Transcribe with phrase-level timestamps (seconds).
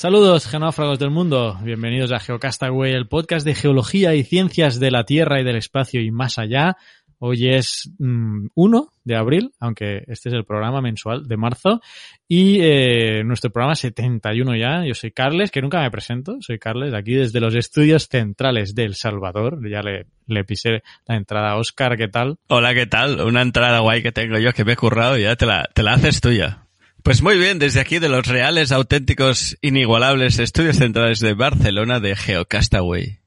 [0.00, 1.58] Saludos, genófragos del mundo.
[1.62, 6.00] Bienvenidos a Geocastaway, el podcast de geología y ciencias de la Tierra y del espacio
[6.00, 6.78] y más allá.
[7.18, 11.82] Hoy es 1 mm, de abril, aunque este es el programa mensual de marzo.
[12.26, 14.86] Y eh, nuestro programa 71 ya.
[14.86, 16.38] Yo soy Carles, que nunca me presento.
[16.40, 19.58] Soy Carles, aquí desde los estudios centrales de El Salvador.
[19.68, 22.38] Ya le, le pisé la entrada Oscar, ¿qué tal?
[22.48, 23.20] Hola, ¿qué tal?
[23.20, 25.82] Una entrada guay que tengo yo que me he currado y ya te la, te
[25.82, 26.69] la haces tuya.
[27.02, 32.16] Pues muy bien, desde aquí de los reales, auténticos, inigualables estudios centrales de Barcelona de
[32.16, 33.20] Geocastaway.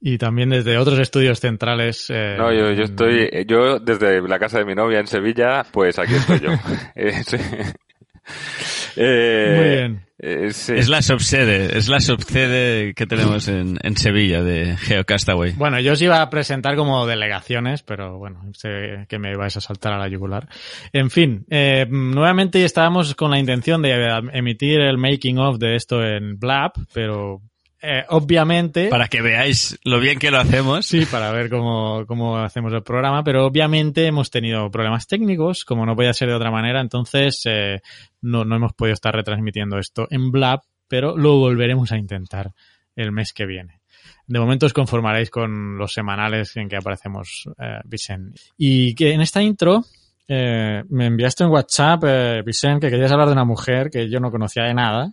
[0.00, 2.06] Y también desde otros estudios centrales.
[2.10, 5.98] Eh, no, yo, yo estoy, yo desde la casa de mi novia en Sevilla, pues
[5.98, 6.50] aquí estoy yo.
[8.96, 10.06] eh, muy bien.
[10.18, 15.52] Eh, es la subsede, es la subsede que tenemos en, en, Sevilla de Geocastaway.
[15.52, 19.60] Bueno, yo os iba a presentar como delegaciones, pero bueno, sé que me vais a
[19.60, 20.48] saltar a la yugular.
[20.94, 26.02] En fin, eh, nuevamente estábamos con la intención de emitir el making of de esto
[26.02, 27.42] en Blab, pero
[27.82, 28.88] eh, obviamente...
[28.88, 30.86] Para que veáis lo bien que lo hacemos.
[30.86, 35.86] Sí, para ver cómo, cómo hacemos el programa, pero obviamente hemos tenido problemas técnicos, como
[35.86, 37.80] no podía ser de otra manera, entonces eh,
[38.22, 42.52] no, no hemos podido estar retransmitiendo esto en Blab, pero lo volveremos a intentar
[42.94, 43.80] el mes que viene.
[44.26, 48.40] De momento os conformaréis con los semanales en que aparecemos, eh, Vicente.
[48.56, 49.84] Y que en esta intro
[50.26, 54.18] eh, me enviaste en WhatsApp, eh, Vicente, que querías hablar de una mujer que yo
[54.18, 55.12] no conocía de nada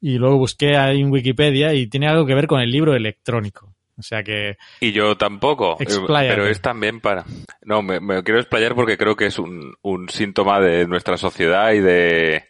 [0.00, 3.74] y luego busqué ahí en Wikipedia y tiene algo que ver con el libro electrónico.
[3.98, 4.56] O sea que...
[4.80, 7.24] Y yo tampoco, eh, pero es también para...
[7.62, 11.80] No, me, quiero explayar porque creo que es un, un síntoma de nuestra sociedad y
[11.80, 12.44] de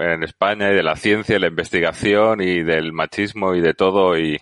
[0.00, 4.18] en España y de la ciencia, y la investigación y del machismo y de todo
[4.18, 4.40] y,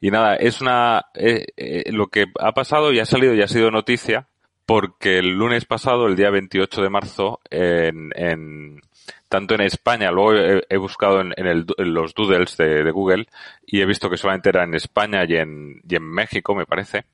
[0.00, 3.48] y nada, es una eh, eh, lo que ha pasado y ha salido y ha
[3.48, 4.27] sido noticia
[4.68, 8.82] porque el lunes pasado, el día 28 de marzo, en, en
[9.30, 10.34] tanto en España, luego
[10.68, 13.28] he, buscado en, el, los doodles de, Google
[13.64, 17.06] y he visto que solamente era en España y en, y en México, me parece.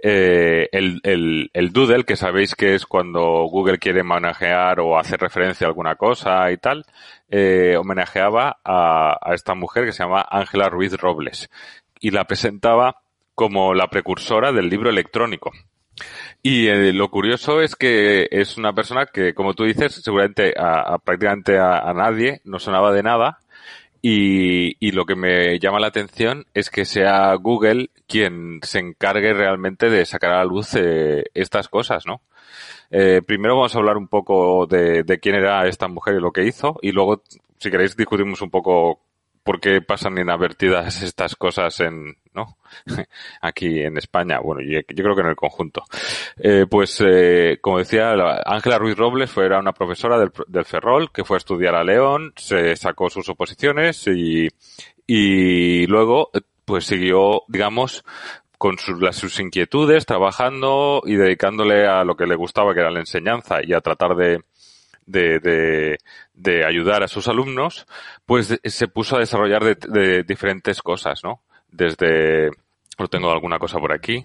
[0.00, 5.20] Eh, el, el, el, doodle, que sabéis que es cuando Google quiere homenajear o hacer
[5.20, 6.84] referencia a alguna cosa y tal,
[7.30, 11.48] eh, homenajeaba a, a esta mujer que se llama Ángela Ruiz Robles
[12.00, 12.96] y la presentaba
[13.36, 15.52] como la precursora del libro electrónico.
[16.42, 20.98] Y eh, lo curioso es que es una persona que, como tú dices, seguramente a,
[20.98, 23.38] prácticamente a, nadie no sonaba de nada.
[24.02, 29.90] Y, lo que me llama la atención es que sea Google quien se encargue realmente
[29.90, 32.22] de sacar a la luz eh, estas cosas, ¿no?
[32.90, 36.30] Eh, primero vamos a hablar un poco de, de, quién era esta mujer y lo
[36.30, 37.22] que hizo, y luego,
[37.58, 39.00] si queréis, discutimos un poco
[39.46, 42.58] por qué pasan inadvertidas estas cosas en, ¿no?
[43.40, 45.84] Aquí en España, bueno, yo, creo que en el conjunto.
[46.36, 48.12] Eh, pues, eh, como decía,
[48.44, 51.84] Ángela Ruiz Robles fue, era una profesora del, del, Ferrol que fue a estudiar a
[51.84, 54.48] León, se sacó sus oposiciones y,
[55.06, 56.30] y luego,
[56.64, 58.04] pues siguió, digamos,
[58.58, 62.90] con sus, las, sus inquietudes, trabajando y dedicándole a lo que le gustaba, que era
[62.90, 64.40] la enseñanza y a tratar de,
[65.06, 65.98] de, de,
[66.36, 67.86] de ayudar a sus alumnos,
[68.24, 71.42] pues se puso a desarrollar de, de, diferentes cosas, ¿no?
[71.68, 72.50] Desde,
[72.98, 74.22] no tengo alguna cosa por aquí.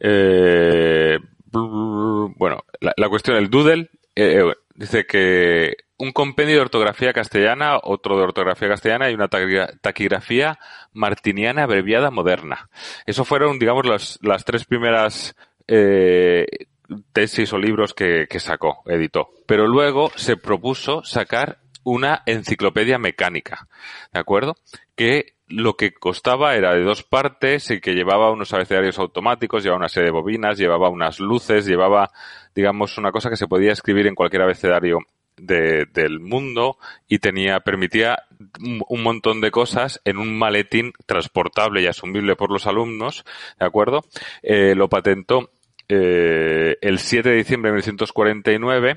[0.00, 1.18] Eh,
[1.52, 4.42] bueno, la, cuestión del doodle eh,
[4.74, 10.58] dice que un compendio de ortografía castellana, otro de ortografía castellana y una taquigrafía
[10.92, 12.68] martiniana abreviada moderna.
[13.06, 15.36] Eso fueron, digamos, las, las tres primeras
[15.68, 16.46] eh,
[17.12, 19.30] tesis o libros que, que sacó, editó.
[19.46, 23.66] Pero luego se propuso sacar una enciclopedia mecánica,
[24.12, 24.56] ¿de acuerdo?
[24.94, 29.80] Que lo que costaba era de dos partes y que llevaba unos abecedarios automáticos, llevaba
[29.80, 32.10] una serie de bobinas, llevaba unas luces, llevaba,
[32.54, 35.00] digamos, una cosa que se podía escribir en cualquier abecedario
[35.36, 36.78] del mundo
[37.08, 38.24] y tenía, permitía
[38.60, 43.24] un, montón de cosas en un maletín transportable y asumible por los alumnos,
[43.58, 44.04] ¿de acuerdo?
[44.42, 45.50] Eh, lo patentó
[45.88, 48.94] eh, el 7 de diciembre de 1949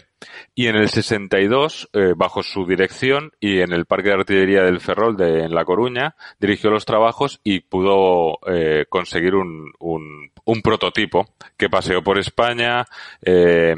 [0.53, 4.79] y en el 62, eh, bajo su dirección y en el Parque de Artillería del
[4.79, 11.25] Ferrol de, en La Coruña, dirigió los trabajos y pudo eh, conseguir un, un, prototipo
[11.57, 12.85] que paseó por España.
[13.21, 13.75] Eh,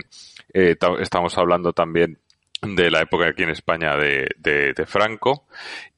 [0.53, 2.19] estamos hablando también
[2.61, 5.47] de la época aquí en España de, de, de Franco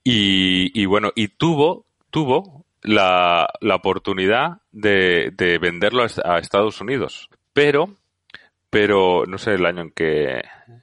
[0.03, 7.29] y, y bueno, y tuvo, tuvo la, la oportunidad de, de venderlo a Estados Unidos.
[7.53, 7.95] Pero,
[8.69, 10.41] pero no sé el año en que,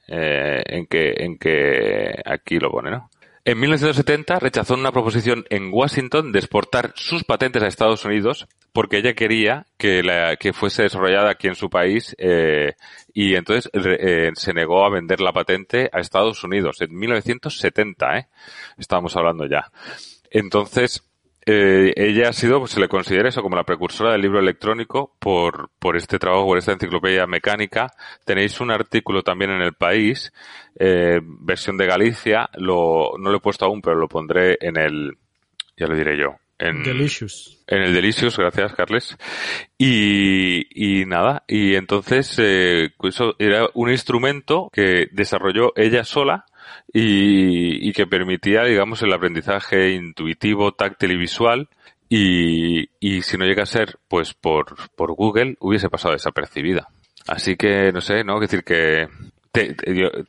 [0.09, 3.11] eh, en que, en que aquí lo pone, ¿no?
[3.47, 8.99] En 1970 rechazó una proposición en Washington de exportar sus patentes a Estados Unidos porque
[8.99, 12.75] ella quería que, la, que fuese desarrollada aquí en su país eh,
[13.15, 18.29] y entonces eh, se negó a vender la patente a Estados Unidos en 1970, ¿eh?
[18.79, 19.71] Estábamos hablando ya.
[20.29, 21.05] Entonces,
[21.47, 25.15] eh, ella ha sido, pues, se le considera eso como la precursora del libro electrónico
[25.21, 27.93] por, por este trabajo, por esta enciclopedia mecánica.
[28.25, 30.33] Tenéis un artículo también en el país,
[30.79, 35.17] eh, versión de Galicia, lo, no lo he puesto aún, pero lo pondré en el,
[35.77, 36.35] ya lo diré yo.
[36.59, 37.63] En, Delicious.
[37.67, 39.17] En el Delicious, gracias, Carles.
[39.79, 46.47] Y, y nada, y entonces, eh, eso era un instrumento que desarrolló ella sola,
[46.93, 51.69] y, y que permitía, digamos, el aprendizaje intuitivo, táctil y visual
[52.09, 56.89] y, y si no llega a ser, pues por, por Google hubiese pasado desapercibida.
[57.27, 58.37] Así que, no sé, ¿no?
[58.37, 59.09] Es decir, que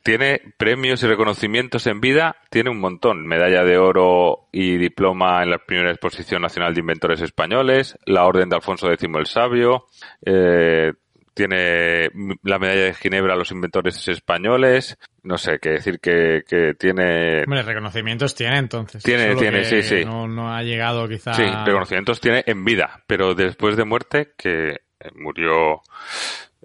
[0.02, 3.26] tiene premios y reconocimientos en vida, tiene un montón.
[3.26, 8.48] Medalla de oro y diploma en la primera exposición nacional de inventores españoles, la orden
[8.48, 9.86] de Alfonso X el Sabio,
[10.24, 10.92] eh,
[11.38, 12.10] tiene
[12.42, 14.98] la medalla de Ginebra a los inventores españoles.
[15.22, 17.44] No sé, qué decir que, que tiene...
[17.44, 19.04] Hombre, reconocimientos tiene entonces.
[19.04, 20.04] Tiene, tiene, sí, sí.
[20.04, 21.34] No, no, ha llegado quizá...
[21.34, 24.80] Sí, reconocimientos tiene en vida, pero después de muerte, que
[25.14, 25.80] murió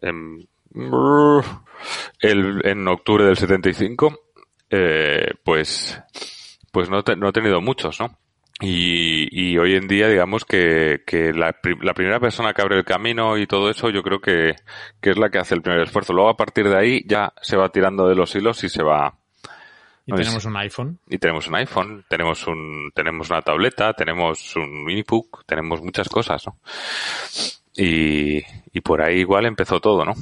[0.02, 0.48] en,
[2.20, 4.22] el, en octubre del 75,
[4.72, 6.02] eh, pues,
[6.72, 8.18] pues no, no ha tenido muchos, ¿no?
[8.66, 12.86] Y, y, hoy en día, digamos que, que la, la, primera persona que abre el
[12.86, 14.56] camino y todo eso, yo creo que,
[15.02, 16.14] que, es la que hace el primer esfuerzo.
[16.14, 19.18] Luego, a partir de ahí, ya se va tirando de los hilos y se va.
[20.06, 21.00] Y tenemos un iPhone.
[21.10, 26.46] Y tenemos un iPhone, tenemos un, tenemos una tableta, tenemos un minibook, tenemos muchas cosas,
[26.48, 26.58] ¿no?
[27.76, 30.14] Y, y por ahí igual empezó todo, ¿no?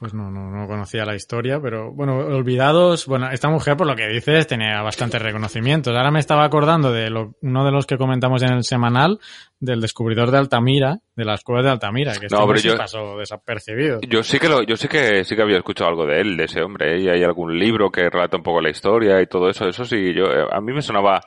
[0.00, 3.94] Pues no, no, no conocía la historia, pero bueno, olvidados, bueno, esta mujer por lo
[3.94, 5.94] que dices tenía bastantes reconocimientos.
[5.94, 9.20] Ahora me estaba acordando de lo, uno de los que comentamos en el semanal,
[9.60, 14.00] del descubridor de Altamira, de las cuevas de Altamira, que no, este pasó desapercibido.
[14.08, 16.44] Yo sí que lo, yo sí que sí que había escuchado algo de él, de
[16.44, 17.00] ese hombre, ¿eh?
[17.02, 20.14] y hay algún libro que relata un poco la historia y todo eso, eso sí,
[20.14, 21.20] yo, eh, a mí me sonaba,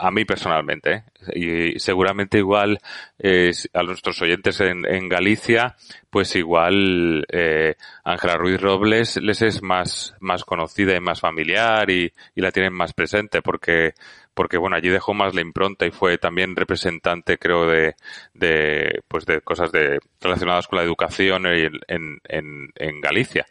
[0.00, 1.74] a mí personalmente, ¿eh?
[1.74, 2.80] y seguramente igual
[3.20, 5.76] eh, a nuestros oyentes en, en Galicia,
[6.10, 12.12] pues igual eh, Ángela Ruiz Robles les es más, más conocida y más familiar y,
[12.34, 13.94] la tienen más presente porque
[14.34, 17.94] porque bueno, allí dejó más la impronta y fue también representante, creo, de,
[18.34, 23.46] de pues de cosas de, relacionadas con la educación en, en, en Galicia.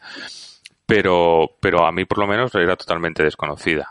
[0.85, 3.89] Pero, pero a mí por lo menos era totalmente desconocida.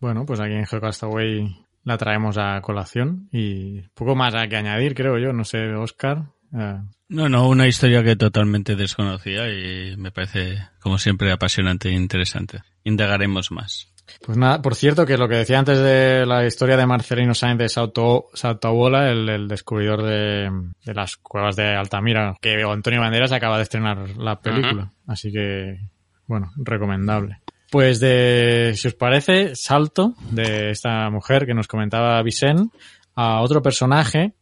[0.00, 1.54] Bueno, pues aquí en Geocastaway
[1.84, 5.32] la traemos a colación y poco más a que añadir, creo yo.
[5.32, 6.24] No sé, Oscar.
[6.52, 6.80] Eh.
[7.08, 12.62] No, no, una historia que totalmente desconocida y me parece, como siempre, apasionante e interesante.
[12.84, 13.88] Indagaremos más.
[14.24, 17.58] Pues nada, por cierto, que lo que decía antes de la historia de Marcelino Sainz
[17.58, 20.50] de Sautabola, el, el descubridor de,
[20.84, 24.92] de, las cuevas de Altamira, que Antonio Banderas acaba de estrenar la película.
[25.06, 25.78] Así que,
[26.26, 27.40] bueno, recomendable.
[27.70, 32.76] Pues de, si os parece, salto de esta mujer que nos comentaba Vicente
[33.14, 34.34] a otro personaje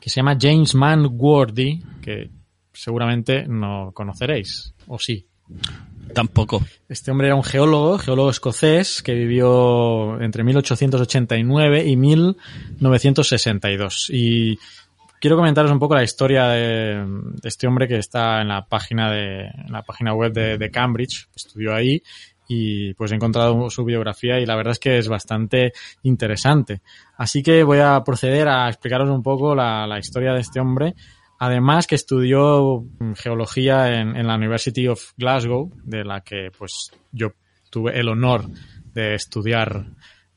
[0.00, 2.30] que se llama James Mann Worthy, que
[2.72, 5.26] seguramente no conoceréis, o sí.
[6.12, 6.62] Tampoco.
[6.88, 14.10] Este hombre era un geólogo, geólogo escocés, que vivió entre 1889 y 1962.
[14.12, 14.58] Y
[15.20, 17.06] quiero comentaros un poco la historia de,
[17.42, 21.28] este hombre que está en la página de, en la página web de, de, Cambridge.
[21.34, 22.02] Estudió ahí
[22.48, 25.72] y pues he encontrado su biografía y la verdad es que es bastante
[26.02, 26.82] interesante.
[27.16, 30.94] Así que voy a proceder a explicaros un poco la, historia de este hombre
[31.36, 32.84] Además que estudió
[33.16, 37.32] geología en, en, la University of Glasgow, de la que pues yo
[37.70, 38.44] tuve el honor
[38.94, 39.84] de estudiar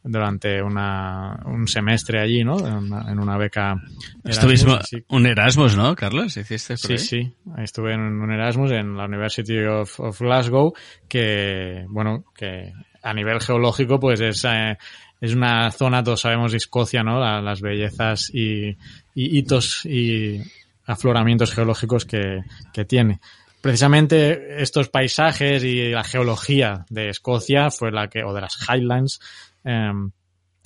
[0.08, 2.58] durante una, un semestre allí, ¿no?
[2.60, 3.76] En una, beca.
[4.24, 6.38] Estuviste un Erasmus, ¿no, Carlos?
[6.38, 7.34] ¿Hiciste sí, sí.
[7.58, 10.74] Estuve en un Erasmus en la University of, Glasgow,
[11.08, 12.74] que, bueno, que
[13.04, 14.78] a nivel geológico, pues es, eh,
[15.22, 17.20] es una zona, todos sabemos, de Escocia, ¿no?
[17.42, 18.70] las bellezas y,
[19.14, 20.42] y, hitos y
[20.86, 22.42] afloramientos geológicos que,
[22.74, 23.20] que tiene
[23.62, 29.20] precisamente estos paisajes y la geología de Escocia fue la que, o de las Highlands,
[29.68, 30.12] em,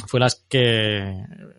[0.07, 1.13] fue las que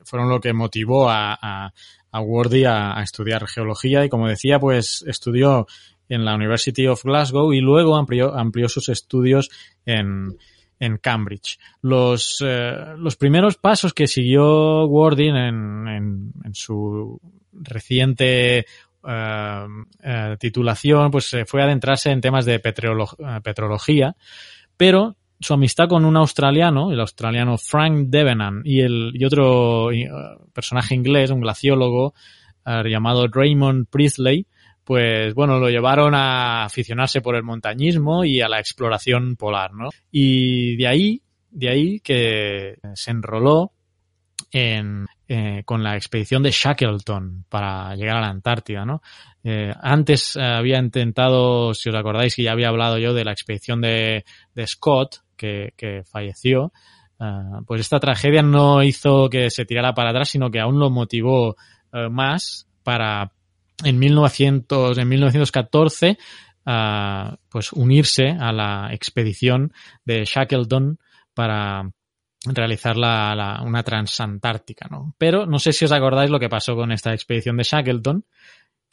[0.04, 1.72] fueron lo que motivó a, a,
[2.10, 5.66] a Wordy a, estudiar geología y como decía, pues estudió
[6.08, 9.50] en la University of Glasgow y luego amplió, amplió sus estudios
[9.86, 10.36] en,
[10.78, 11.58] en Cambridge.
[11.80, 17.18] Los, eh, los primeros pasos que siguió Wordy en, en, en su
[17.52, 19.66] reciente eh,
[20.02, 24.14] eh, titulación, pues fue a adentrarse en temas de petrología,
[24.76, 29.90] pero su amistad con un australiano, el australiano Frank Devenant, y, el, y otro
[30.52, 32.14] personaje inglés, un glaciólogo
[32.64, 34.46] llamado Raymond Priestley,
[34.84, 39.90] pues bueno, lo llevaron a aficionarse por el montañismo y a la exploración polar, ¿no?
[40.10, 43.72] Y de ahí, de ahí que se enroló
[44.50, 49.02] en, eh, con la expedición de Shackleton para llegar a la Antártida, ¿no?
[49.44, 53.80] Eh, antes había intentado, si os acordáis, que ya había hablado yo de la expedición
[53.80, 54.24] de
[54.66, 56.72] Scott, que, falleció,
[57.18, 60.90] uh, pues esta tragedia no hizo que se tirara para atrás, sino que aún lo
[60.90, 61.56] motivó
[61.92, 63.32] uh, más para,
[63.84, 66.18] en 1900, en 1914,
[66.66, 69.72] uh, pues unirse a la expedición
[70.04, 70.98] de Shackleton
[71.34, 71.90] para
[72.44, 75.14] realizar la, la, una transantártica, ¿no?
[75.16, 78.24] Pero no sé si os acordáis lo que pasó con esta expedición de Shackleton,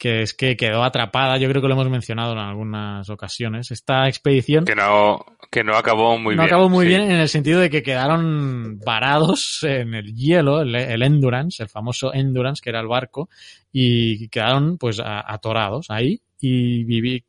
[0.00, 4.08] que es que quedó atrapada, yo creo que lo hemos mencionado en algunas ocasiones, esta
[4.08, 4.64] expedición...
[4.64, 6.38] Que no, que no acabó muy bien.
[6.38, 10.74] No acabó muy bien en el sentido de que quedaron varados en el hielo, el,
[10.74, 13.28] el, Endurance, el famoso Endurance, que era el barco,
[13.70, 17.22] y quedaron pues atorados ahí y, viví,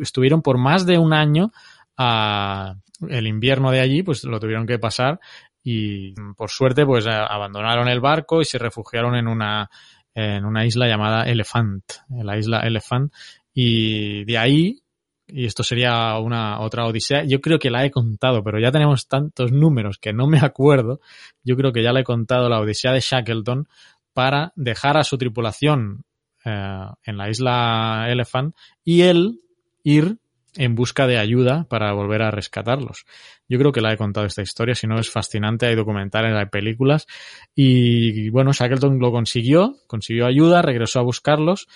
[0.00, 1.52] estuvieron por más de un año
[1.98, 2.76] a
[3.10, 5.20] el invierno de allí, pues lo tuvieron que pasar
[5.62, 9.68] y por suerte pues abandonaron el barco y se refugiaron en una
[10.14, 13.12] en una isla llamada Elephant, la isla Elephant
[13.52, 14.84] y de ahí
[15.26, 17.24] y esto sería una otra odisea.
[17.24, 21.00] Yo creo que la he contado, pero ya tenemos tantos números que no me acuerdo.
[21.42, 23.66] Yo creo que ya la he contado la odisea de Shackleton
[24.12, 26.04] para dejar a su tripulación
[26.44, 28.54] eh, en la isla Elephant
[28.84, 29.40] y él
[29.82, 30.18] ir
[30.56, 33.04] en busca de ayuda para volver a rescatarlos.
[33.48, 36.46] Yo creo que la he contado esta historia, si no es fascinante, hay documentales, hay
[36.46, 37.06] películas
[37.54, 41.66] y bueno, Shackleton lo consiguió, consiguió ayuda, regresó a buscarlos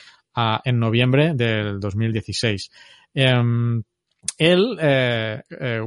[0.65, 2.71] en noviembre del 2016.
[3.15, 3.83] Em,
[4.37, 5.81] él, eh, eh,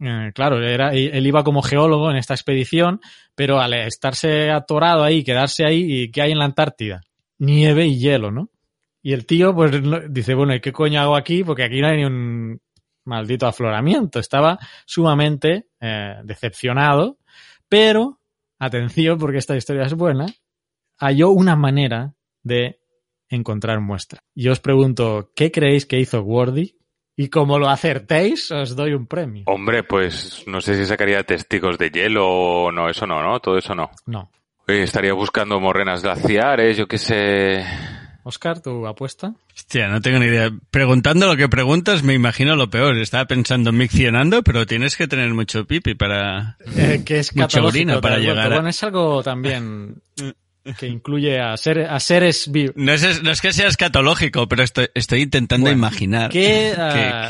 [0.00, 3.00] eh, claro, era, él iba como geólogo en esta expedición,
[3.34, 7.00] pero al estarse atorado ahí, quedarse ahí, ¿qué hay en la Antártida?
[7.38, 8.50] Nieve y hielo, ¿no?
[9.02, 9.72] Y el tío, pues,
[10.10, 11.44] dice, bueno, ¿y qué coño hago aquí?
[11.44, 12.60] Porque aquí no hay ni un
[13.04, 14.18] maldito afloramiento.
[14.18, 17.18] Estaba sumamente eh, decepcionado,
[17.68, 18.20] pero,
[18.58, 20.26] atención, porque esta historia es buena,
[20.98, 22.80] halló una manera de
[23.28, 24.20] encontrar muestra.
[24.34, 26.74] Y os pregunto, ¿qué creéis que hizo Wordy?
[27.16, 29.42] Y como lo acertéis, os doy un premio.
[29.46, 33.40] Hombre, pues no sé si sacaría testigos de hielo o no, eso no, ¿no?
[33.40, 33.90] Todo eso no.
[34.06, 34.30] No.
[34.68, 37.64] estaría buscando morrenas glaciares, yo qué sé.
[38.28, 39.32] Oscar, ¿tu apuesta?
[39.56, 40.50] Hostia, no tengo ni idea.
[40.70, 42.98] Preguntando lo que preguntas, me imagino lo peor.
[42.98, 46.58] Estaba pensando miccionando, pero tienes que tener mucho pipi para...
[46.76, 50.02] Eh, que es mucha orina para llegar Bueno, es algo también
[50.78, 52.74] que incluye a, ser, a seres vivos.
[52.76, 56.74] No es, no es que sea escatológico, pero estoy, estoy intentando imaginar ¿qué,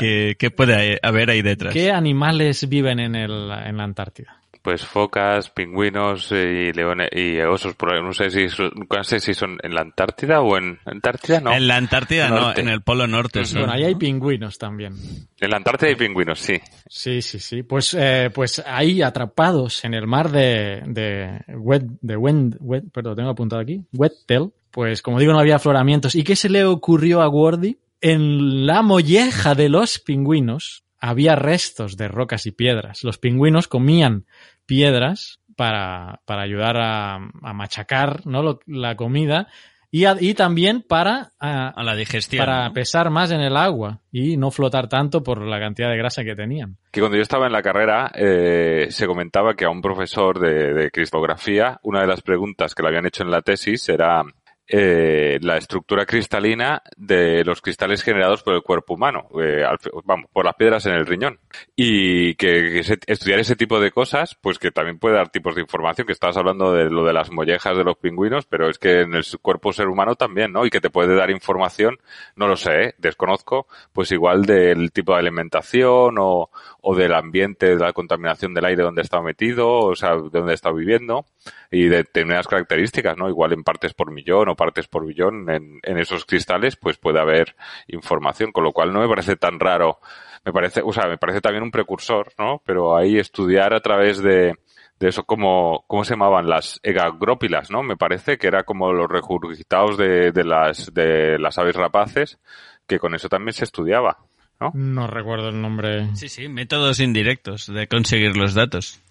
[0.01, 1.73] qué, qué, puede haber ahí detrás.
[1.73, 4.38] ¿Qué animales viven en, el, en la Antártida?
[4.61, 7.75] Pues focas, pingüinos y leones y osos.
[7.81, 11.53] No sé si son, no sé si son en la Antártida o en Antártida, no.
[11.53, 13.41] En la Antártida no, en el Polo Norte.
[13.53, 14.93] Bueno, ahí hay pingüinos también.
[15.39, 16.59] En la Antártida hay pingüinos, sí.
[16.87, 17.63] Sí, sí, sí.
[17.63, 23.15] Pues, eh, pues ahí atrapados en el mar de, de Wet, de Wend, Wet, perdón,
[23.15, 24.51] tengo apuntado aquí, Wettel.
[24.71, 26.15] Pues como digo, no había afloramientos.
[26.15, 27.79] ¿Y qué se le ocurrió a Wordy?
[28.01, 33.03] En la molleja de los pingüinos había restos de rocas y piedras.
[33.03, 34.25] Los pingüinos comían
[34.65, 38.59] piedras para, para ayudar a, a machacar ¿no?
[38.65, 39.47] la comida
[39.91, 42.45] y, y también para, a, la digestión.
[42.45, 46.23] Para pesar más en el agua y no flotar tanto por la cantidad de grasa
[46.23, 46.77] que tenían.
[46.91, 50.73] Que cuando yo estaba en la carrera eh, se comentaba que a un profesor de,
[50.73, 54.23] de cristografía una de las preguntas que le habían hecho en la tesis era
[54.71, 59.63] eh, la estructura cristalina de los cristales generados por el cuerpo humano, eh,
[60.03, 61.39] vamos, por las piedras en el riñón.
[61.75, 66.05] Y que, estudiar ese tipo de cosas, pues que también puede dar tipos de información,
[66.05, 69.15] que estabas hablando de lo de las mollejas de los pingüinos, pero es que en
[69.15, 70.63] el cuerpo ser humano también, ¿no?
[70.65, 71.97] Y que te puede dar información,
[72.35, 72.95] no lo sé, ¿eh?
[72.99, 78.65] desconozco, pues igual del tipo de alimentación o, o del ambiente, de la contaminación del
[78.65, 81.25] aire donde está metido, o sea, de donde está viviendo,
[81.71, 83.29] y de determinadas características, ¿no?
[83.29, 87.21] Igual en partes por millón o partes por billón en, en esos cristales, pues puede
[87.21, 87.55] haber
[87.87, 89.99] información, con lo cual no me parece tan raro.
[90.43, 92.61] Me parece, o sea, me parece también un precursor, ¿no?
[92.65, 94.55] Pero ahí estudiar a través de,
[94.99, 96.49] de eso, como, ¿cómo se llamaban?
[96.49, 97.83] Las egagrópilas, ¿no?
[97.83, 102.37] Me parece que era como los regurgitados de, de las, de las aves rapaces,
[102.85, 104.17] que con eso también se estudiaba.
[104.59, 104.71] ¿no?
[104.73, 106.13] No recuerdo el nombre.
[106.15, 109.01] Sí, sí, métodos indirectos de conseguir los datos.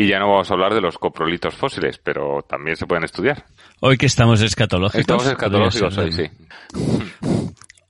[0.00, 3.44] Y ya no vamos a hablar de los coprolitos fósiles, pero también se pueden estudiar.
[3.80, 4.98] Hoy que estamos escatológicos.
[4.98, 6.24] Estamos escatológicos hoy, sí.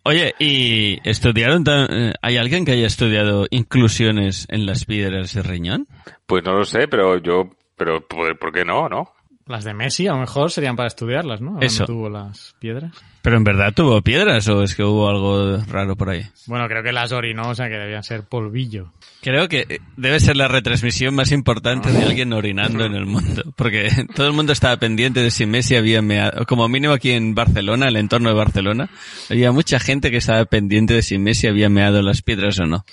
[0.02, 1.62] Oye, ¿y estudiaron?
[1.68, 5.86] Eh, ¿Hay alguien que haya estudiado inclusiones en las piedras de riñón?
[6.26, 9.12] Pues no lo sé, pero yo, pero ¿por qué no, no?
[9.50, 11.60] Las de Messi a lo mejor serían para estudiarlas, ¿no?
[11.60, 11.84] Eso.
[11.84, 12.92] tuvo las piedras.
[13.20, 16.24] ¿Pero en verdad tuvo piedras o es que hubo algo raro por ahí?
[16.46, 18.92] Bueno, creo que las orinó, o sea que debían ser polvillo.
[19.22, 23.42] Creo que debe ser la retransmisión más importante de alguien orinando en el mundo.
[23.56, 26.46] Porque todo el mundo estaba pendiente de si Messi había meado.
[26.46, 28.88] Como mínimo aquí en Barcelona, el entorno de Barcelona,
[29.28, 32.84] había mucha gente que estaba pendiente de si Messi había meado las piedras o no.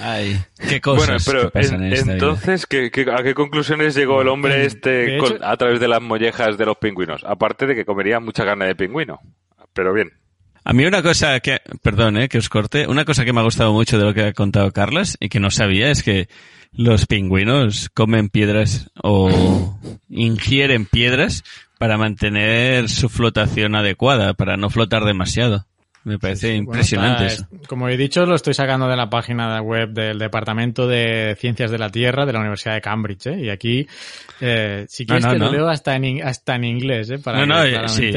[0.00, 5.78] Ay, qué cosas bueno, pero entonces, a qué conclusiones llegó el hombre este a través
[5.80, 7.22] de las mollejas de los pingüinos?
[7.24, 9.20] Aparte de que comería mucha carne de pingüino.
[9.72, 10.12] Pero bien.
[10.64, 13.44] A mí una cosa que, perdón, eh, que os corte, una cosa que me ha
[13.44, 16.28] gustado mucho de lo que ha contado Carlos y que no sabía es que
[16.72, 19.78] los pingüinos comen piedras o
[20.08, 21.44] ingieren piedras
[21.78, 25.66] para mantener su flotación adecuada, para no flotar demasiado.
[26.02, 27.46] Me parece impresionante eso.
[27.68, 31.78] Como he dicho, lo estoy sacando de la página web del Departamento de Ciencias de
[31.78, 33.26] la Tierra de la Universidad de Cambridge.
[33.26, 33.44] ¿eh?
[33.44, 33.86] Y aquí,
[34.40, 37.10] eh, si quieres, te lo leo hasta en, hasta en inglés.
[37.10, 37.18] ¿eh?
[37.18, 38.12] Para no, no, sí,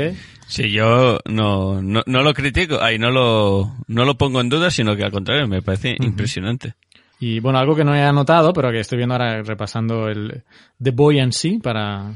[0.48, 4.72] sí, yo no, no, no, lo critico, ahí no lo, no lo pongo en duda,
[4.72, 6.76] sino que al contrario, me parece impresionante.
[7.19, 10.43] Y bueno, algo que no he anotado, pero que estoy viendo ahora repasando el
[10.82, 12.13] The Buoyancy para,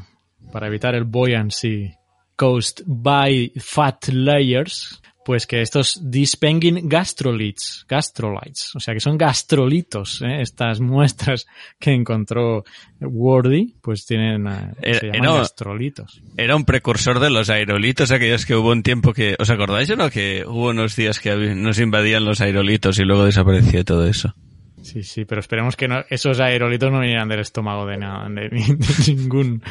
[0.51, 1.91] para evitar el buoyancy
[2.37, 10.21] caused by fat layers pues que estos Dispengin gastrolites, gastrolites, o sea que son gastrolitos,
[10.21, 10.41] ¿eh?
[10.41, 12.63] estas muestras que encontró
[13.01, 16.21] Wordy, pues tienen, eh, era, se llaman gastrolitos.
[16.37, 19.97] Era un precursor de los aerolitos, aquellos que hubo un tiempo que, ¿os acordáis o
[19.97, 20.09] no?
[20.09, 24.33] Que hubo unos días que nos invadían los aerolitos y luego desapareció todo eso.
[24.81, 28.49] Sí, sí, pero esperemos que esos aerolitos no vinieran del estómago de, nada, de,
[29.13, 29.61] ningún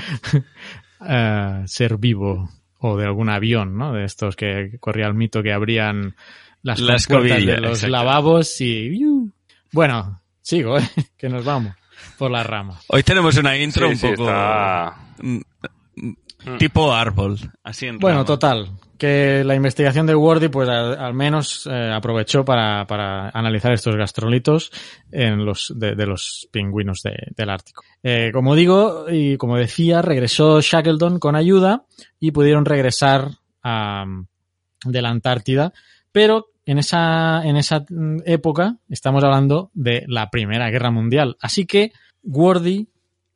[1.01, 3.93] uh, ser vivo o de algún avión, ¿no?
[3.93, 6.15] De estos que corría el mito que abrían
[6.63, 8.99] las, las de los lavabos y...
[9.73, 10.89] Bueno, sigo, ¿eh?
[11.17, 11.75] que nos vamos
[12.19, 12.81] por la rama.
[12.89, 14.31] Hoy tenemos una intro un poco...
[16.59, 21.91] Tipo árbol, así en Bueno, total, que la investigación de Wordy pues al, menos eh,
[21.93, 24.71] aprovechó para, para, analizar estos gastrolitos
[25.11, 27.83] en los, de, los pingüinos del Ártico.
[28.03, 31.85] Eh, como digo, y como decía, regresó Shackleton con ayuda
[32.19, 33.31] y pudieron regresar
[33.63, 34.05] a,
[34.85, 35.73] de la Antártida,
[36.13, 37.85] pero en esa, en esa
[38.25, 41.37] época estamos hablando de la Primera Guerra Mundial.
[41.41, 42.89] Así que Wordy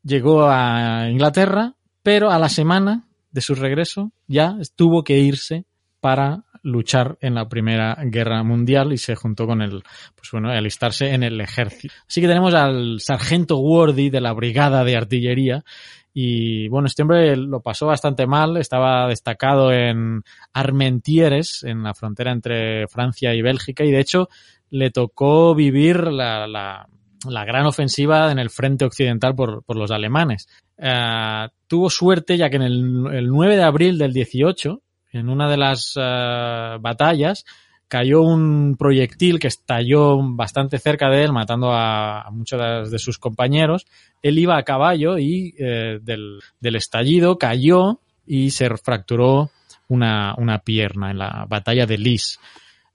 [0.02, 5.64] llegó a Inglaterra, pero a la semana de su regreso ya tuvo que irse
[6.00, 9.82] para luchar en la Primera Guerra Mundial y se juntó con el,
[10.14, 11.94] pues bueno, alistarse en el ejército.
[12.08, 15.64] Así que tenemos al sargento Wordy de la Brigada de Artillería
[16.12, 22.32] y bueno, este hombre lo pasó bastante mal, estaba destacado en Armentieres, en la frontera
[22.32, 24.28] entre Francia y Bélgica y de hecho
[24.70, 26.88] le tocó vivir la, la,
[27.28, 30.48] la gran ofensiva en el frente occidental por, por los alemanes.
[30.82, 34.80] Uh, tuvo suerte ya que en el, el, 9 de abril del 18,
[35.12, 37.44] en una de las uh, batallas,
[37.86, 42.98] cayó un proyectil que estalló bastante cerca de él, matando a, a muchos de, de,
[42.98, 43.84] sus compañeros.
[44.22, 49.50] Él iba a caballo y eh, del, del, estallido cayó y se fracturó
[49.88, 52.38] una, una pierna en la batalla de Lis.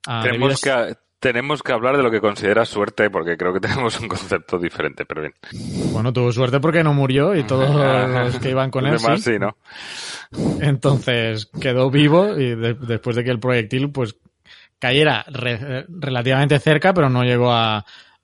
[0.08, 3.98] Uh, Tenemos que, tenemos que hablar de lo que consideras suerte, porque creo que tenemos
[4.00, 5.34] un concepto diferente, pero bien.
[5.92, 7.74] Bueno, tuvo suerte porque no murió y todos
[8.34, 8.98] los que iban con él.
[8.98, 9.16] sí.
[9.18, 9.56] sí, ¿no?
[10.60, 14.16] Entonces quedó vivo y de, después de que el proyectil pues
[14.78, 17.78] cayera re, relativamente cerca, pero no llegó a,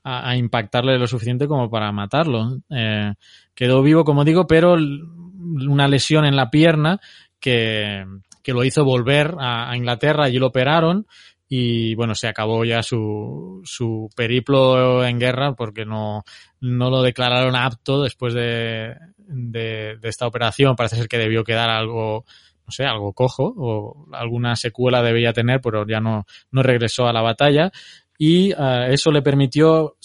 [0.04, 2.58] a, a, impactarle lo suficiente como para matarlo.
[2.70, 3.14] Eh,
[3.54, 7.00] quedó vivo, como digo, pero una lesión en la pierna
[7.40, 8.04] que,
[8.42, 11.06] que lo hizo volver a, a Inglaterra, allí lo operaron
[11.54, 16.24] y bueno, se acabó ya su, su periplo en guerra porque no,
[16.62, 20.76] no lo declararon apto después de, de, esta operación.
[20.76, 22.24] Parece ser que debió quedar algo,
[22.64, 27.12] no sé, algo cojo o alguna secuela debía tener, pero ya no, no regresó a
[27.12, 27.70] la batalla
[28.16, 29.96] y uh, eso le permitió,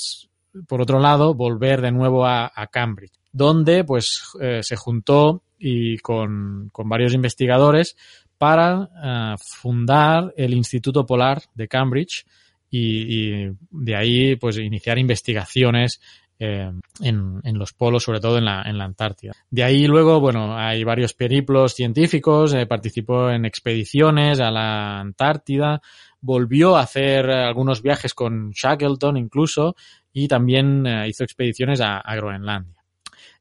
[0.67, 5.97] por otro lado, volver de nuevo a, a Cambridge, donde pues eh, se juntó y
[5.99, 7.95] con, con varios investigadores
[8.37, 12.25] para uh, fundar el Instituto Polar de Cambridge
[12.69, 16.01] y, y, de ahí pues iniciar investigaciones
[16.39, 16.71] eh,
[17.01, 19.33] en, en, los polos, sobre todo en la, en la Antártida.
[19.49, 25.81] De ahí luego, bueno, hay varios periplos científicos, eh, participó en expediciones a la Antártida,
[26.21, 29.75] volvió a hacer algunos viajes con Shackleton incluso
[30.13, 32.76] y también hizo expediciones a, a Groenlandia.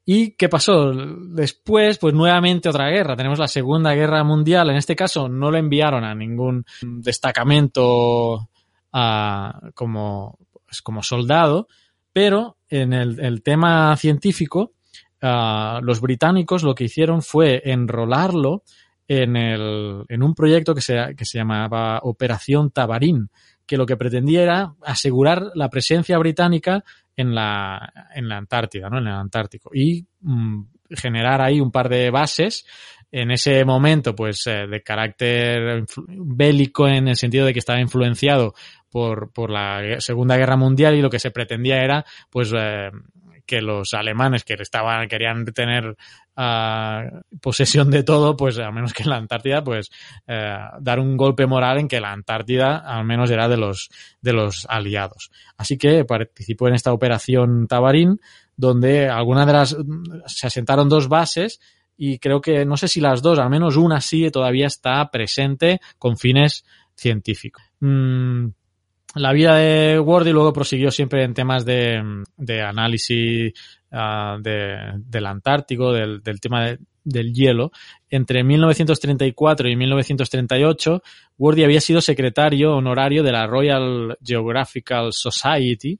[0.09, 0.93] ¿Y qué pasó?
[0.93, 3.17] Después, pues nuevamente otra guerra.
[3.17, 4.69] Tenemos la Segunda Guerra Mundial.
[4.69, 8.47] En este caso no le enviaron a ningún destacamento
[8.89, 11.67] como, pues, como soldado,
[12.13, 14.71] pero en el, tema científico,
[15.21, 18.63] uh, los británicos lo que hicieron fue enrolarlo
[19.09, 23.29] en, el, en un proyecto que se, que se llamaba Operación Tabarín,
[23.65, 26.85] que lo que pretendía era asegurar la presencia británica
[27.17, 28.99] en la, en la Antártida, ¿no?
[28.99, 29.71] En el Antártico.
[29.73, 32.65] Y mmm, generar ahí un par de bases
[33.11, 38.53] en ese momento, pues, eh, de carácter bélico en el sentido de que estaba influenciado
[38.89, 42.91] por, por la Segunda Guerra Mundial y lo que se pretendía era, pues, eh,
[43.47, 45.95] que los alemanes que estaban, querían tener
[46.35, 49.89] uh, posesión de todo, pues a menos que en la Antártida, pues
[50.27, 53.89] uh, dar un golpe moral en que la Antártida al menos era de los,
[54.21, 55.31] de los aliados.
[55.57, 58.19] Así que participó en esta operación Tabarín,
[58.55, 59.77] donde algunas de las,
[60.25, 61.59] se asentaron dos bases
[61.95, 65.79] y creo que no sé si las dos, al menos una sí todavía está presente
[65.97, 66.63] con fines
[66.95, 67.63] científicos.
[67.79, 68.49] Mm,
[69.17, 73.53] la vida de Wardy luego prosiguió siempre en temas de, de análisis
[73.91, 77.71] uh, de, del Antártico, del, tema de, del hielo.
[78.09, 81.01] Entre 1934 y 1938,
[81.37, 85.99] Wardy había sido secretario honorario de la Royal Geographical Society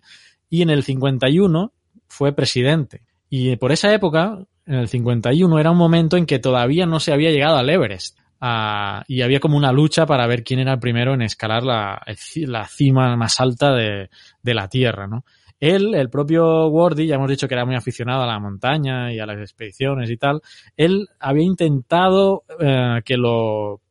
[0.50, 1.74] y en el 51
[2.08, 3.02] fue presidente.
[3.30, 7.14] Y por esa época, en el 51, era un momento en que todavía no se
[7.14, 8.20] había llegado al Everest.
[8.40, 12.00] Uh, y había como una lucha para ver quién era el primero en escalar la,
[12.36, 14.10] la cima más alta de,
[14.44, 15.26] de, la Tierra, ¿no?
[15.60, 19.20] Él, el propio Wardy, ya hemos dicho que era muy aficionado a la montaña y
[19.20, 20.42] a las expediciones y tal,
[20.76, 23.82] él había intentado uh, que lo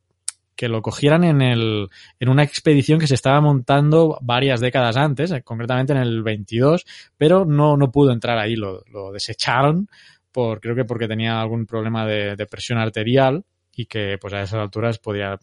[0.55, 5.35] que lo cogieran en el en una expedición que se estaba montando varias décadas antes,
[5.45, 9.89] concretamente en el 22, pero no no pudo entrar ahí, lo, lo desecharon
[10.33, 13.45] por creo que porque tenía algún problema de, de presión arterial
[13.77, 15.39] y que pues a esas alturas podía,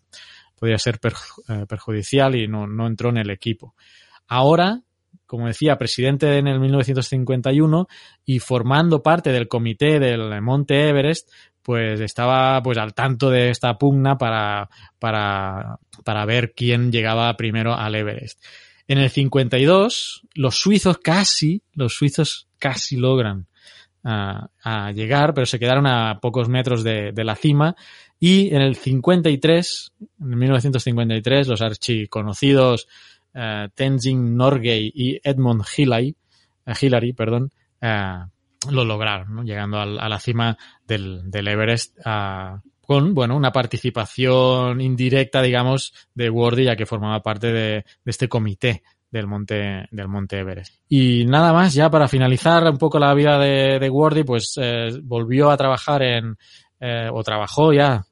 [0.60, 3.76] podía ser perju perjudicial y no, no entró en el equipo.
[4.28, 4.82] Ahora,
[5.26, 7.88] como decía, presidente en el 1951
[8.26, 11.30] y formando parte del comité del Monte Everest,
[11.64, 14.70] pues estaba pues al tanto de esta pugna para,
[15.00, 18.44] para, para ver quién llegaba primero al Everest.
[18.88, 23.48] En el 52, los suizos casi, los suizos casi logran
[24.04, 27.76] a, a, llegar, pero se quedaron a pocos metros de, de, la cima.
[28.26, 32.88] Y en el 53, en 1953, los archiconocidos
[33.36, 36.16] uh, Tenzing Norgay y Edmund Hillary,
[36.66, 39.44] uh, Hillary perdón, uh, lo lograron, ¿no?
[39.44, 40.58] llegando a, a, la cima
[40.88, 41.98] del, del Everest
[42.80, 48.84] con bueno, una participación indirecta, digamos, de Wardy, ya que formaba parte de, este comité
[49.12, 50.76] del monte, del monte Everest.
[50.88, 54.92] Y nada más, ya para finalizar un poco la vida de, de Wardy, pues eh,
[55.04, 56.38] volvió a trabajar en,
[56.86, 58.06] eh, o trabajó ya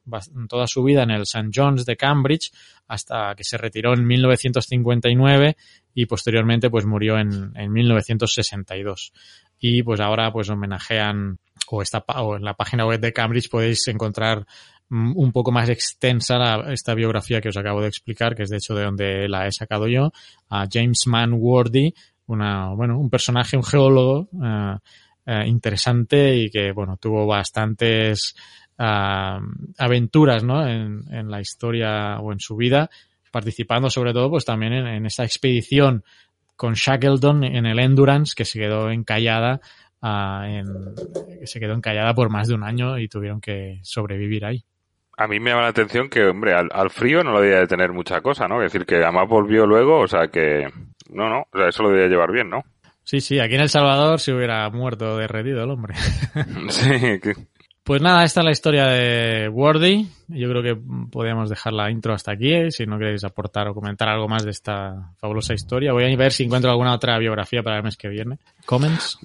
[0.48, 1.50] toda su vida en el St.
[1.54, 2.50] John's de Cambridge
[2.88, 5.58] hasta que se retiró en 1959
[5.92, 9.12] y posteriormente pues murió en, en 1962.
[9.58, 13.86] Y pues ahora pues homenajean o, está, o en la página web de Cambridge podéis
[13.88, 14.46] encontrar
[14.88, 18.56] un poco más extensa la, esta biografía que os acabo de explicar, que es de
[18.56, 20.12] hecho de donde la he sacado yo,
[20.48, 21.92] a James Mann Wardy,
[22.26, 24.76] una, bueno, un personaje, un geólogo uh,
[25.26, 28.34] uh, interesante y que, bueno, tuvo bastantes
[28.78, 29.40] uh,
[29.78, 30.66] aventuras, ¿no?
[30.66, 32.90] En, en, la historia o en su vida,
[33.30, 36.04] participando sobre todo, pues también en, en esa expedición
[36.56, 39.60] con Shackleton en el Endurance, que se quedó encallada
[40.04, 40.66] Uh, en,
[41.44, 44.64] se quedó encallada por más de un año y tuvieron que sobrevivir ahí
[45.16, 47.66] a mí me llama la atención que, hombre, al, al, frío no lo debía de
[47.66, 48.62] tener mucha cosa, ¿no?
[48.62, 50.68] Es decir, que además volvió luego, o sea que,
[51.10, 52.64] no, no, o sea, eso lo debía llevar bien, ¿no?
[53.04, 55.94] Sí, sí, aquí en El Salvador se hubiera muerto derretido el hombre.
[56.68, 57.34] sí, que...
[57.84, 60.08] Pues nada, esta es la historia de Wordy.
[60.28, 62.70] Yo creo que podríamos dejar la intro hasta aquí, ¿eh?
[62.70, 65.92] si no queréis aportar o comentar algo más de esta fabulosa historia.
[65.92, 68.38] Voy a ver si encuentro alguna otra biografía para el mes que viene.
[68.66, 69.18] ¿Comments?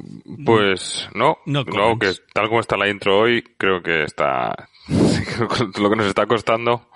[0.43, 4.56] Pues no, no, no que tal como está la intro hoy, creo que está
[5.80, 6.89] lo que nos está costando.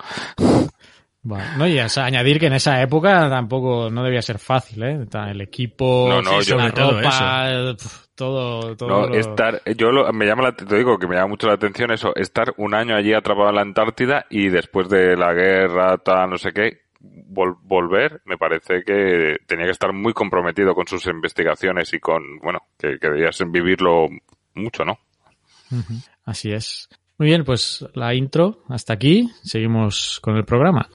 [1.24, 5.06] Bueno, no, y añadir que en esa época tampoco no debía ser fácil, ¿eh?
[5.28, 7.76] El equipo, no, no, yo, la ropa,
[8.22, 9.08] todo, todo.
[9.08, 12.14] No, estar, yo me llama la, te digo que me llama mucho la atención eso,
[12.14, 16.38] estar un año allí atrapado en la Antártida y después de la guerra, tal, no
[16.38, 21.98] sé qué, volver, me parece que tenía que estar muy comprometido con sus investigaciones y
[21.98, 24.06] con, bueno, que, que debías vivirlo
[24.54, 24.98] mucho, ¿no?
[26.24, 26.88] Así es.
[27.18, 29.30] Muy bien, pues la intro hasta aquí.
[29.42, 30.88] Seguimos con el programa.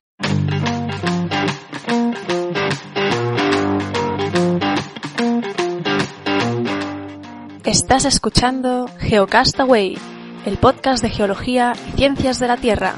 [7.67, 9.97] Estás escuchando Geocastaway,
[10.45, 12.95] el podcast de geología y ciencias de la Tierra.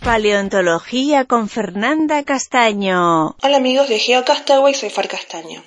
[0.00, 3.36] Paleontología con Fernanda Castaño.
[3.40, 5.62] Hola amigos de GeoCastaway, soy Far Castaño.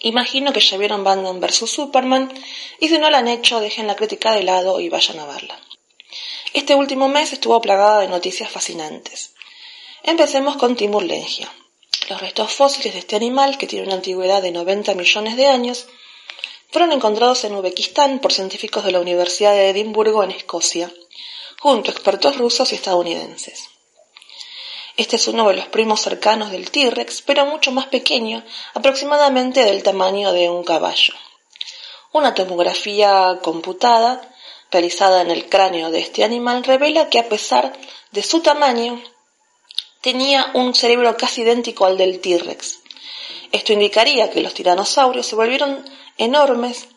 [0.00, 1.70] Imagino que ya vieron Batman vs.
[1.70, 2.32] Superman
[2.80, 5.58] y si no la han hecho dejen la crítica de lado y vayan a verla.
[6.54, 9.34] Este último mes estuvo plagada de noticias fascinantes.
[10.02, 11.52] Empecemos con Timur Lengia.
[12.08, 15.86] Los restos fósiles de este animal, que tiene una antigüedad de 90 millones de años,
[16.70, 20.92] fueron encontrados en Uzbekistán por científicos de la Universidad de Edimburgo en Escocia
[21.60, 23.68] junto a expertos rusos y estadounidenses.
[24.98, 29.84] Este es uno de los primos cercanos del T-Rex, pero mucho más pequeño, aproximadamente del
[29.84, 31.14] tamaño de un caballo.
[32.10, 34.20] Una tomografía computada,
[34.72, 37.78] realizada en el cráneo de este animal, revela que a pesar
[38.10, 39.00] de su tamaño,
[40.00, 42.80] tenía un cerebro casi idéntico al del T-Rex.
[43.52, 46.88] Esto indicaría que los tiranosaurios se volvieron enormes,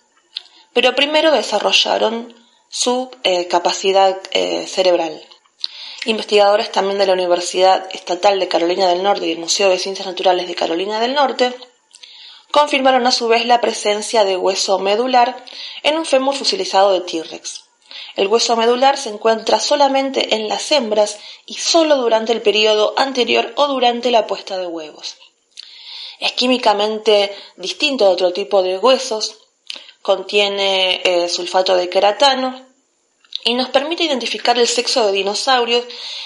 [0.74, 2.34] pero primero desarrollaron
[2.68, 5.22] su eh, capacidad eh, cerebral.
[6.06, 10.08] Investigadores también de la Universidad Estatal de Carolina del Norte y el Museo de Ciencias
[10.08, 11.54] Naturales de Carolina del Norte
[12.50, 15.46] confirmaron a su vez la presencia de hueso medular
[15.84, 17.66] en un fémur fusilizado de T-Rex.
[18.16, 23.54] El hueso medular se encuentra solamente en las hembras y solo durante el periodo anterior
[23.56, 25.18] o durante la puesta de huevos.
[26.20, 29.38] Es químicamente distinto de otro tipo de huesos
[30.02, 32.71] contiene eh, sulfato de queratano
[33.44, 35.86] y nos permite identificar el sexo de dinosaurios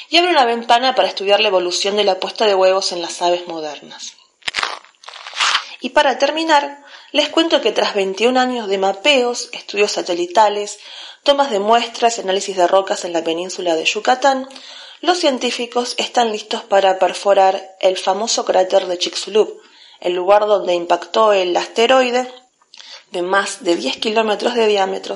[0.09, 3.21] y abre una ventana para estudiar la evolución de la puesta de huevos en las
[3.21, 4.13] aves modernas.
[5.81, 10.79] Y para terminar, les cuento que tras 21 años de mapeos, estudios satelitales,
[11.23, 14.47] tomas de muestras y análisis de rocas en la península de Yucatán,
[15.01, 19.61] los científicos están listos para perforar el famoso cráter de Chicxulub,
[19.99, 22.31] el lugar donde impactó el asteroide
[23.11, 25.15] de más de 10 kilómetros de diámetro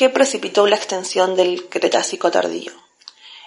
[0.00, 2.72] que precipitó la extensión del Cretácico tardío.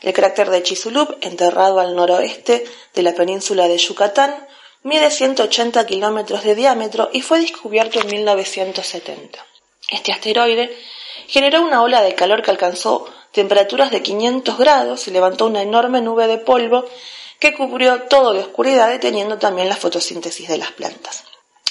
[0.02, 2.64] El cráter de Chicxulub, enterrado al noroeste
[2.94, 4.48] de la península de Yucatán,
[4.84, 9.44] mide 180 kilómetros de diámetro y fue descubierto en 1970.
[9.90, 10.78] Este asteroide
[11.28, 16.02] generó una ola de calor que alcanzó temperaturas de 500 grados y levantó una enorme
[16.02, 16.86] nube de polvo
[17.40, 21.24] que cubrió todo de oscuridad deteniendo también la fotosíntesis de las plantas.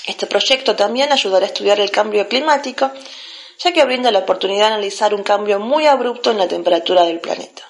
[0.08, 2.90] Este proyecto también ayudará a estudiar el cambio climático,
[3.62, 7.20] ya que brinda la oportunidad de analizar un cambio muy abrupto en la temperatura del
[7.20, 7.62] planeta.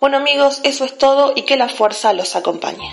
[0.00, 2.92] Bueno amigos, eso es todo y que la fuerza los acompañe.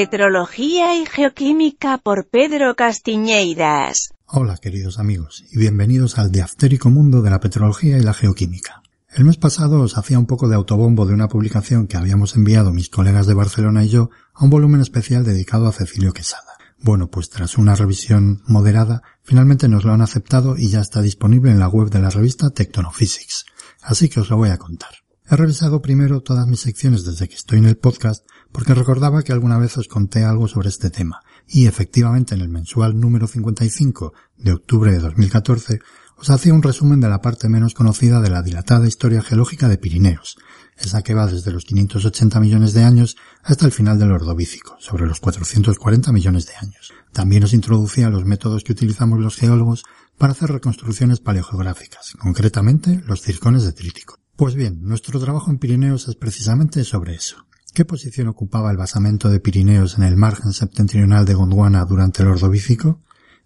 [0.00, 4.14] Petrología y Geoquímica por Pedro Castiñeiras.
[4.24, 8.80] Hola queridos amigos y bienvenidos al diaftérico mundo de la petrología y la geoquímica.
[9.14, 12.72] El mes pasado os hacía un poco de autobombo de una publicación que habíamos enviado
[12.72, 16.56] mis colegas de Barcelona y yo a un volumen especial dedicado a Cecilio Quesada.
[16.78, 21.50] Bueno, pues tras una revisión moderada, finalmente nos lo han aceptado y ya está disponible
[21.50, 23.44] en la web de la revista Tectonophysics.
[23.82, 24.94] Así que os lo voy a contar.
[25.30, 29.32] He revisado primero todas mis secciones desde que estoy en el podcast porque recordaba que
[29.32, 34.12] alguna vez os conté algo sobre este tema, y efectivamente en el mensual número 55
[34.38, 35.80] de octubre de 2014
[36.16, 39.78] os hacía un resumen de la parte menos conocida de la dilatada historia geológica de
[39.78, 40.36] Pirineos,
[40.76, 45.06] esa que va desde los 580 millones de años hasta el final del Ordovícico, sobre
[45.06, 46.92] los 440 millones de años.
[47.12, 49.84] También os introducía los métodos que utilizamos los geólogos
[50.18, 54.16] para hacer reconstrucciones paleogeográficas, concretamente los circones de trítico.
[54.36, 57.46] Pues bien, nuestro trabajo en Pirineos es precisamente sobre eso.
[57.72, 62.28] ¿Qué posición ocupaba el basamento de Pirineos en el margen septentrional de Gondwana durante el
[62.28, 63.00] Ordovícico?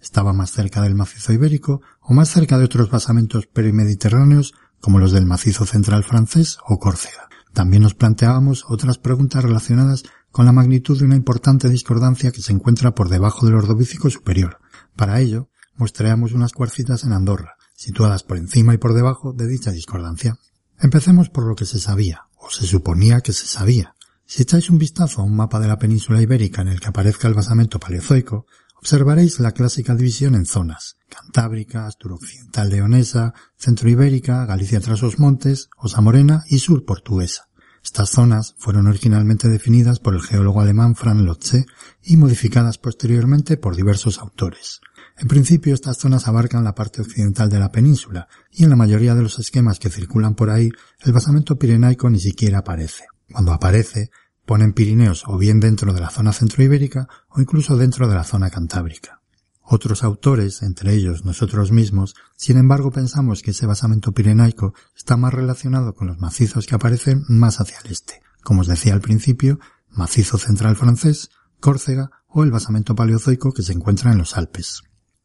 [0.04, 5.12] estaba más cerca del macizo ibérico o más cerca de otros basamentos perimediterráneos como los
[5.12, 7.28] del macizo central francés o Córcega.
[7.54, 12.52] También nos planteábamos otras preguntas relacionadas con la magnitud de una importante discordancia que se
[12.52, 14.58] encuentra por debajo del ordovícico superior.
[14.94, 19.70] Para ello, muestreamos unas cuarcitas en Andorra, situadas por encima y por debajo de dicha
[19.70, 20.36] discordancia.
[20.78, 23.94] Empecemos por lo que se sabía, o se suponía que se sabía.
[24.26, 27.28] Si echáis un vistazo a un mapa de la península ibérica en el que aparezca
[27.28, 28.46] el basamento paleozoico,
[28.78, 36.00] observaréis la clásica división en zonas, Cantábrica, Turoccidental Leonesa, Centroibérica, Galicia tras los montes, Osa
[36.00, 37.48] Morena y Sur Portuguesa.
[37.82, 41.66] Estas zonas fueron originalmente definidas por el geólogo alemán Franz Lotze
[42.02, 44.80] y modificadas posteriormente por diversos autores.
[45.18, 49.14] En principio estas zonas abarcan la parte occidental de la península y en la mayoría
[49.14, 50.70] de los esquemas que circulan por ahí
[51.02, 53.04] el basamento pirenaico ni siquiera aparece.
[53.30, 54.10] Cuando aparece
[54.44, 58.50] ponen Pirineos o bien dentro de la zona centroibérica o incluso dentro de la zona
[58.50, 59.20] cantábrica.
[59.62, 65.32] Otros autores, entre ellos nosotros mismos, sin embargo pensamos que ese basamento pirenaico está más
[65.32, 69.58] relacionado con los macizos que aparecen más hacia el este, como os decía al principio,
[69.88, 74.82] macizo central francés, Córcega o el basamento paleozoico que se encuentra en los Alpes.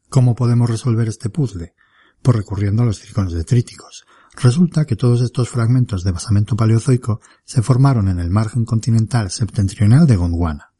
[0.08, 1.74] ¿Cómo podemos resolver este puzzle?
[2.22, 7.62] Pues recurriendo a los circones detríticos, Resulta que todos estos fragmentos de basamento paleozoico se
[7.62, 10.70] formaron en el margen continental septentrional de Gondwana.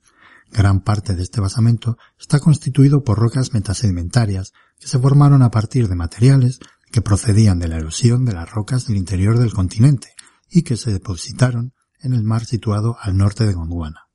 [0.53, 5.89] Gran parte de este basamento está constituido por rocas metasedimentarias que se formaron a partir
[5.89, 6.59] de materiales
[6.91, 10.15] que procedían de la erosión de las rocas del interior del continente
[10.49, 14.07] y que se depositaron en el mar situado al norte de Gondwana.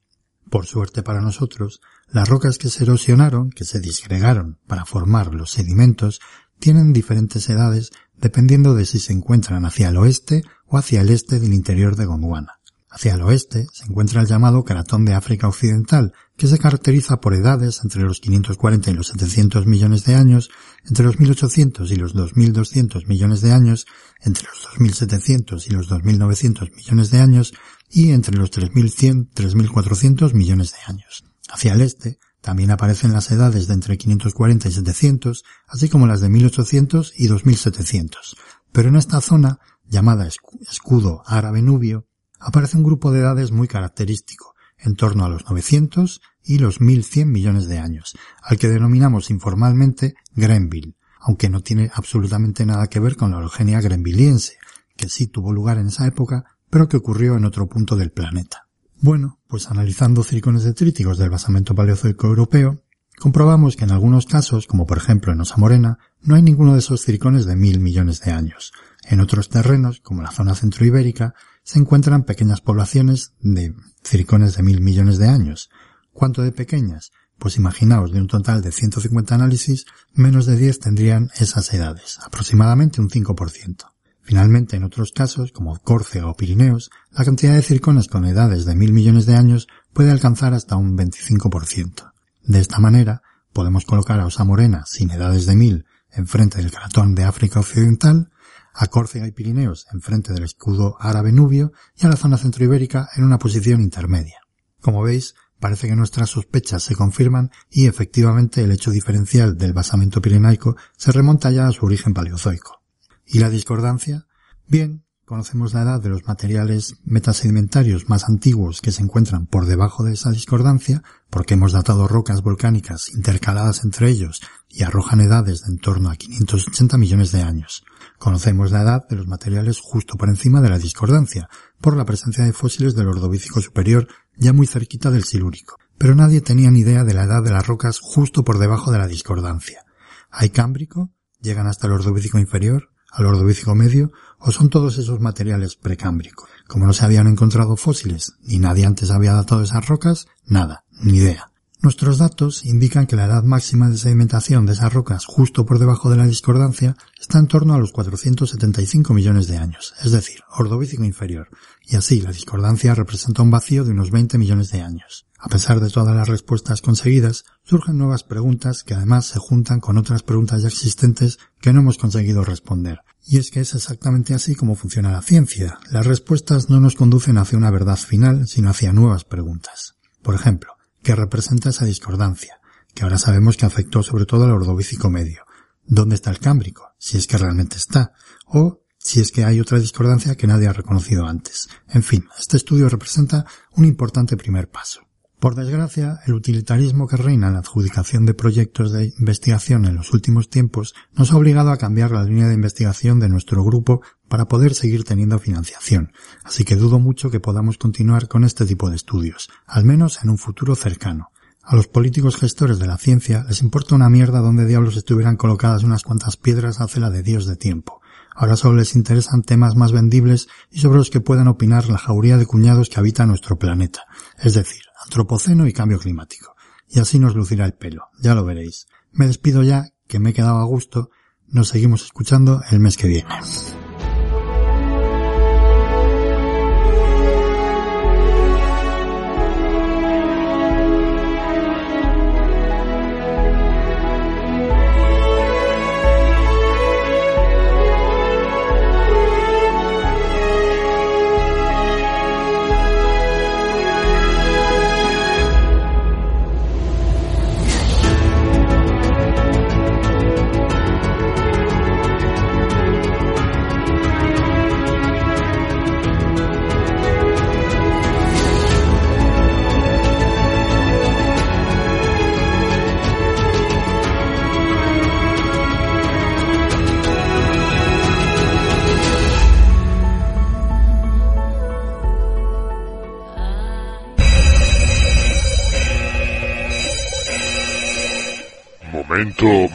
[0.50, 5.52] Por suerte para nosotros, las rocas que se erosionaron, que se disgregaron para formar los
[5.52, 6.20] sedimentos,
[6.60, 11.40] tienen diferentes edades dependiendo de si se encuentran hacia el oeste o hacia el este
[11.40, 12.60] del interior de Gondwana.
[12.96, 17.34] Hacia el oeste se encuentra el llamado Caratón de África Occidental, que se caracteriza por
[17.34, 20.50] edades entre los 540 y los 700 millones de años,
[20.86, 23.86] entre los 1800 y los 2200 millones de años,
[24.22, 27.54] entre los 2700 y los 2900 millones de años
[27.90, 31.26] y entre los 3100 3400 millones de años.
[31.50, 36.22] Hacia el este también aparecen las edades de entre 540 y 700, así como las
[36.22, 38.38] de 1800 y 2700.
[38.72, 42.06] Pero en esta zona, llamada escudo árabe nubio,
[42.40, 47.32] aparece un grupo de edades muy característico, en torno a los 900 y los 1100
[47.32, 53.16] millones de años, al que denominamos informalmente Grenville, aunque no tiene absolutamente nada que ver
[53.16, 54.60] con la orogenia grenvilliense,
[54.96, 58.65] que sí tuvo lugar en esa época, pero que ocurrió en otro punto del planeta.
[59.06, 62.82] Bueno, pues analizando circones detríticos del basamento paleozoico europeo,
[63.20, 66.80] comprobamos que en algunos casos, como por ejemplo en Osa Morena, no hay ninguno de
[66.80, 68.74] esos circones de mil millones de años.
[69.08, 74.82] En otros terrenos, como la zona centroibérica, se encuentran pequeñas poblaciones de circones de mil
[74.82, 75.70] millones de años.
[76.12, 77.12] ¿Cuánto de pequeñas?
[77.38, 83.02] Pues imaginaos, de un total de 150 análisis, menos de 10 tendrían esas edades, aproximadamente
[83.02, 83.86] un 5%.
[84.26, 88.76] Finalmente, en otros casos, como Córcega o Pirineos, la cantidad de circones con edades de
[88.76, 92.12] mil millones de años puede alcanzar hasta un 25%.
[92.44, 93.22] De esta manera,
[93.54, 98.32] podemos colocar a Osa Morena sin edades de mil enfrente del cratón de África Occidental,
[98.74, 103.26] a Córcega y Pirineos enfrente del escudo árabe nubio y a la zona centroibérica en
[103.26, 104.40] una posición intermedia.
[104.82, 110.20] Como veis, parece que nuestras sospechas se confirman y efectivamente el hecho diferencial del basamento
[110.20, 112.85] pirenaico se remonta ya a su origen paleozoico.
[113.26, 114.28] ¿Y la discordancia?
[114.68, 120.04] Bien, conocemos la edad de los materiales metasedimentarios más antiguos que se encuentran por debajo
[120.04, 125.74] de esa discordancia, porque hemos datado rocas volcánicas intercaladas entre ellos y arrojan edades de
[125.74, 127.84] en torno a 580 millones de años.
[128.20, 131.50] Conocemos la edad de los materiales justo por encima de la discordancia,
[131.82, 135.78] por la presencia de fósiles del Ordovícico superior ya muy cerquita del Silúrico.
[135.98, 139.00] Pero nadie tenía ni idea de la edad de las rocas justo por debajo de
[139.00, 139.84] la discordancia.
[140.30, 141.12] ¿Hay cámbrico?
[141.40, 142.90] ¿Llegan hasta el Ordovícico inferior?
[143.16, 146.50] Al ordovícico medio o son todos esos materiales precámbricos.
[146.68, 151.18] Como no se habían encontrado fósiles ni nadie antes había datado esas rocas, nada, ni
[151.18, 151.52] idea.
[151.82, 156.10] Nuestros datos indican que la edad máxima de sedimentación de esas rocas justo por debajo
[156.10, 161.04] de la discordancia está en torno a los 475 millones de años, es decir, ordovícico
[161.04, 161.50] inferior,
[161.86, 165.28] y así la discordancia representa un vacío de unos 20 millones de años.
[165.46, 170.00] A pesar de todas las respuestas conseguidas, surgen nuevas preguntas que además se juntan con
[170.00, 173.02] otras preguntas ya existentes que no hemos conseguido responder.
[173.28, 175.78] Y es que es exactamente así como funciona la ciencia.
[175.92, 179.98] Las respuestas no nos conducen hacia una verdad final, sino hacia nuevas preguntas.
[180.24, 180.74] Por ejemplo,
[181.04, 182.60] ¿qué representa esa discordancia?
[182.96, 185.44] Que ahora sabemos que afectó sobre todo al ordovícico medio.
[185.86, 186.96] ¿Dónde está el cámbrico?
[186.98, 188.14] Si es que realmente está.
[188.48, 191.70] O si es que hay otra discordancia que nadie ha reconocido antes.
[191.88, 195.06] En fin, este estudio representa un importante primer paso.
[195.40, 200.14] Por desgracia, el utilitarismo que reina en la adjudicación de proyectos de investigación en los
[200.14, 204.48] últimos tiempos nos ha obligado a cambiar la línea de investigación de nuestro grupo para
[204.48, 206.12] poder seguir teniendo financiación,
[206.44, 210.30] así que dudo mucho que podamos continuar con este tipo de estudios, al menos en
[210.30, 211.30] un futuro cercano.
[211.64, 215.84] A los políticos gestores de la ciencia les importa una mierda donde diablos estuvieran colocadas
[215.84, 218.02] unas cuantas piedras hace la de Dios de tiempo.
[218.36, 222.38] Ahora solo les interesan temas más vendibles y sobre los que puedan opinar la jauría
[222.38, 224.02] de cuñados que habita nuestro planeta,
[224.38, 226.56] es decir, antropoceno y cambio climático.
[226.88, 228.88] Y así nos lucirá el pelo, ya lo veréis.
[229.12, 231.10] Me despido ya, que me he quedado a gusto.
[231.48, 233.30] Nos seguimos escuchando el mes que viene.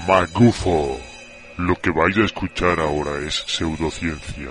[0.06, 1.00] Magufo.
[1.56, 4.50] Lo que vais a escuchar ahora es pseudociencia.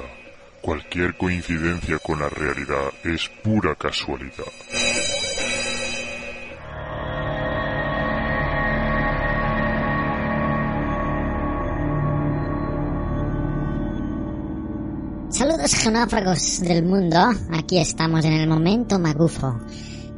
[0.61, 4.51] Cualquier coincidencia con la realidad es pura casualidad.
[15.29, 19.55] Saludos geonáfragos del mundo, aquí estamos en el momento magufo.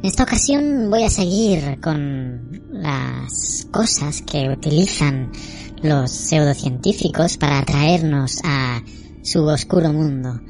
[0.02, 5.30] En esta ocasión voy a seguir con las cosas que utilizan
[5.80, 8.82] los pseudocientíficos para atraernos a
[9.22, 10.40] su oscuro mundo.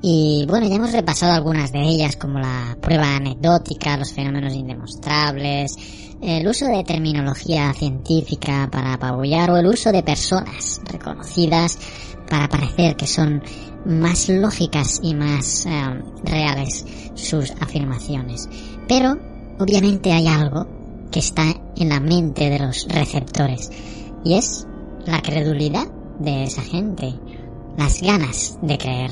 [0.00, 5.76] Y bueno, ya hemos repasado algunas de ellas como la prueba anecdótica, los fenómenos indemostrables,
[6.22, 11.78] el uso de terminología científica para apabullar o el uso de personas reconocidas
[12.26, 13.42] para parecer que son
[13.84, 18.48] más lógicas y más eh, reales sus afirmaciones.
[18.88, 19.16] Pero,
[19.58, 20.66] obviamente hay algo
[21.10, 21.44] que está
[21.76, 23.70] en la mente de los receptores,
[24.24, 24.66] y es
[25.06, 25.86] la credulidad
[26.18, 27.14] de esa gente,
[27.76, 29.10] las ganas de creer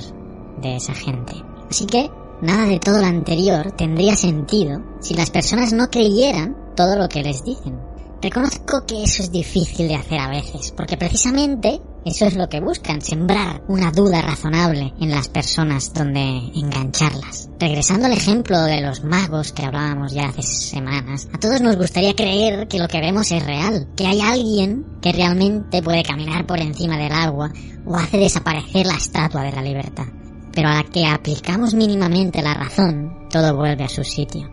[0.61, 1.35] de esa gente.
[1.71, 2.11] Así que,
[2.41, 7.23] nada de todo lo anterior tendría sentido si las personas no creyeran todo lo que
[7.23, 7.79] les dicen.
[8.21, 12.61] Reconozco que eso es difícil de hacer a veces, porque precisamente eso es lo que
[12.61, 17.49] buscan, sembrar una duda razonable en las personas donde engancharlas.
[17.61, 22.15] Regresando al ejemplo de los magos que hablábamos ya hace semanas, a todos nos gustaría
[22.15, 26.61] creer que lo que vemos es real, que hay alguien que realmente puede caminar por
[26.61, 27.53] encima del agua
[27.87, 30.07] o hace desaparecer la estatua de la libertad.
[30.53, 34.51] Pero a la que aplicamos mínimamente la razón, todo vuelve a su sitio.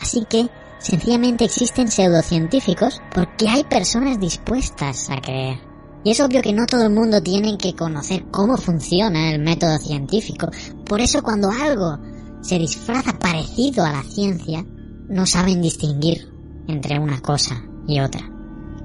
[0.00, 5.67] Así que, sencillamente existen pseudocientíficos porque hay personas dispuestas a creer.
[6.04, 9.78] Y es obvio que no todo el mundo tiene que conocer cómo funciona el método
[9.78, 10.48] científico.
[10.84, 11.98] Por eso cuando algo
[12.40, 14.64] se disfraza parecido a la ciencia,
[15.08, 16.28] no saben distinguir
[16.68, 18.30] entre una cosa y otra.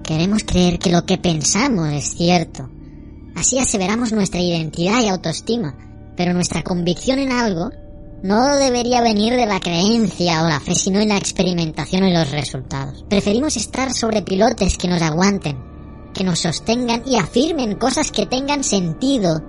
[0.04, 2.70] Queremos creer que lo que pensamos es cierto.
[3.36, 5.76] Así aseveramos nuestra identidad y autoestima,
[6.16, 7.72] pero nuestra convicción en algo
[8.24, 12.32] no debería venir de la creencia o la fe, sino en la experimentación y los
[12.32, 13.04] resultados.
[13.10, 15.73] Preferimos estar sobre pilotes que nos aguanten,
[16.14, 19.42] que nos sostengan y afirmen cosas que tengan sentido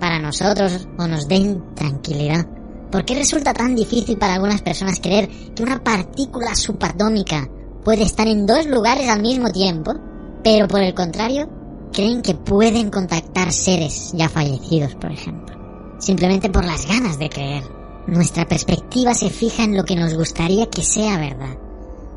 [0.00, 2.46] para nosotros o nos den tranquilidad.
[2.90, 7.48] ¿Por qué resulta tan difícil para algunas personas creer que una partícula subatómica
[7.84, 9.94] puede estar en dos lugares al mismo tiempo,
[10.42, 11.48] pero por el contrario,
[11.92, 15.56] creen que pueden contactar seres ya fallecidos, por ejemplo?
[15.98, 17.64] Simplemente por las ganas de creer.
[18.06, 21.56] Nuestra perspectiva se fija en lo que nos gustaría que sea verdad.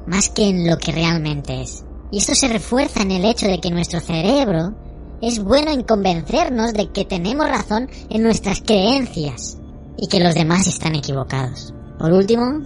[0.05, 1.83] más que en lo que realmente es.
[2.11, 4.75] Y esto se refuerza en el hecho de que nuestro cerebro
[5.21, 9.57] es bueno en convencernos de que tenemos razón en nuestras creencias
[9.97, 11.73] y que los demás están equivocados.
[11.97, 12.61] Por último,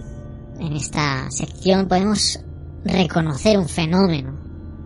[0.60, 2.40] en esta sección podemos
[2.84, 4.38] reconocer un fenómeno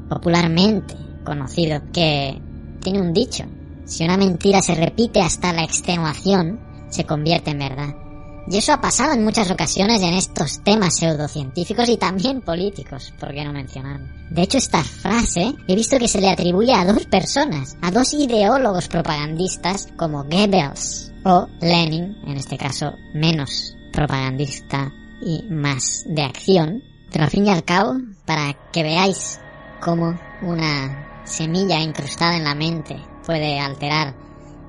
[0.08, 0.94] popularmente
[1.24, 2.40] conocido que
[2.80, 3.44] tiene un dicho.
[3.84, 8.05] Si una mentira se repite hasta la extenuación, se convierte en verdad.
[8.48, 13.32] Y eso ha pasado en muchas ocasiones en estos temas pseudocientíficos y también políticos, por
[13.32, 14.06] qué no mencionarlo.
[14.30, 18.12] De hecho, esta frase he visto que se le atribuye a dos personas, a dos
[18.12, 26.82] ideólogos propagandistas como Goebbels o Lenin, en este caso menos propagandista y más de acción.
[27.10, 27.94] Pero al fin y al cabo,
[28.26, 29.40] para que veáis
[29.80, 34.14] cómo una semilla incrustada en la mente puede alterar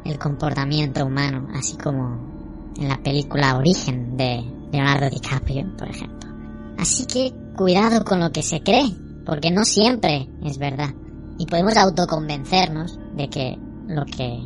[0.03, 2.36] el comportamiento humano, así como
[2.78, 6.30] en la película Origen de Leonardo DiCaprio, por ejemplo.
[6.78, 8.91] Así que cuidado con lo que se cree,
[9.25, 10.93] porque no siempre es verdad.
[11.39, 13.57] Y podemos autoconvencernos de que
[13.88, 14.39] lo que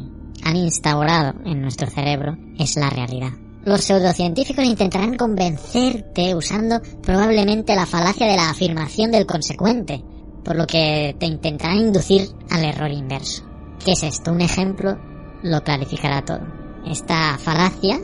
[0.43, 3.31] han instaurado en nuestro cerebro es la realidad.
[3.63, 10.03] Los pseudocientíficos intentarán convencerte usando probablemente la falacia de la afirmación del consecuente,
[10.43, 13.43] por lo que te intentarán inducir al error inverso.
[13.85, 14.31] ¿Qué es esto?
[14.31, 14.97] Un ejemplo
[15.43, 16.41] lo clarificará todo.
[16.87, 17.99] Esta falacia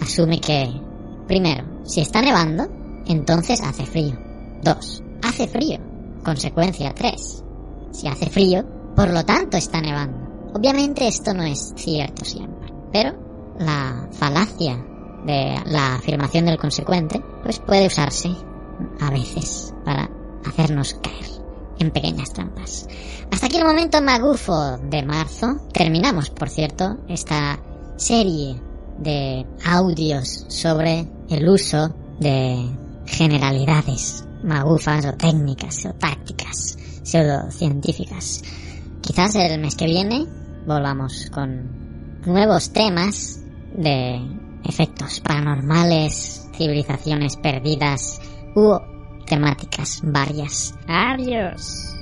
[0.00, 0.68] asume que,
[1.26, 2.68] primero, si está nevando,
[3.06, 4.18] entonces hace frío.
[4.62, 5.78] Dos, hace frío.
[6.24, 7.42] Consecuencia tres.
[7.92, 10.18] Si hace frío, por lo tanto está nevando.
[10.54, 13.14] Obviamente esto no es cierto siempre, pero
[13.58, 14.84] la falacia
[15.24, 18.30] de la afirmación del consecuente pues puede usarse
[19.00, 20.10] a veces para
[20.46, 21.26] hacernos caer
[21.78, 22.88] en pequeñas trampas.
[23.30, 25.60] Hasta aquí el momento magufo de marzo.
[25.72, 27.60] Terminamos, por cierto, esta
[27.96, 28.60] serie
[28.98, 32.68] de audios sobre el uso de
[33.06, 38.42] generalidades magufas o técnicas o tácticas pseudocientíficas.
[39.00, 40.26] Quizás el mes que viene
[40.66, 43.40] volvamos con nuevos temas
[43.74, 44.20] de
[44.64, 48.20] efectos paranormales, civilizaciones perdidas
[48.54, 48.78] u
[49.26, 50.74] temáticas varias.
[50.86, 51.97] Adiós.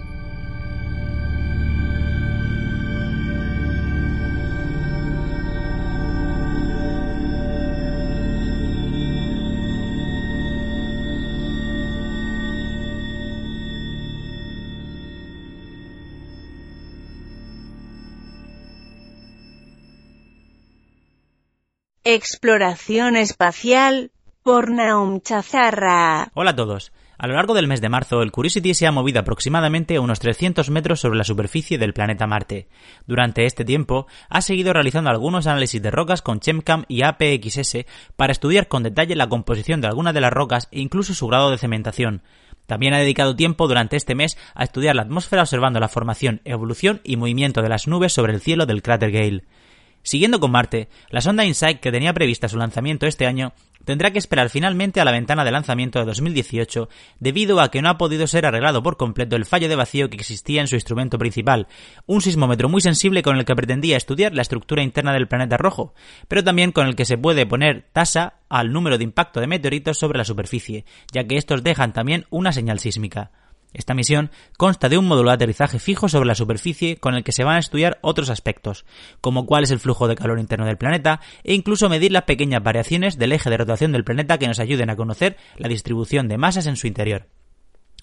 [22.09, 24.12] Exploración espacial
[24.44, 26.30] por Naum Chazarra.
[26.34, 26.92] Hola a todos.
[27.18, 30.20] A lo largo del mes de marzo, el Curiosity se ha movido aproximadamente a unos
[30.20, 32.68] 300 metros sobre la superficie del planeta Marte.
[33.09, 38.30] Durante este tiempo, ha seguido realizando algunos análisis de rocas con ChemCam y APXS para
[38.30, 41.59] estudiar con detalle la composición de algunas de las rocas e incluso su grado de
[41.59, 42.22] cementación.
[42.66, 47.00] También ha dedicado tiempo durante este mes a estudiar la atmósfera observando la formación, evolución
[47.02, 49.42] y movimiento de las nubes sobre el cielo del cráter Gale.
[50.07, 53.54] Siguiendo con Marte, la sonda InSight, que tenía prevista su lanzamiento este año,
[53.84, 56.88] tendrá que esperar finalmente a la ventana de lanzamiento de 2018
[57.18, 60.16] debido a que no ha podido ser arreglado por completo el fallo de vacío que
[60.16, 61.66] existía en su instrumento principal,
[62.07, 65.92] un sismómetro muy sensible con el que pretendía estudiar la estructura interna del planeta rojo,
[66.28, 69.98] pero también con el que se puede poner tasa al número de impacto de meteoritos
[69.98, 73.32] sobre la superficie, ya que estos dejan también una señal sísmica.
[73.76, 77.32] Esta misión consta de un módulo de aterrizaje fijo sobre la superficie con el que
[77.32, 78.86] se van a estudiar otros aspectos,
[79.20, 82.62] como cuál es el flujo de calor interno del planeta e incluso medir las pequeñas
[82.62, 86.38] variaciones del eje de rotación del planeta que nos ayuden a conocer la distribución de
[86.38, 87.26] masas en su interior.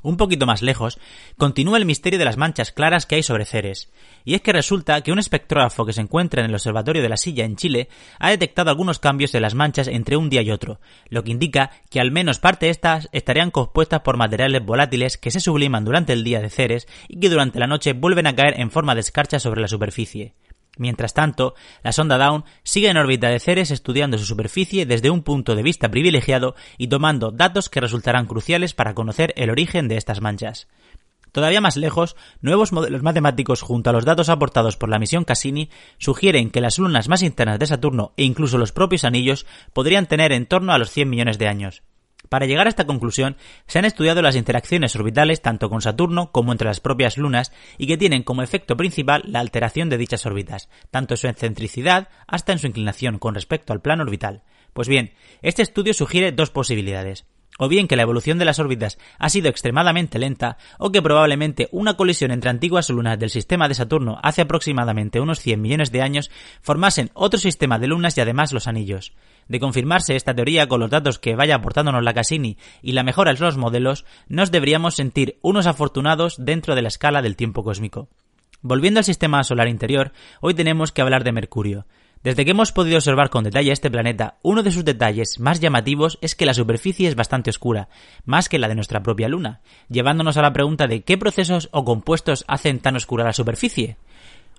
[0.03, 0.99] Un poquito más lejos,
[1.37, 3.89] continúa el misterio de las manchas claras que hay sobre Ceres.
[4.25, 7.15] Y es que resulta que un espectrógrafo que se encuentra en el Observatorio de la
[7.15, 7.87] Silla en Chile
[8.19, 11.71] ha detectado algunos cambios de las manchas entre un día y otro, lo que indica
[11.89, 16.11] que al menos parte de estas estarían compuestas por materiales volátiles que se subliman durante
[16.11, 19.01] el día de Ceres y que durante la noche vuelven a caer en forma de
[19.01, 20.33] escarcha sobre la superficie.
[20.77, 21.53] Mientras tanto,
[21.83, 25.61] la sonda Dawn sigue en órbita de Ceres estudiando su superficie desde un punto de
[25.61, 30.67] vista privilegiado y tomando datos que resultarán cruciales para conocer el origen de estas manchas.
[31.31, 35.69] Todavía más lejos, nuevos modelos matemáticos junto a los datos aportados por la misión Cassini
[35.97, 40.31] sugieren que las lunas más internas de Saturno e incluso los propios anillos podrían tener
[40.31, 41.81] en torno a los 100 millones de años.
[42.33, 46.51] Para llegar a esta conclusión, se han estudiado las interacciones orbitales tanto con Saturno como
[46.51, 50.67] entre las propias lunas y que tienen como efecto principal la alteración de dichas órbitas,
[50.89, 54.41] tanto en su excentricidad hasta en su inclinación con respecto al plano orbital.
[54.73, 55.13] Pues bien,
[55.43, 57.27] este estudio sugiere dos posibilidades.
[57.59, 61.69] o bien que la evolución de las órbitas ha sido extremadamente lenta, o que probablemente
[61.71, 66.01] una colisión entre antiguas lunas del sistema de Saturno hace aproximadamente unos 100 millones de
[66.01, 66.31] años
[66.63, 69.13] formasen otro sistema de lunas y además los anillos.
[69.47, 73.31] De confirmarse esta teoría con los datos que vaya aportándonos la Cassini y la mejora
[73.31, 78.09] en los modelos, nos deberíamos sentir unos afortunados dentro de la escala del tiempo cósmico.
[78.61, 81.85] Volviendo al sistema solar interior, hoy tenemos que hablar de Mercurio.
[82.23, 86.17] Desde que hemos podido observar con detalle este planeta, uno de sus detalles más llamativos
[86.21, 87.89] es que la superficie es bastante oscura,
[88.23, 91.83] más que la de nuestra propia Luna, llevándonos a la pregunta de qué procesos o
[91.83, 93.97] compuestos hacen tan oscura la superficie.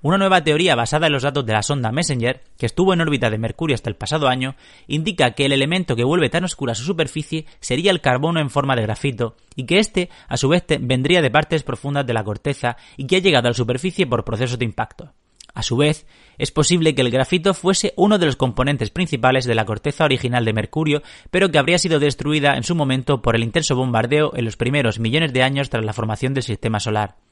[0.05, 3.30] Una nueva teoría basada en los datos de la sonda Messenger, que estuvo en órbita
[3.30, 4.55] de Mercurio hasta el pasado año,
[4.86, 8.76] indica que el elemento que vuelve tan oscura su superficie sería el carbono en forma
[8.76, 12.76] de grafito, y que éste, a su vez, vendría de partes profundas de la corteza
[12.98, 15.14] y que ha llegado a la superficie por procesos de impacto.
[15.55, 19.55] A su vez, es posible que el grafito fuese uno de los componentes principales de
[19.55, 23.42] la corteza original de Mercurio, pero que habría sido destruida en su momento por el
[23.42, 27.24] intenso bombardeo en los primeros millones de años tras la formación del sistema solar.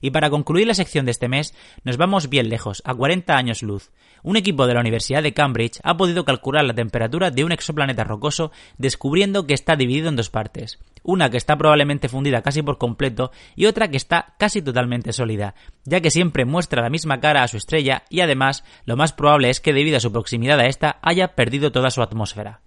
[0.00, 3.62] Y para concluir la sección de este mes, nos vamos bien lejos, a 40 años
[3.62, 3.90] luz.
[4.22, 8.04] Un equipo de la Universidad de Cambridge ha podido calcular la temperatura de un exoplaneta
[8.04, 10.78] rocoso descubriendo que está dividido en dos partes.
[11.02, 15.54] Una que está probablemente fundida casi por completo y otra que está casi totalmente sólida,
[15.84, 19.50] ya que siempre muestra la misma cara a su estrella y además lo más probable
[19.50, 22.60] es que debido a su proximidad a esta haya perdido toda su atmósfera.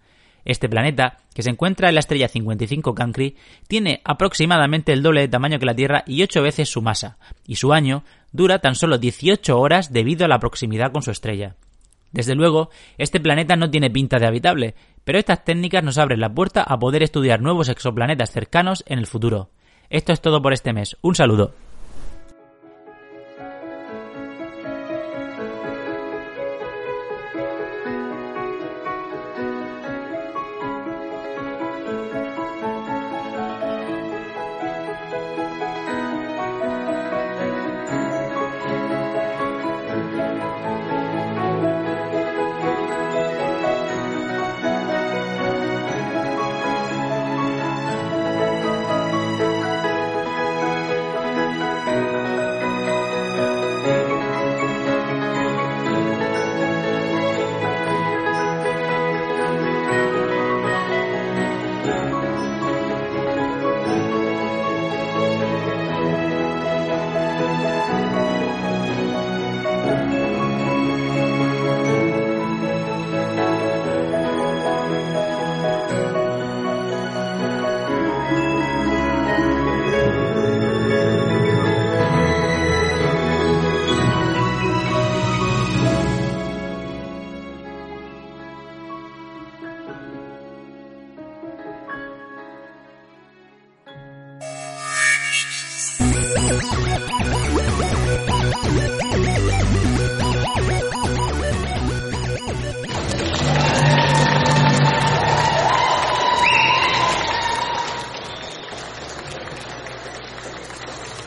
[0.49, 3.35] Este planeta, que se encuentra en la estrella 55 Cancri,
[3.67, 7.57] tiene aproximadamente el doble de tamaño que la Tierra y 8 veces su masa, y
[7.57, 11.55] su año dura tan solo 18 horas debido a la proximidad con su estrella.
[12.11, 14.73] Desde luego, este planeta no tiene pinta de habitable,
[15.03, 19.05] pero estas técnicas nos abren la puerta a poder estudiar nuevos exoplanetas cercanos en el
[19.05, 19.51] futuro.
[19.91, 20.97] Esto es todo por este mes.
[21.03, 21.53] Un saludo.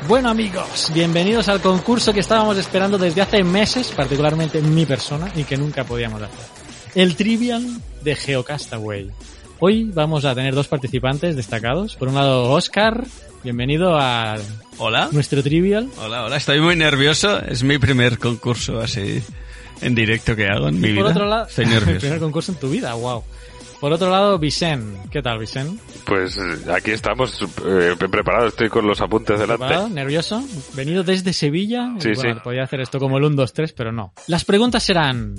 [0.08, 5.44] Bueno amigos, bienvenidos al concurso que estábamos esperando desde hace meses, particularmente mi persona, y
[5.44, 6.44] que nunca podíamos hacer.
[6.94, 7.64] El Trivial
[8.02, 9.10] de Geocastaway.
[9.64, 11.94] Hoy vamos a tener dos participantes destacados.
[11.94, 13.04] Por un lado, Oscar,
[13.44, 14.34] bienvenido a
[14.78, 15.08] Hola.
[15.12, 15.88] nuestro Trivial.
[15.98, 17.38] Hola, hola, estoy muy nervioso.
[17.38, 19.22] Es mi primer concurso así
[19.80, 21.02] en directo que hago en mi vida.
[21.02, 21.90] Por otro lado, estoy nervioso.
[21.92, 23.22] el primer concurso en tu vida, wow.
[23.80, 24.96] Por otro lado, Vicen.
[25.12, 25.78] ¿Qué tal, Vicen?
[26.06, 29.64] Pues eh, aquí estamos eh, preparados, estoy con los apuntes delante.
[29.64, 29.88] ¿Preparado?
[29.90, 30.42] ¿Nervioso?
[30.74, 31.94] Venido desde Sevilla.
[32.00, 32.40] Sí, bueno, sí.
[32.42, 34.12] Podía hacer esto como el 1, 2, 3, pero no.
[34.26, 35.36] Las preguntas serán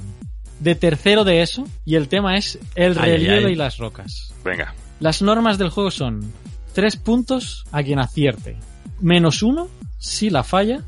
[0.63, 3.51] de tercero de eso y el tema es el Ay, relieve ay, ay.
[3.53, 4.33] y las rocas.
[4.43, 4.73] Venga.
[4.99, 6.31] Las normas del juego son
[6.73, 8.55] tres puntos a quien acierte,
[8.99, 9.67] menos uno
[9.99, 10.81] si la falla,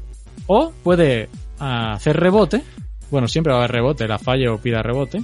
[0.47, 2.61] o puede ah, hacer rebote,
[3.11, 5.21] bueno, siempre va a haber rebote, la falla o pida rebote,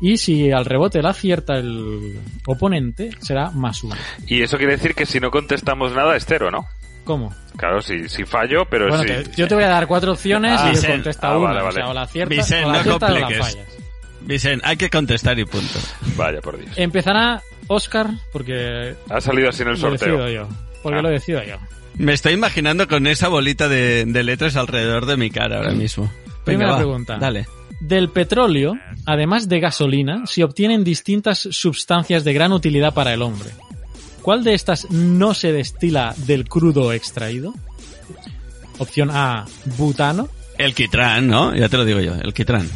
[0.00, 3.94] y si al rebote la acierta el oponente, será más uno.
[4.26, 6.66] Y eso quiere decir que si no contestamos nada es cero, ¿no?
[7.04, 7.32] ¿Cómo?
[7.56, 9.08] Claro, si, si fallo, pero Bueno, si...
[9.30, 10.90] te- yo te voy a dar cuatro opciones Ah, y le Vicen.
[10.92, 11.46] contesta Ah, una.
[11.48, 11.74] vale, O vale.
[11.74, 13.58] sea, o la aciertas, Vicen, o la no aciertas o la fallas.
[14.26, 15.78] Vicen, hay que contestar y punto.
[16.16, 16.70] Vaya, por Dios.
[16.76, 20.28] Empezará Oscar, porque Ha salido así en el lo decido sorteo.
[20.28, 20.48] yo.
[20.82, 21.02] Porque Ah.
[21.02, 21.56] lo decido yo.
[21.94, 26.10] Me estoy imaginando con esa bolita de, de letras alrededor de mi cara ahora mismo.
[26.44, 27.18] Primera va, pregunta.
[27.18, 27.46] Dale.
[27.80, 28.74] Del petróleo,
[29.06, 33.50] además de gasolina, se obtienen distintas sustancias de gran utilidad para el hombre.
[34.22, 37.54] ¿Cuál de estas no se destila del crudo extraído?
[38.78, 39.46] Opción A,
[39.78, 40.28] butano.
[40.58, 41.54] El quitrán, ¿no?
[41.54, 42.68] Ya te lo digo yo, el quitrán.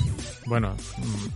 [0.51, 0.74] Bueno,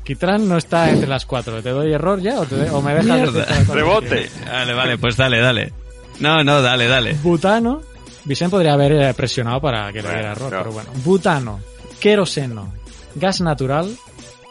[0.03, 1.63] Kitran no está entre las cuatro.
[1.63, 4.29] ¿Te doy error ya o, te, o me dejas Rebote.
[4.45, 5.73] Vale, vale, pues dale, dale.
[6.19, 7.15] No, no, dale, dale.
[7.23, 7.81] Butano.
[8.25, 10.91] Vicente podría haber eh, presionado para que le diera error, pero bueno.
[11.05, 11.61] Butano,
[12.01, 12.75] queroseno,
[13.15, 13.97] gas natural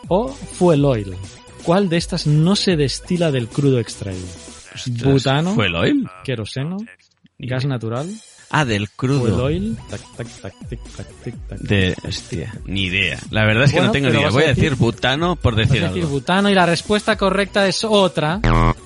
[0.07, 1.18] o fuel oil.
[1.64, 4.28] ¿Cuál de estas no se destila del crudo extraído?
[5.03, 6.78] Butano, fuel oil, queroseno,
[7.38, 8.09] gas natural
[8.56, 9.45] Ah, del crudo.
[9.45, 9.76] oil.
[11.60, 13.18] De, hostia, ni idea.
[13.32, 14.30] La verdad es que no tengo ni idea.
[14.30, 17.84] Voy a decir, butano por decir vas a decir butano y la respuesta correcta es
[17.84, 18.39] otra.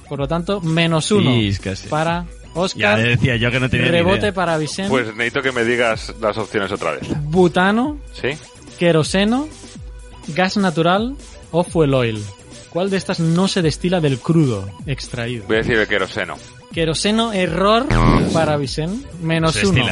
[0.07, 1.31] Por lo tanto, menos uno
[1.89, 2.97] para Oscar.
[2.97, 4.33] Ya decía yo que no tenía Rebote ni idea.
[4.33, 4.89] para Vicente.
[4.89, 7.01] Pues necesito que me digas las opciones otra vez.
[7.23, 7.99] Butano.
[8.13, 8.29] Sí.
[8.79, 9.49] Queroseno.
[10.29, 11.17] Gas natural
[11.51, 12.23] o fuel oil.
[12.69, 15.45] ¿Cuál de estas no se destila del crudo extraído?
[15.47, 16.35] Voy a decir el queroseno.
[16.77, 17.87] Queroseno, error
[18.31, 19.83] para Vicente, menos uno.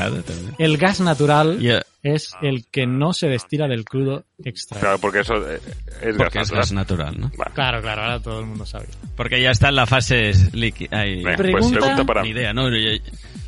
[0.59, 1.57] El gas natural
[2.03, 4.81] es el que no se destila del crudo extraído.
[4.81, 5.59] Claro, porque eso eh,
[6.03, 7.31] es, porque gas, es gas natural, ¿no?
[7.55, 8.85] Claro, claro, ahora todo el mundo sabe.
[9.17, 11.03] Porque ya está en la fase líquida.
[11.23, 12.99] Pues pregunta, para Ni idea, no, yo,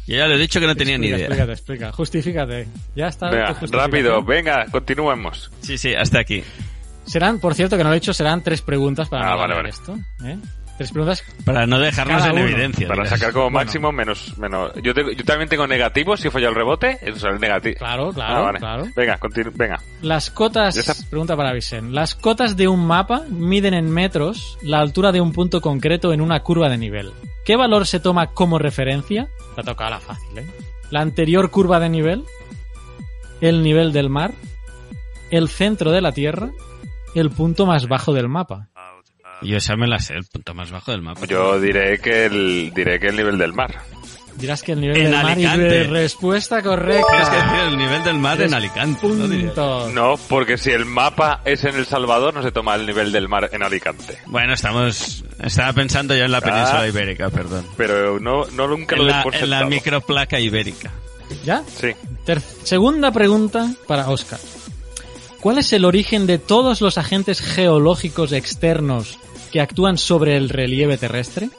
[0.08, 1.28] ya le he dicho que no tenía ni idea.
[1.28, 2.68] Explícate, explica, justifícate.
[2.96, 3.30] Ya está.
[3.30, 5.52] Venga, rápido, venga, continuemos.
[5.62, 6.44] Sí, sí, hasta aquí.
[7.06, 9.70] Serán, por cierto, que no lo he dicho, serán tres preguntas para ah, vale, vale.
[9.70, 9.96] esto.
[10.26, 10.40] ¿eh?
[10.78, 11.24] Tres preguntas.
[11.44, 12.88] Para no dejarnos en evidencia.
[12.88, 14.38] Para sacar como máximo menos.
[14.38, 14.72] menos.
[14.76, 17.00] Yo, yo, también tengo negativos si falla el rebote.
[17.02, 17.78] Eso es el negativo.
[17.80, 18.86] Claro, claro, ah, claro.
[18.96, 19.20] Venga,
[19.56, 19.80] venga.
[20.04, 21.06] Las cotas.
[21.10, 21.96] Pregunta para Vicen.
[21.96, 26.22] Las cotas de un mapa miden en metros la altura de un punto concreto en
[26.22, 27.12] una curva de nivel.
[27.44, 29.30] ¿Qué valor se toma como referencia?
[29.56, 30.46] Te ha tocado la fácil, ¿eh?
[30.92, 32.24] La anterior curva de nivel.
[33.42, 34.32] El nivel del mar.
[35.32, 36.52] El centro de la Tierra.
[37.16, 38.70] El punto más bajo del mapa.
[39.42, 41.26] Yo esa me la sé, el punto más bajo del mapa.
[41.26, 43.76] Yo diré que el, diré que el nivel del mar.
[44.38, 47.08] Dirás que el nivel del mar y respuesta correcta.
[47.10, 49.02] Tienes que decir el nivel del mar en Alicante.
[49.02, 49.94] Puntos.
[49.94, 53.28] No, porque si el mapa es en El Salvador, no se toma el nivel del
[53.28, 54.20] mar en Alicante.
[54.28, 55.26] Bueno, estamos...
[55.40, 57.66] Estaba pensando yo en la península ah, ibérica, perdón.
[57.78, 60.92] Pero no, no nunca lo la, En la microplaca ibérica.
[61.44, 61.64] ¿Ya?
[61.68, 61.94] Sí.
[62.64, 64.40] segunda pregunta para Oscar.
[65.48, 69.18] ¿Cuál es el origen de todos los agentes geológicos externos
[69.50, 71.50] que actúan sobre el relieve terrestre?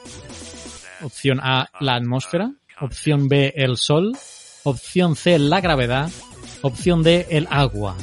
[1.01, 2.51] Opción A, la atmósfera.
[2.79, 4.15] Opción B, el sol.
[4.61, 6.11] Opción C, la gravedad.
[6.61, 7.97] Opción D, el agua.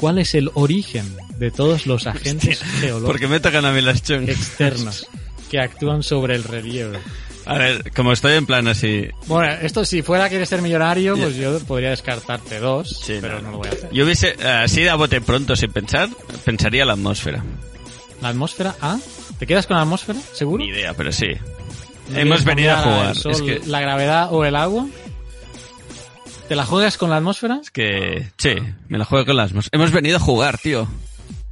[0.00, 1.04] ¿Cuál es el origen
[1.36, 5.06] de todos los agentes geológicos Porque me tocan a mí las externos
[5.50, 6.98] que actúan sobre el relieve?
[7.46, 9.08] A ver, como estoy en plan así...
[9.26, 13.52] Bueno, esto si fuera quieres ser millonario, pues yo podría descartarte dos, pero no.
[13.52, 13.90] lo voy a hacer.
[13.92, 16.08] Yo hubiese, así a bote pronto, sin pensar,
[16.44, 17.44] pensaría la atmósfera.
[18.20, 18.74] ¿La atmósfera?
[18.80, 18.98] ¿Ah?
[19.38, 20.18] ¿Te quedas con la atmósfera?
[20.32, 20.64] ¿Seguro?
[20.64, 21.28] Ni idea, pero sí.
[22.14, 23.16] Hemos venido a jugar.
[23.30, 23.60] es que...
[23.66, 24.86] ¿La gravedad o el agua?
[26.48, 27.60] ¿Te la juegas con la atmósfera?
[27.62, 28.28] Es que...
[28.38, 28.54] Sí,
[28.88, 29.76] me la juego con la atmósfera.
[29.76, 30.88] Hemos venido a jugar, tío.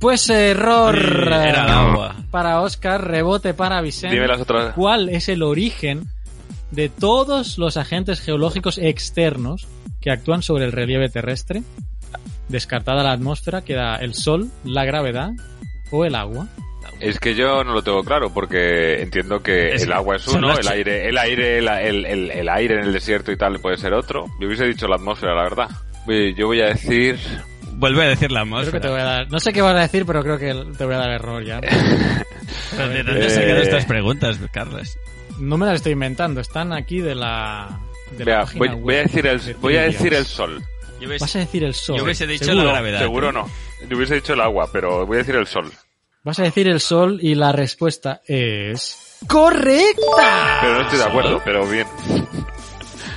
[0.05, 2.17] Pues error Era agua.
[2.31, 4.15] para Oscar, rebote para Vicente.
[4.15, 4.75] Dime las otras.
[4.75, 6.03] ¿Cuál es el origen
[6.73, 9.67] de todos los agentes geológicos externos
[10.03, 11.63] que actúan sobre el relieve terrestre?
[12.51, 15.31] Descartada la atmósfera, queda el sol, la gravedad
[15.91, 16.49] o el agua.
[17.01, 20.69] Es que yo no lo tengo claro porque entiendo que el agua es uno, el
[20.69, 24.27] aire, el aire, el, el, aire en el desierto y tal puede ser otro.
[24.39, 25.71] Yo hubiese dicho la atmósfera, la verdad.
[26.37, 27.19] Yo voy a decir
[27.77, 29.25] Vuelve a decir la atmósfera.
[29.27, 31.61] No sé qué vas a decir, pero creo que te voy a dar error ya.
[32.77, 34.97] ¿De dónde has sacado estas preguntas, Carlos?
[35.39, 37.81] No me las estoy inventando, están aquí de la.
[38.57, 40.62] voy, a decir el, voy a decir el sol.
[41.20, 41.99] Vas a decir el sol.
[41.99, 43.01] Yo hubiese dicho la gravedad.
[43.01, 43.49] Seguro no.
[43.89, 45.70] Yo hubiese dicho el agua, pero voy a decir el sol.
[46.22, 49.18] Vas a decir el sol y la respuesta es.
[49.27, 50.59] ¡Correcta!
[50.62, 51.87] Pero no estoy de acuerdo, pero bien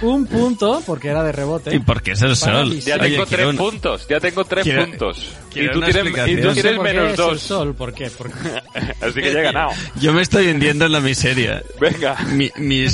[0.02, 1.76] un punto porque era de rebote.
[1.76, 2.80] ¿Y porque es el sol?
[2.80, 5.32] Ya tengo tres puntos, ya tengo tres puntos.
[5.56, 7.34] Y tú, tienes, y tú tienes menos dos.
[7.34, 8.06] El sol, ¿por qué?
[9.02, 9.72] Así que ya he ganado.
[10.00, 11.64] Yo me estoy hundiendo en la miseria.
[11.80, 12.16] Venga.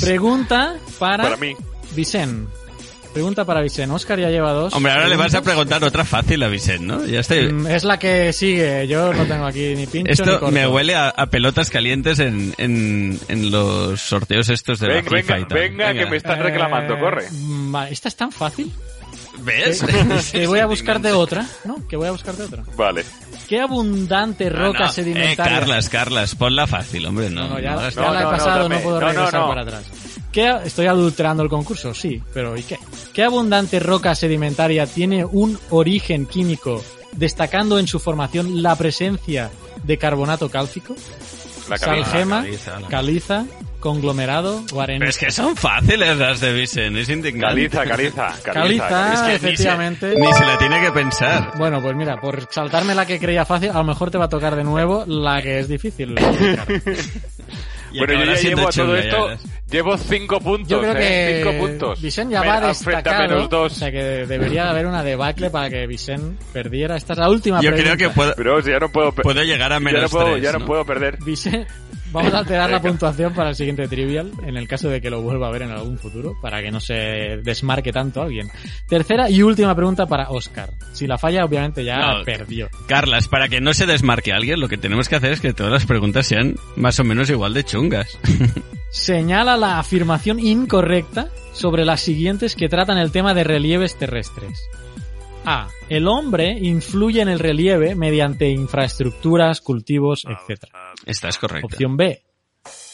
[0.01, 1.56] Pregunta para, para mí.
[1.95, 2.47] Vicen.
[3.14, 3.93] Pregunta para Vicente.
[3.93, 4.74] Oscar ya lleva dos.
[4.74, 7.05] Hombre, ahora le vas a preguntar otra fácil a Vicente, ¿no?
[7.05, 7.51] Ya estoy.
[7.51, 8.88] Mm, es la que sigue.
[8.88, 14.01] Yo no tengo aquí ni pincho Esto me huele a, pelotas calientes en, en, los
[14.01, 16.97] sorteos estos de la FIFA venga, Venga, que me están reclamando.
[16.99, 17.26] Corre.
[17.26, 18.72] Eh, ¿Esta es tan fácil?
[19.39, 19.84] ¿Ves?
[20.32, 21.88] Que, voy a buscarte otra, ¿no?
[21.88, 22.64] Que voy a buscarte otra.
[22.76, 23.03] Vale.
[23.47, 25.57] Qué abundante roca sedimentaria.
[25.57, 27.47] Eh, Carlas, Carlas, ponla fácil, hombre, no.
[27.47, 29.86] No, ya, la he pasado, no, puedo regresar para atrás.
[30.34, 32.79] ¿Qué, estoy adulterando el concurso, sí, pero ¿y qué?
[33.13, 39.51] ¿Qué abundante roca sedimentaria tiene un origen químico, destacando en su formación la presencia
[39.84, 40.95] de carbonato cálcico?
[41.69, 42.45] La Salgema,
[42.89, 43.45] caliza,
[43.79, 45.05] conglomerado o arena.
[45.07, 47.69] es que son fáciles las de Vicen, es indignante.
[47.69, 49.34] Caliza, caliza, caliza.
[49.36, 50.15] efectivamente.
[50.17, 51.51] Ni se, la tiene que pensar.
[51.57, 54.29] Bueno, pues mira, por saltarme la que creía fácil, a lo mejor te va a
[54.29, 56.15] tocar de nuevo la que es difícil.
[58.00, 59.30] bueno, yo ya llevo a todo esto,
[59.70, 60.98] llevo cinco puntos, Yo creo ¿eh?
[60.98, 62.02] que cinco puntos.
[62.02, 66.96] Vicen ya va destacado, o sea que debería haber una debacle para que Vicen perdiera.
[66.96, 67.96] Esta es la última Yo pregunta.
[67.96, 70.44] creo que puedo, Pero ya no puedo, puedo llegar a menos ya no puedo, tres,
[70.44, 70.66] ya no, ¿no?
[70.66, 71.18] puedo perder.
[71.24, 71.66] Vicen,
[72.14, 75.22] vamos a alterar la puntuación para el siguiente trivial, en el caso de que lo
[75.22, 76.93] vuelva a ver en algún futuro, para que no se
[77.43, 78.49] desmarque tanto alguien.
[78.88, 80.70] Tercera y última pregunta para Oscar.
[80.93, 82.70] Si la falla, obviamente ya No, perdió.
[82.88, 85.74] Carlas, para que no se desmarque alguien, lo que tenemos que hacer es que todas
[85.74, 88.18] las preguntas sean más o menos igual de chungas.
[88.91, 94.59] Señala la afirmación incorrecta sobre las siguientes que tratan el tema de relieves terrestres.
[95.46, 95.68] A.
[95.89, 100.66] El hombre influye en el relieve mediante infraestructuras, cultivos, etc.
[101.06, 101.66] Esta es correcta.
[101.66, 102.24] Opción B.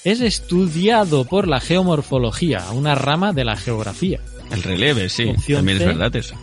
[0.04, 4.20] Es estudiado por la geomorfología, una rama de la geografía.
[4.52, 5.84] El relieve, sí, Opción también C.
[5.84, 6.36] es verdad eso.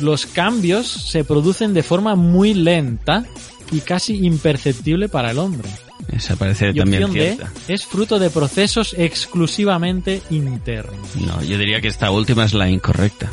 [0.00, 3.24] Los cambios se producen de forma muy lenta
[3.72, 5.68] y casi imperceptible para el hombre.
[6.12, 11.16] Esa parece Y también opción D es fruto de procesos exclusivamente internos.
[11.16, 13.28] No, yo diría que esta última es la incorrecta.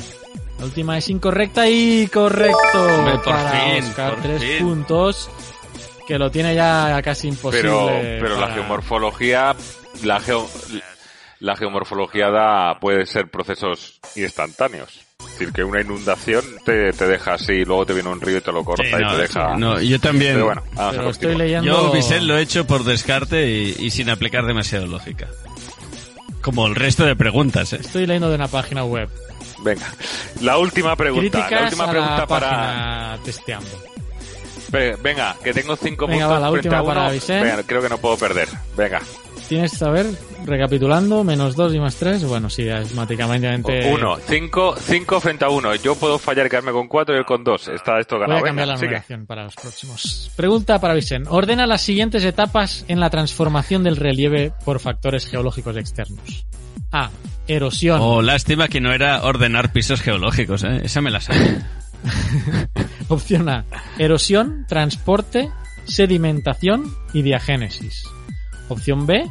[0.65, 4.13] La última es incorrecta y correcto Hombre, por para fin, Oscar.
[4.15, 4.57] por Tres fin.
[4.65, 5.29] puntos
[6.07, 7.69] que lo tiene ya casi imposible.
[7.69, 7.89] Pero,
[8.19, 9.55] pero la geomorfología,
[10.03, 10.49] la geo,
[11.39, 15.01] la geomorfología da, puede ser procesos instantáneos.
[15.19, 18.37] Es decir, que una inundación te, te deja así, y luego te viene un río
[18.37, 19.55] y te lo corta Sí, y te deja.
[19.55, 20.33] no, yo también.
[20.33, 21.65] Pero bueno, vamos a Pero estoy leyendo.
[21.71, 25.27] Yo, Vicente, lo he hecho por descarte y, y sin aplicar demasiada lógica.
[26.45, 27.79] Como el resto de preguntas, ¿eh?
[27.81, 29.09] Estoy leyendo de una página web.
[29.63, 29.91] Venga,
[30.41, 31.21] la última pregunta.
[31.21, 33.17] Críticas la última a pregunta la para.
[33.25, 33.81] testeando.
[35.01, 37.43] Venga, que tengo cinco Venga, puntos va, la última para Vicent.
[37.43, 38.47] Venga, creo que no puedo perder.
[38.77, 39.01] Venga,
[39.47, 40.07] Tienes, a ver,
[40.45, 42.23] recapitulando, menos dos y más tres.
[42.23, 43.91] Bueno, sí, es matemáticamente.
[43.93, 45.75] uno, cinco, cinco frente a uno.
[45.75, 47.67] Yo puedo fallar y quedarme con cuatro y él con dos.
[47.67, 48.39] Está esto Voy ganado.
[48.39, 48.87] a cambiar Venga, la sigue.
[48.89, 50.31] numeración para los próximos.
[50.35, 51.29] Pregunta para Vicente.
[51.31, 56.45] Ordena las siguientes etapas en la transformación del relieve por factores geológicos externos.
[56.91, 57.09] A.
[57.47, 57.99] Erosión.
[58.01, 60.81] Oh, lástima que no era ordenar pisos geológicos, ¿eh?
[60.83, 61.69] Esa me la sabía.
[63.09, 63.65] Opción A.
[63.99, 65.49] Erosión, transporte,
[65.85, 68.03] sedimentación y diagénesis.
[68.69, 69.29] Opción B.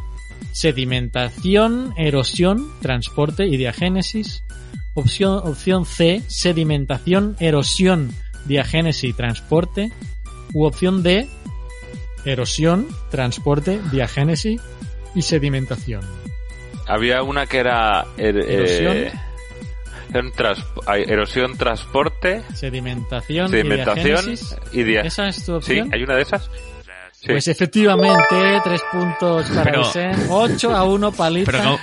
[0.52, 4.44] Sedimentación, erosión, transporte y diagénesis.
[4.94, 6.22] Opción, opción C.
[6.28, 8.12] Sedimentación, erosión,
[8.44, 9.90] diagénesis y transporte.
[10.52, 11.26] U opción D.
[12.24, 14.60] Erosión, transporte, diagénesis
[15.14, 16.02] y sedimentación.
[16.86, 18.96] Había una que era er- Erosión.
[18.96, 19.12] eh,
[20.12, 24.56] erosión, erosión, transporte, Sedimentación, sedimentación y diagénesis.
[24.72, 25.90] y ¿Esa es tu Sí, opción?
[25.92, 26.50] hay una de esas.
[27.24, 27.30] Sí.
[27.32, 31.50] Pues efectivamente, tres puntos para Pero- Vicente, 8 a 1 paliza.
[31.50, 31.78] Pero ¿cómo?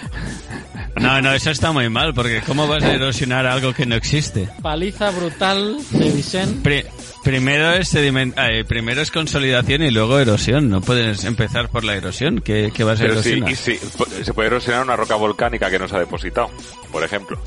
[1.00, 4.50] No, no, eso está muy mal, porque ¿cómo vas a erosionar algo que no existe?
[4.62, 6.60] Paliza brutal de Vicente.
[6.62, 6.86] Pri-
[7.24, 10.70] primero es sediment- ay, primero es consolidación y luego erosión.
[10.70, 12.40] No puedes empezar por la erosión.
[12.42, 13.52] ¿Qué, qué vas a Pero sí, erosionar?
[13.52, 13.80] y sí,
[14.24, 16.52] se puede erosionar una roca volcánica que nos ha depositado,
[16.92, 17.40] por ejemplo.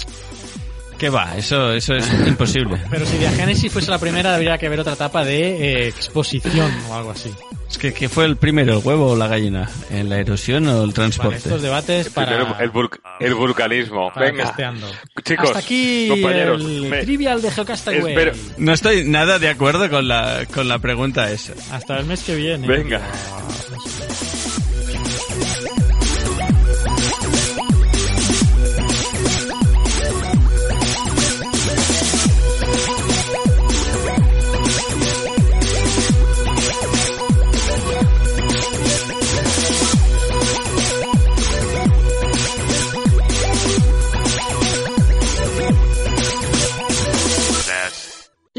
[1.05, 1.37] ¿Qué va?
[1.37, 2.81] Eso, eso es imposible.
[2.91, 6.95] Pero si Diagénesis fuese la primera, habría que haber otra etapa de eh, exposición o
[6.95, 7.31] algo así.
[7.69, 9.69] Es que ¿qué fue el primero, el huevo o la gallina?
[9.91, 11.37] ¿En la erosión o el Vale, transporte?
[11.37, 14.11] estos debates para, Primero el, vulc- el vulcanismo.
[14.15, 14.87] para Venga, testeando.
[15.23, 17.99] chicos, Hasta aquí compañeros, el me- trivial de Geocastaway.
[18.15, 21.53] espero- No estoy nada de acuerdo con la, con la pregunta esa.
[21.71, 22.67] Hasta el mes que viene.
[22.67, 23.03] Venga.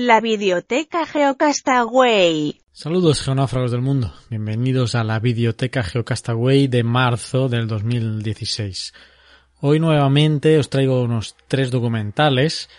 [0.05, 2.61] La Videoteca Geocastaway.
[2.71, 4.13] Saludos geonáufragos del mundo.
[4.29, 8.93] Bienvenidos a la videoteca Geocastaway de marzo del 2016.
[9.61, 12.69] Hoy nuevamente os traigo unos tres documentales,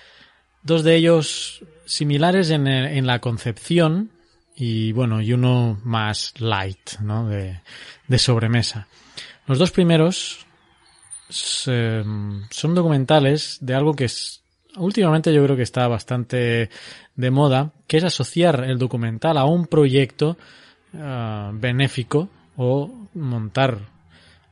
[0.62, 4.12] dos de ellos similares en, en la concepción
[4.54, 7.28] y bueno, y uno más light, ¿no?
[7.28, 7.60] De,
[8.06, 8.86] de sobremesa.
[9.48, 10.46] Los dos primeros
[11.28, 12.04] se-
[12.50, 14.42] son documentales de algo que es,
[14.76, 16.70] últimamente yo creo que está bastante
[17.16, 20.36] de moda, que es asociar el documental a un proyecto
[20.94, 23.78] ah, benéfico o montar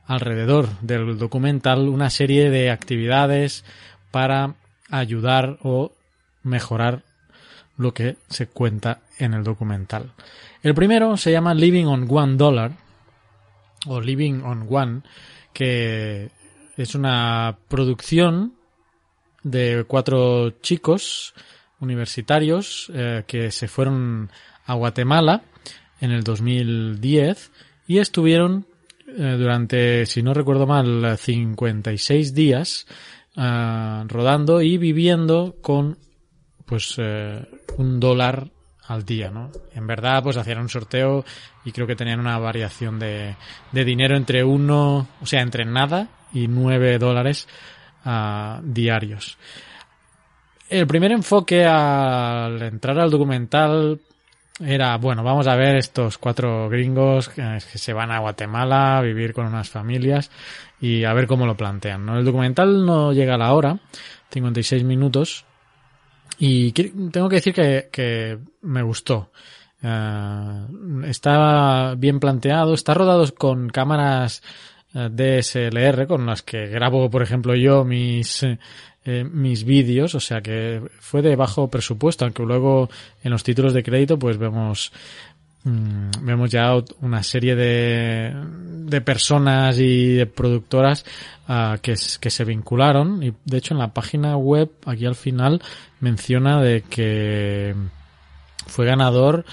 [0.07, 3.63] alrededor del documental una serie de actividades
[4.11, 4.55] para
[4.89, 5.91] ayudar o
[6.43, 7.03] mejorar
[7.77, 10.13] lo que se cuenta en el documental.
[10.63, 12.71] El primero se llama Living on One Dollar
[13.87, 15.01] o Living on One,
[15.53, 16.29] que
[16.77, 18.53] es una producción
[19.43, 21.33] de cuatro chicos
[21.79, 24.29] universitarios eh, que se fueron
[24.65, 25.41] a Guatemala
[26.01, 27.51] en el 2010
[27.87, 28.65] y estuvieron
[29.07, 32.87] eh, durante, si no recuerdo mal, 56 días
[33.35, 35.97] eh, rodando y viviendo con
[36.65, 38.49] pues un dólar
[38.87, 39.51] al día, ¿no?
[39.75, 41.23] En verdad, pues hacían un sorteo
[41.63, 43.35] y creo que tenían una variación de,
[43.71, 47.47] de dinero entre uno, o sea, entre nada y nueve dólares
[48.63, 49.37] diarios.
[50.69, 53.99] El primer enfoque al entrar al documental
[54.59, 59.33] era, bueno, vamos a ver estos cuatro gringos que se van a Guatemala a vivir
[59.33, 60.31] con unas familias
[60.79, 62.05] y a ver cómo lo plantean.
[62.05, 62.17] ¿no?
[62.17, 63.79] El documental no llega a la hora,
[64.31, 65.45] 56 minutos,
[66.37, 69.31] y tengo que decir que, me gustó.
[69.83, 74.41] Uh, está bien planteado, está rodado con cámaras
[74.95, 78.43] eh, DSLR con las que grabo, por ejemplo, yo mis,
[79.07, 82.89] eh, mis vídeos, o sea que fue de bajo presupuesto, aunque luego
[83.23, 84.91] en los títulos de crédito pues vemos
[85.63, 91.05] mm, vemos ya una serie de, de personas y de productoras
[91.47, 95.61] uh, que, que se vincularon y de hecho en la página web aquí al final
[95.99, 97.75] menciona de que
[98.65, 99.45] fue ganador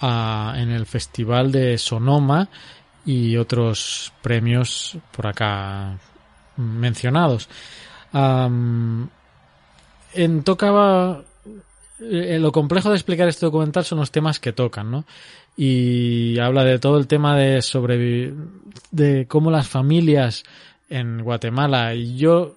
[0.00, 2.48] uh, en el festival de Sonoma
[3.04, 5.98] y otros premios por acá
[6.56, 7.48] mencionados.
[8.14, 9.10] En
[10.44, 11.22] tocaba
[12.00, 15.04] eh, lo complejo de explicar este documental son los temas que tocan, ¿no?
[15.56, 18.34] Y habla de todo el tema de sobrevivir,
[18.90, 20.44] de cómo las familias
[20.88, 22.54] en Guatemala y yo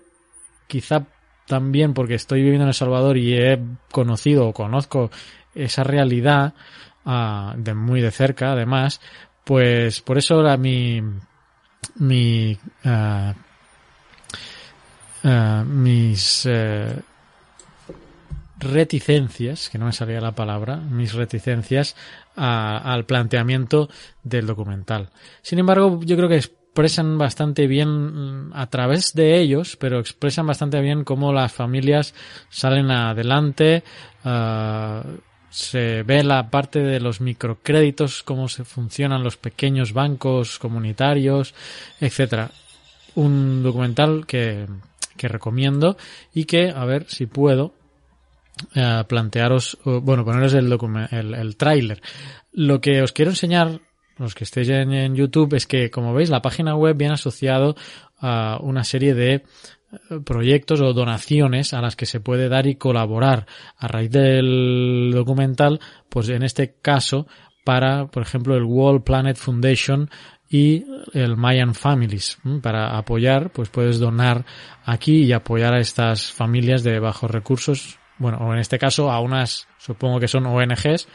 [0.67, 1.05] quizá
[1.47, 3.59] también porque estoy viviendo en El Salvador y he
[3.91, 5.11] conocido o conozco
[5.53, 6.53] esa realidad
[7.05, 8.99] uh, de muy de cerca además
[9.43, 11.01] pues por eso era mi,
[11.97, 13.33] mi, uh,
[15.26, 17.01] uh, mis uh,
[18.59, 21.97] reticencias, que no me salía la palabra, mis reticencias
[22.38, 23.89] a, al planteamiento
[24.23, 25.09] del documental.
[25.41, 30.82] Sin embargo, yo creo que expresan bastante bien a través de ellos, pero expresan bastante
[30.82, 32.13] bien cómo las familias
[32.49, 33.84] salen adelante,
[35.49, 41.53] se ve la parte de los microcréditos, cómo se funcionan los pequeños bancos comunitarios,
[42.01, 42.51] etcétera.
[43.15, 44.67] Un documental que,
[45.18, 45.97] que recomiendo
[46.34, 47.74] y que, a ver si puedo,
[48.74, 50.72] eh, plantearos, bueno, poneros el,
[51.11, 52.01] el, el tráiler.
[52.51, 53.82] Lo que os quiero enseñar,
[54.18, 57.76] los que estéis en, YouTube, es que, como veis, la página web viene asociado
[58.18, 59.43] a una serie de
[60.26, 63.45] proyectos o donaciones a las que se puede dar y colaborar
[63.78, 67.28] a raíz del documental, pues en este caso
[67.66, 70.09] para, por ejemplo, el World Planet Foundation
[70.49, 72.37] y el Mayan Families.
[72.61, 74.45] Para apoyar, pues puedes donar
[74.83, 79.19] aquí y apoyar a estas familias de bajos recursos, bueno, o en este caso a
[79.19, 81.07] unas, supongo que son ONGs,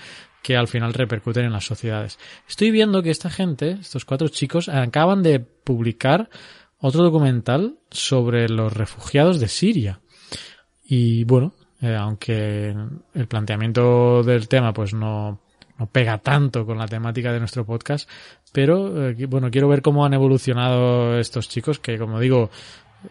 [0.43, 2.19] que al final repercuten en las sociedades.
[2.49, 6.31] Estoy viendo que esta gente, estos cuatro chicos, acaban de publicar
[6.79, 10.01] otro documental sobre los refugiados de Siria.
[10.83, 12.75] Y bueno, eh, aunque
[13.15, 15.41] el planteamiento del tema pues no,
[15.79, 18.09] no pega tanto con la temática de nuestro podcast,
[18.53, 22.51] pero eh, bueno, quiero ver cómo han evolucionado estos chicos que como digo,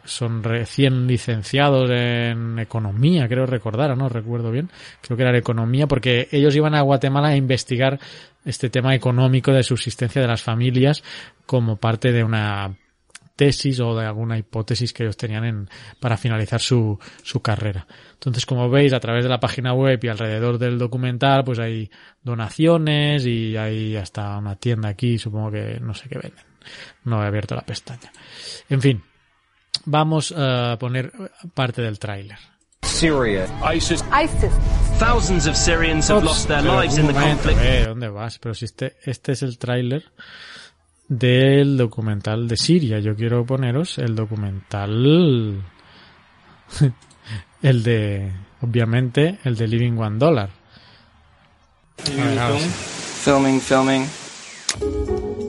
[0.04, 4.70] son recién licenciados en economía, creo recordar, no recuerdo bien,
[5.02, 8.00] creo que era economía, porque ellos iban a Guatemala a investigar
[8.46, 11.04] este tema económico de subsistencia de las familias
[11.46, 12.76] como parte de una
[13.40, 15.70] tesis o de alguna hipótesis que ellos tenían en,
[16.02, 17.88] para finalizar su, su carrera.
[18.12, 21.90] Entonces, como veis, a través de la página web y alrededor del documental, pues hay
[22.22, 26.44] donaciones y hay hasta una tienda aquí, supongo que no sé qué venden.
[27.06, 28.12] No he abierto la pestaña.
[28.68, 29.04] En fin,
[29.86, 31.10] vamos a poner
[31.54, 32.40] parte del tráiler.
[32.84, 33.48] Syria.
[33.74, 34.04] ISIS.
[34.12, 34.52] ISIS.
[35.00, 37.58] Thousands of Syrians have lost their lives in the conflict.
[37.62, 38.38] Eh, ¿Dónde vas?
[38.38, 40.04] Pero si este, este es el tráiler
[41.10, 43.00] del documental de Siria.
[43.00, 45.62] Yo quiero poneros el documental,
[47.62, 48.32] el de,
[48.62, 50.50] obviamente, el de Living One Dollar.
[51.98, 54.08] Filming, filming.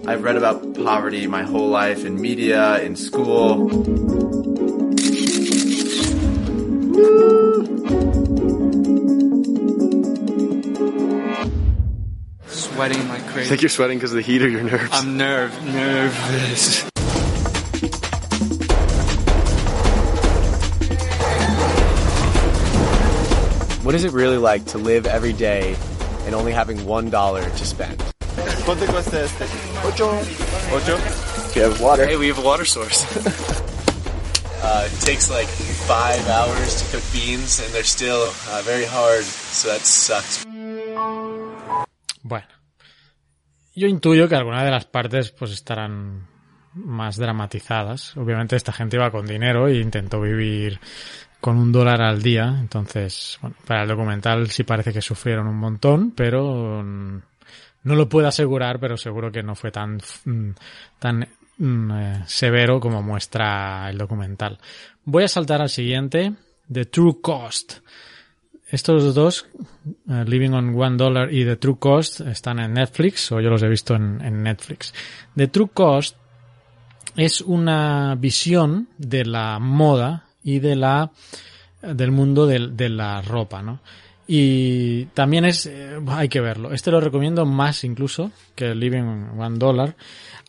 [0.09, 3.71] I've read about poverty my whole life in media, in school.
[12.81, 13.47] Sweating like crazy.
[13.47, 14.89] I think you're sweating because of the heat or your nerves.
[14.93, 16.83] I'm nerve, nervous.
[23.85, 25.77] What is it really like to live every day
[26.25, 27.99] and only having one dollar to spend?
[28.65, 29.45] ¿Cuánto cuesta este?
[29.85, 30.09] Ocho.
[30.73, 30.97] ¿Ocho?
[31.55, 32.07] We have water.
[32.07, 33.05] Hey, we have a water source.
[34.63, 39.25] uh, it takes like five hours to cook beans and they're still uh, very hard,
[39.25, 40.47] so that sucks.
[42.25, 42.60] Bueno.
[43.75, 46.27] Yo intuyo que algunas de las partes pues estarán
[46.75, 48.17] más dramatizadas.
[48.17, 50.81] Obviamente esta gente iba con dinero e intentó vivir
[51.41, 52.57] con un dólar al día.
[52.61, 57.23] Entonces, bueno, para el documental sí parece que sufrieron un montón, pero mm,
[57.85, 60.51] no lo puedo asegurar, pero seguro que no fue tan, mm,
[60.99, 64.59] tan mm, eh, severo como muestra el documental.
[65.05, 66.35] Voy a saltar al siguiente,
[66.71, 67.79] The True Cost.
[68.71, 69.47] Estos dos,
[70.09, 73.63] eh, Living on One Dollar y The True Cost, están en Netflix, o yo los
[73.63, 74.95] he visto en, Netflix.
[75.35, 76.17] The True Cost
[77.17, 81.11] es una visión de la moda y de la
[81.83, 83.81] del mundo de, la ropa, ¿no?
[84.29, 86.73] Y también es, eh, hay que verlo.
[86.73, 89.97] Este lo recomiendo más incluso que Living One Dollar.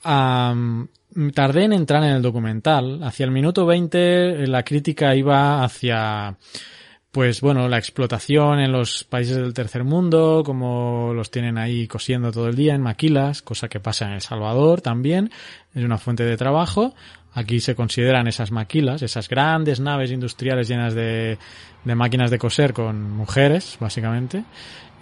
[0.04, 3.02] tardé en entrar en el documental.
[3.02, 6.38] Hacia el minuto 20 la crítica iba hacia
[7.12, 12.32] pues bueno, la explotación en los países del tercer mundo, como los tienen ahí cosiendo
[12.32, 15.30] todo el día en maquilas, cosa que pasa en El Salvador también,
[15.76, 16.96] es una fuente de trabajo.
[17.34, 21.38] Aquí se consideran esas maquilas, esas grandes naves industriales llenas de,
[21.84, 24.46] de máquinas de coser con mujeres, básicamente.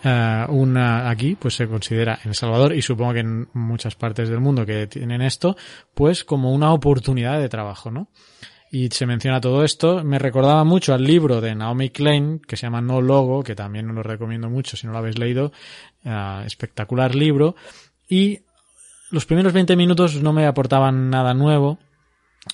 [0.03, 4.29] Uh, una aquí pues se considera en El Salvador y supongo que en muchas partes
[4.29, 5.57] del mundo que tienen esto
[5.93, 8.07] pues como una oportunidad de trabajo no
[8.71, 10.03] y se menciona todo esto.
[10.03, 13.89] Me recordaba mucho al libro de Naomi Klein, que se llama No Logo, que también
[13.89, 15.51] os lo recomiendo mucho si no lo habéis leído.
[16.05, 17.55] Uh, espectacular libro.
[18.07, 18.41] Y
[19.11, 21.79] los primeros 20 minutos no me aportaban nada nuevo.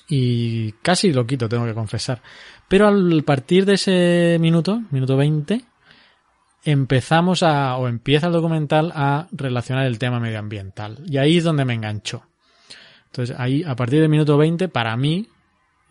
[0.08, 2.22] Y casi lo quito, tengo que confesar.
[2.68, 5.64] Pero al partir de ese minuto, minuto 20,
[6.64, 10.98] empezamos a, o empieza el documental a relacionar el tema medioambiental.
[11.06, 12.22] Y ahí es donde me enganchó.
[13.06, 15.28] Entonces ahí, a partir del minuto 20, para mí,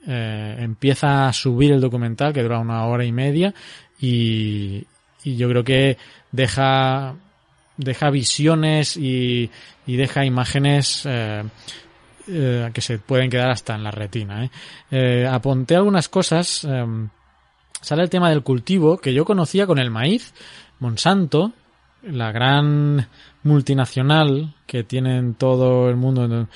[0.07, 3.53] eh, empieza a subir el documental que dura una hora y media
[3.99, 4.85] y,
[5.23, 5.97] yo creo que
[6.31, 7.15] deja
[7.77, 9.49] deja visiones y,
[9.87, 11.43] y deja imágenes eh,
[12.27, 14.49] eh, que se pueden quedar hasta en la retina.
[14.89, 15.27] Eh.
[15.27, 16.63] algunas cosas.
[16.63, 17.09] Em,
[17.81, 20.33] sale el tema del cultivo que yo conocía con el maíz.
[20.79, 21.53] Monsanto,
[22.01, 23.07] la gran
[23.43, 26.47] multinacional que tiene en todo el mundo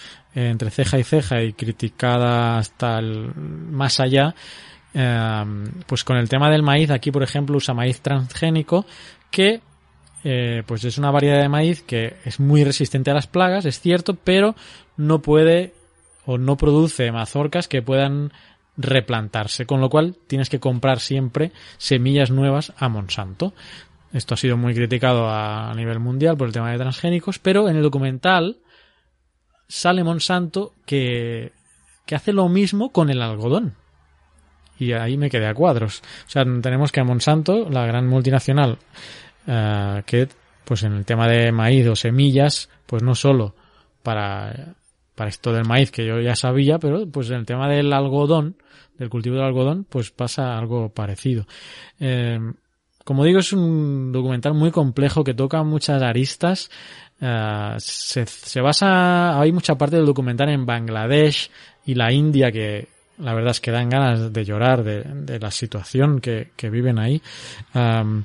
[0.47, 4.35] entre ceja y ceja y criticada hasta el más allá,
[4.93, 5.43] eh,
[5.85, 8.85] pues con el tema del maíz, aquí por ejemplo usa maíz transgénico
[9.29, 9.61] que
[10.23, 13.79] eh, pues es una variedad de maíz que es muy resistente a las plagas, es
[13.79, 14.55] cierto, pero
[14.97, 15.73] no puede
[16.25, 18.31] o no produce mazorcas que puedan
[18.77, 23.53] replantarse, con lo cual tienes que comprar siempre semillas nuevas a Monsanto.
[24.13, 27.75] Esto ha sido muy criticado a nivel mundial por el tema de transgénicos, pero en
[27.75, 28.57] el documental
[29.69, 31.53] sale Monsanto que,
[32.05, 33.75] que hace lo mismo con el algodón.
[34.77, 36.01] Y ahí me quedé a cuadros.
[36.27, 38.79] O sea, tenemos que a Monsanto, la gran multinacional,
[39.45, 40.27] eh, que
[40.65, 43.55] pues en el tema de maíz o semillas, pues no solo
[44.03, 44.75] para,
[45.15, 48.55] para esto del maíz que yo ya sabía, pero pues en el tema del algodón,
[48.97, 51.45] del cultivo del algodón, pues pasa algo parecido.
[51.99, 52.39] Eh,
[53.03, 56.69] como digo, es un documental muy complejo que toca muchas aristas.
[57.21, 61.51] Uh, se, se, basa, hay mucha parte del documental en Bangladesh
[61.85, 66.21] y la India que la verdad es que dan ganas de llorar de, la situación
[66.21, 67.21] que, que viven ahí.
[67.73, 68.23] Um,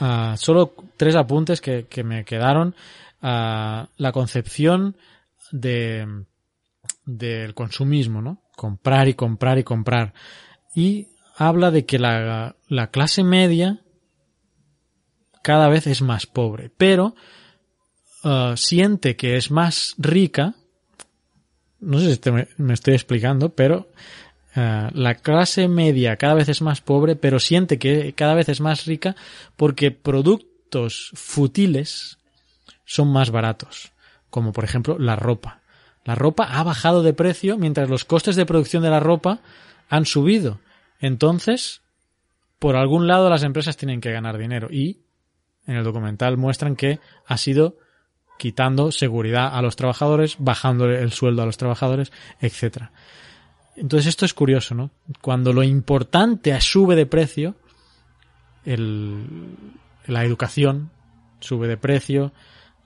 [0.00, 2.74] uh, solo tres apuntes que, que me quedaron.
[3.22, 4.96] Uh, la concepción
[5.52, 6.24] de
[7.04, 8.42] del consumismo, ¿no?
[8.56, 10.14] Comprar y comprar y comprar.
[10.74, 13.80] Y habla de que la, la clase media
[15.42, 17.14] cada vez es más pobre, pero
[18.24, 20.54] uh, siente que es más rica,
[21.80, 23.88] no sé si me, estoy explicando, pero
[24.56, 28.60] uh, la clase media cada vez es más pobre, pero siente que cada vez es
[28.60, 29.16] más rica
[29.56, 32.18] porque productos futiles
[32.84, 33.92] son más baratos,
[34.30, 35.60] como por ejemplo la ropa.
[36.04, 39.40] La ropa ha bajado de precio mientras los costes de producción de la ropa
[39.88, 40.58] han subido.
[41.00, 41.82] Entonces,
[42.58, 45.00] por algún lado las empresas tienen que ganar dinero y
[45.66, 47.76] en el documental muestran que ha sido
[48.38, 52.92] quitando seguridad a los trabajadores, bajando el sueldo a los trabajadores, etcétera.
[53.76, 54.90] Entonces esto es curioso, ¿no?
[55.20, 57.54] Cuando lo importante sube de precio,
[58.64, 60.90] la educación
[61.40, 62.32] sube de precio,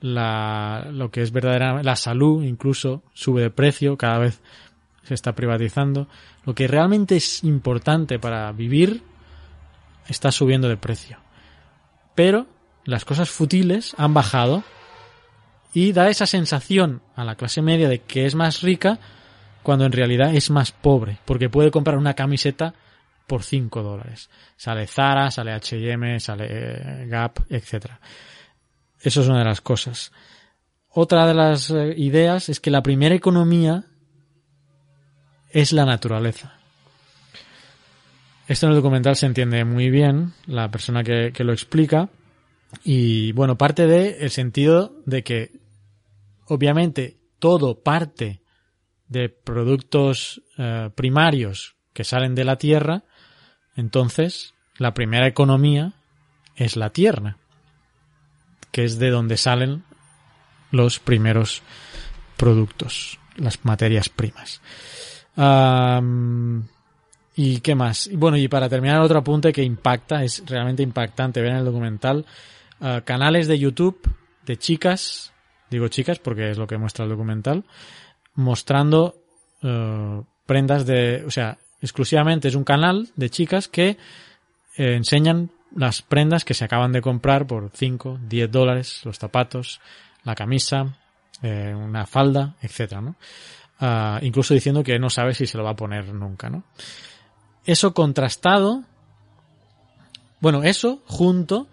[0.01, 4.41] lo que es verdaderamente la salud incluso sube de precio, cada vez
[5.03, 6.09] se está privatizando.
[6.45, 9.03] Lo que realmente es importante para vivir
[10.07, 11.19] está subiendo de precio.
[12.15, 12.47] Pero
[12.85, 14.63] las cosas futiles han bajado
[15.77, 18.99] y da esa sensación a la clase media de que es más rica
[19.63, 22.73] cuando en realidad es más pobre, porque puede comprar una camiseta
[23.27, 24.31] por 5 dólares.
[24.57, 27.91] Sale Zara, sale H&M, sale eh, Gap, etc.
[28.99, 30.13] Eso es una de las cosas.
[30.89, 33.85] Otra de las eh, ideas es que la primera economía
[35.51, 36.55] es la naturaleza.
[38.49, 42.09] Esto en el documental se entiende muy bien, la persona que, lo explica,
[42.83, 45.66] y bueno, parte de el sentido de que
[46.47, 48.41] obviamente todo parte
[49.09, 53.05] de productos eh, primarios que salen de la tierra,
[53.77, 55.95] entonces la primera economía
[56.57, 57.37] es la tierra,
[58.73, 59.85] que es de donde salen
[60.71, 61.63] los primeros
[62.37, 64.61] productos, las materias primas.
[67.39, 68.09] ¿Y qué más?
[68.15, 72.25] Bueno, y para terminar, otro apunte que impacta, es realmente impactante ver en el documental,
[72.81, 74.01] ah, canales de YouTube
[74.47, 75.35] de chicas,
[75.71, 77.65] digo chicas porque es lo que muestra el documental,
[78.35, 79.17] mostrando
[79.63, 83.91] eh, prendas de, o sea, exclusivamente es un canal de chicas que
[84.77, 89.81] eh, enseñan las prendas que se acaban de comprar por 5, 10 dólares, los zapatos,
[90.25, 90.97] la camisa,
[91.43, 93.03] eh, una falda, etcétera.
[93.79, 96.65] Ah, incluso diciendo que no sabe si se lo va a poner nunca, ¿no?
[97.65, 98.85] Eso contrastado,
[100.41, 101.69] bueno, eso junto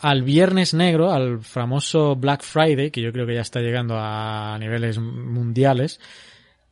[0.00, 4.56] al Viernes Negro, al famoso Black Friday, que yo creo que ya está llegando a
[4.58, 6.00] niveles mundiales,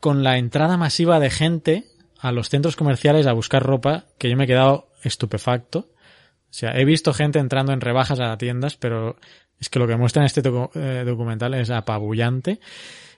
[0.00, 1.84] con la entrada masiva de gente
[2.18, 5.78] a los centros comerciales a buscar ropa, que yo me he quedado estupefacto.
[5.78, 9.16] O sea, he visto gente entrando en rebajas a tiendas, pero
[9.58, 10.42] es que lo que muestra en este
[10.74, 12.60] eh, documental es apabullante.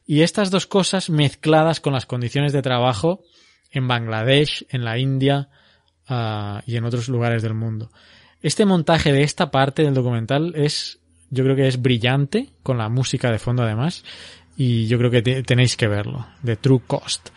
[0.07, 3.25] Y estas dos cosas mezcladas con las condiciones de trabajo
[3.71, 5.49] en Bangladesh, en la India
[6.09, 7.91] uh, y en otros lugares del mundo.
[8.45, 10.99] Este montaje de esta parte del documental es,
[11.31, 14.05] yo creo que es brillante, con la música de fondo además,
[14.55, 17.31] y yo creo que tenéis que verlo, de True Cost.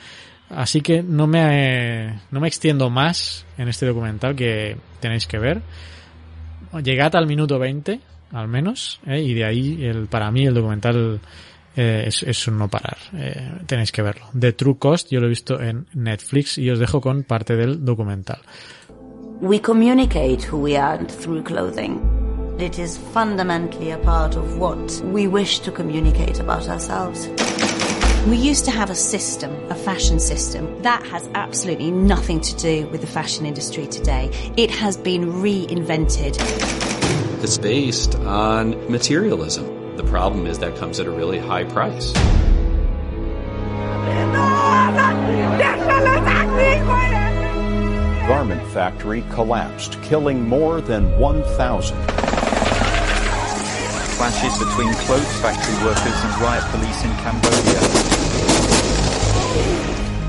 [0.49, 5.61] Así que no me, no me extiendo más en este documental que tenéis que ver.
[6.84, 8.01] Llegad al minuto 20,
[8.34, 9.21] al menos, ¿eh?
[9.21, 11.21] y de ahí, el, para mí, el documental
[11.77, 12.97] eh, es, es, un no parar.
[13.13, 14.25] Eh, tenéis que verlo.
[14.38, 17.85] The True Cost, yo lo he visto en Netflix y os dejo con parte del
[17.85, 18.41] documental.
[19.41, 22.55] We communicate who we are through clothing.
[22.57, 27.27] It is fundamentally a part of what we wish to communicate about ourselves.
[28.26, 30.81] We used to have a system, a fashion system.
[30.81, 34.31] That has absolutely nothing to do with the fashion industry today.
[34.57, 36.38] It has been reinvented.
[37.43, 39.97] It's based on materialism.
[39.97, 42.11] The problem is that comes at a really high price.
[48.77, 51.97] Factory collapsed, killing more than 1,000.
[54.13, 57.81] Clashes between clothes factory workers and riot police in Cambodia.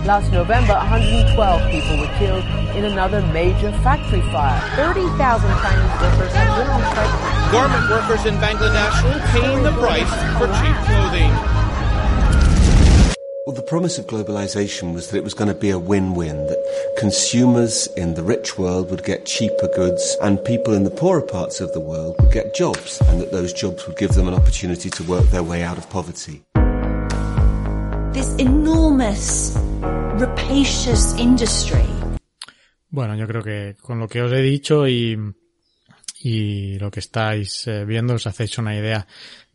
[0.07, 2.45] Last November, 112 people were killed
[2.75, 4.59] in another major factory fire.
[4.77, 7.53] 30,000 Chinese workers have been on strike.
[7.53, 10.09] Garment workers in Bangladesh are paying the price
[10.41, 11.58] for cheap clothing.
[13.49, 16.95] Well, the promise of globalization was that it was going to be a win-win, that
[16.99, 21.59] consumers in the rich world would get cheaper goods and people in the poorer parts
[21.63, 24.91] of the world would get jobs, and that those jobs would give them an opportunity
[24.91, 26.43] to work their way out of poverty.
[28.13, 29.57] This enormous,
[30.21, 31.89] rapacious industry.
[32.91, 35.17] Bueno, yo creo que con lo que os he dicho y
[36.21, 39.07] y lo que estáis eh, viendo os hacéis una idea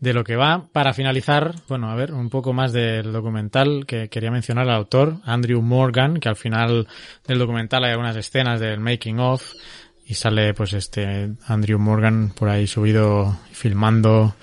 [0.03, 0.67] de lo que va.
[0.73, 5.15] Para finalizar, bueno, a ver, un poco más del documental que quería mencionar al autor,
[5.23, 6.87] Andrew Morgan, que al final
[7.25, 9.53] del documental hay algunas escenas del making of
[10.05, 14.35] y sale pues este Andrew Morgan por ahí subido filmando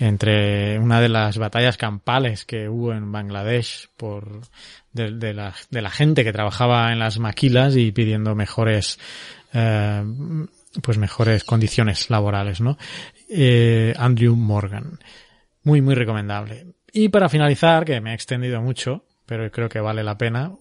[0.00, 4.40] entre una de las batallas campales que hubo en Bangladesh por
[4.94, 8.98] de, la, gente que trabajaba en las maquilas y pidiendo mejores
[9.52, 10.02] eh,
[10.80, 12.78] pues mejores condiciones laborales, ¿no?
[13.34, 14.98] Eh, Andrew Morgan.
[15.64, 16.66] Muy, muy recomendable.
[16.92, 20.52] Y para finalizar, que me he extendido mucho, pero creo que vale la pena,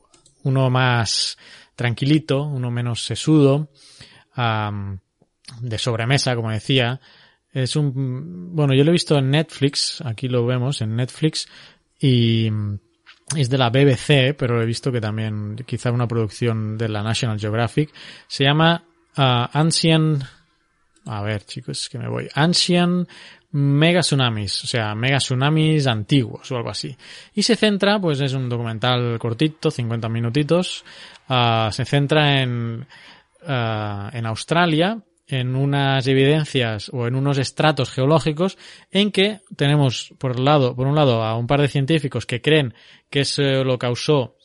[0.43, 1.38] uno más
[1.76, 3.69] tranquilito, uno menos sesudo,
[4.35, 7.02] de sobremesa, como decía.
[7.52, 11.49] Es un, bueno, yo lo he visto en Netflix, aquí lo vemos en Netflix,
[11.99, 12.49] y
[13.35, 17.39] es de la BBC, pero he visto que también quizá una producción de la National
[17.39, 17.91] Geographic.
[18.27, 18.85] Se llama
[19.18, 20.23] uh, Ancient,
[21.06, 23.07] a ver chicos, que me voy, Ancient
[23.52, 26.95] Mega Tsunamis, o sea, Mega Tsunamis antiguos o algo así.
[27.34, 30.86] Y se centra, pues es un documental cortito, 50 minutitos,
[31.30, 32.86] uh, se centra en,
[33.41, 38.57] uh, en Australia en unas evidencias o en unos estratos geológicos
[38.91, 42.73] en que tenemos por lado, por un lado a un par de científicos que creen
[43.10, 44.36] que eso lo causó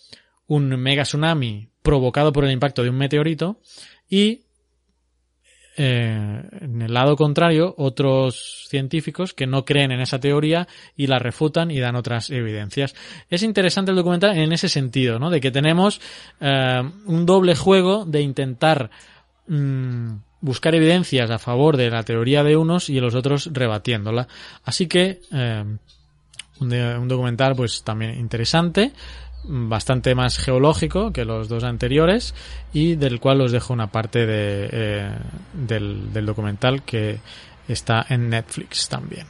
[0.47, 3.61] un mega tsunami provocado por el impacto de un meteorito
[4.09, 4.46] y
[5.77, 10.67] eh, en el lado contrario otros científicos que no creen en esa teoría
[10.97, 12.95] y la refutan y dan otras evidencias.
[13.29, 15.31] Es interesante el documental en ese sentido, ¿no?
[15.31, 16.01] De que tenemos
[16.41, 18.91] eh, un doble juego de intentar
[19.49, 24.29] mm, buscar evidencias a favor de la teoría de unos y los otros rebatiéndola.
[24.65, 25.65] Así que eh,
[26.61, 28.93] un, documental pues también interesante,
[29.45, 32.35] bastante más geológico que los dos anteriores
[32.73, 35.11] y del cual os dejo una parte de, eh,
[35.53, 37.21] del, del documental que
[37.69, 39.27] está en Netflix también.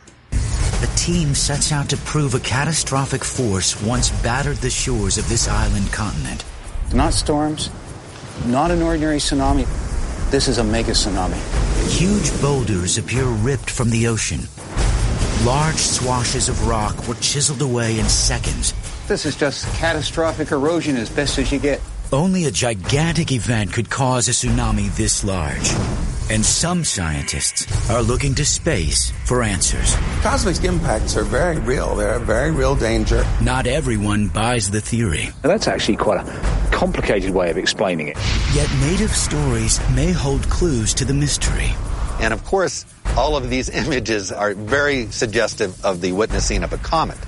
[0.80, 5.48] The team sets out to prove a catastrophic force once battered the shores of this
[5.48, 6.44] island continent.
[6.92, 7.70] Not storms,
[8.46, 9.66] not an ordinary tsunami.
[10.30, 11.38] This is a mega tsunami.
[11.88, 14.40] Huge boulders appear ripped from the ocean.
[15.44, 18.74] Large swashes of rock were chiseled away in seconds.
[19.08, 21.80] This is just catastrophic erosion as best as you get.
[22.12, 25.70] Only a gigantic event could cause a tsunami this large.
[26.28, 29.94] And some scientists are looking to space for answers.
[30.22, 31.94] Cosmic impacts are very real.
[31.94, 33.24] They're a very real danger.
[33.40, 35.26] Not everyone buys the theory.
[35.44, 38.16] Now that's actually quite a complicated way of explaining it.
[38.54, 41.70] Yet native stories may hold clues to the mystery.
[42.18, 42.84] And of course,
[43.16, 47.18] all of these images are very suggestive of the witnessing of a comet.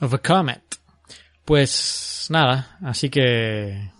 [0.00, 0.65] Of a comet.
[1.46, 3.92] Pues nada, así que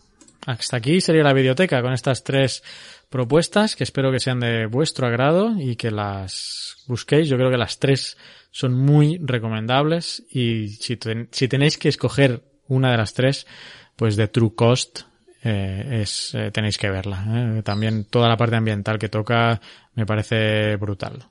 [0.44, 2.64] hasta aquí sería la biblioteca con estas tres
[3.08, 7.28] propuestas que espero que sean de vuestro agrado y que las busquéis.
[7.28, 8.18] Yo creo que las tres
[8.50, 10.98] son muy recomendables y si,
[11.30, 13.46] si tenéis que escoger una de las tres,
[13.94, 15.02] pues de True Cost
[15.44, 17.24] eh, es, eh, tenéis que verla.
[17.28, 17.62] Eh.
[17.62, 19.60] También toda la parte ambiental que toca
[19.94, 21.28] me parece brutal.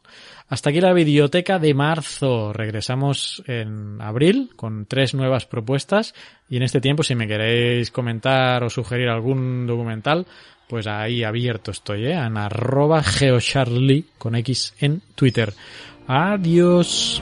[0.47, 2.53] Hasta aquí la biblioteca de marzo.
[2.53, 6.13] Regresamos en abril con tres nuevas propuestas
[6.49, 10.27] y en este tiempo si me queréis comentar o sugerir algún documental,
[10.67, 12.13] pues ahí abierto estoy, ¿eh?
[12.13, 15.53] En arroba geocharlie con X en Twitter.
[16.07, 17.21] Adiós.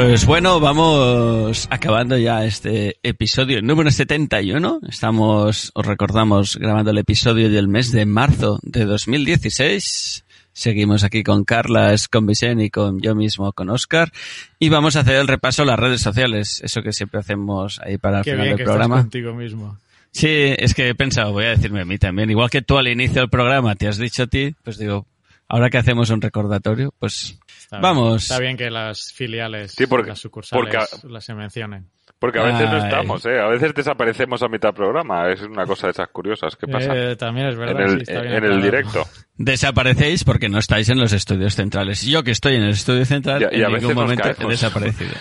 [0.00, 4.78] Pues bueno, vamos acabando ya este episodio número 71.
[4.88, 10.24] Estamos, os recordamos, grabando el episodio del mes de marzo de 2016.
[10.52, 14.12] Seguimos aquí con Carla, con Vicente y con yo mismo, con Oscar.
[14.60, 16.60] Y vamos a hacer el repaso a las redes sociales.
[16.62, 18.98] Eso que siempre hacemos ahí para el final del programa.
[18.98, 19.78] contigo mismo.
[20.12, 22.30] Sí, es que he pensado, voy a decirme a mí también.
[22.30, 25.08] Igual que tú al inicio del programa te has dicho a ti, pues digo,
[25.48, 27.36] ahora que hacemos un recordatorio, pues
[27.70, 28.22] Vamos.
[28.22, 31.90] está bien que las filiales, las sucursales las se mencionen.
[32.18, 33.38] Porque a veces no estamos, ¿eh?
[33.38, 35.30] A veces desaparecemos a mitad del programa.
[35.30, 36.92] Es una cosa de esas curiosas que pasa.
[36.92, 37.80] Eh, también es verdad.
[37.80, 39.06] En el, en el directo.
[39.36, 42.02] Desaparecéis porque no estáis en los estudios centrales.
[42.02, 45.12] Yo que estoy en el estudio central, en ningún momento he desaparecido.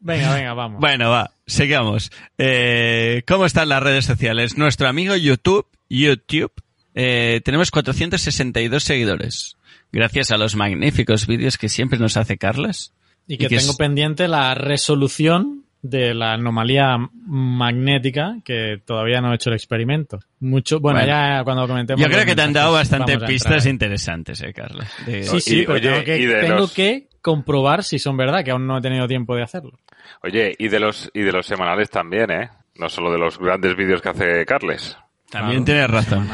[0.00, 0.80] venga, venga, vamos.
[0.80, 2.10] Bueno, va, sigamos.
[2.36, 4.58] Eh, ¿Cómo están las redes sociales?
[4.58, 6.52] Nuestro amigo YouTube, YouTube,
[6.94, 9.56] eh, tenemos 462 seguidores
[9.92, 12.92] gracias a los magníficos vídeos que siempre nos hace Carlos.
[13.26, 16.96] Y que, tengo pendiente la resolución de la anomalía
[17.26, 20.20] magnética que todavía no he hecho el experimento.
[20.40, 22.00] Mucho, bueno, ya cuando comentemos.
[22.00, 24.86] Yo creo que te han dado bastante pistas interesantes, eh, Carlos.
[25.04, 28.80] Sí, sí, pero tengo, que, tengo que comprobar si son verdad, que aún no he
[28.80, 29.78] tenido tiempo de hacerlo.
[30.22, 32.50] Oye, y de los y de los semanales también, ¿eh?
[32.76, 34.96] No solo de los grandes vídeos que hace Carles.
[35.30, 36.28] También tienes razón.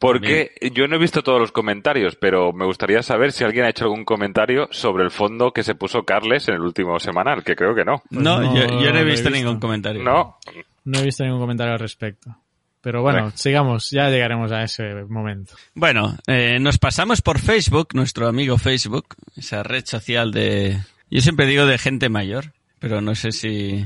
[0.00, 3.68] Porque yo no he visto todos los comentarios, pero me gustaría saber si alguien ha
[3.68, 7.54] hecho algún comentario sobre el fondo que se puso Carles en el último semanal, que
[7.54, 8.02] creo que no.
[8.08, 10.02] Pues no, yo, no, he, visto ningún comentario.
[10.02, 10.38] No.
[10.84, 12.34] No he visto ningún comentario al respecto.
[12.80, 15.52] Pero bueno, sigamos, ya llegaremos a ese momento.
[15.74, 20.78] Bueno, eh, nos pasamos por Facebook, nuestro amigo Facebook, esa red social de...
[21.10, 23.84] Yo siempre digo de gente mayor, pero no sé si...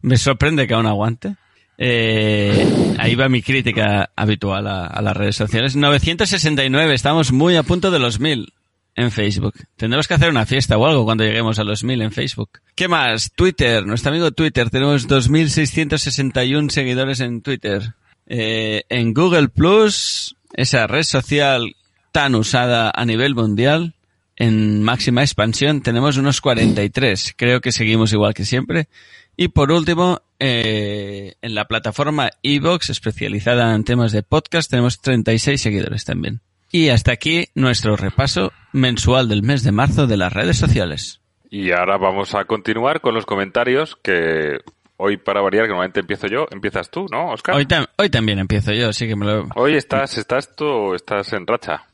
[0.00, 1.36] Me sorprende que aún aguante.
[1.76, 5.76] Eh, ahí va mi crítica habitual a, las redes sociales.
[5.76, 8.52] 969, estamos muy a punto de los 1000
[8.96, 9.54] en Facebook.
[9.76, 12.50] Tendremos que hacer una fiesta o algo cuando lleguemos a los 1000 en Facebook.
[12.74, 13.32] ¿Qué más?
[13.34, 14.70] Twitter, nuestro amigo Twitter.
[14.70, 17.94] Tenemos 2661 seguidores en Twitter.
[18.26, 21.74] Eh, en Google Plus esa red social
[22.12, 23.94] tan usada a nivel mundial,
[24.36, 27.34] en máxima expansión tenemos unos 43.
[27.36, 28.88] Creo que seguimos igual que siempre.
[29.36, 35.60] Y por último, eh, en la plataforma Evox, especializada en temas de podcast, tenemos 36
[35.60, 36.40] seguidores también.
[36.70, 41.20] Y hasta aquí nuestro repaso mensual del mes de marzo de las redes sociales.
[41.50, 44.58] Y ahora vamos a continuar con los comentarios que
[44.96, 47.56] hoy para variar, que normalmente empiezo yo, empiezas tú, ¿no, Oscar?
[47.56, 47.66] Hoy,
[47.96, 49.48] hoy también empiezo yo, así que me lo...
[49.54, 51.84] Hoy estás, estás tú, estás en racha.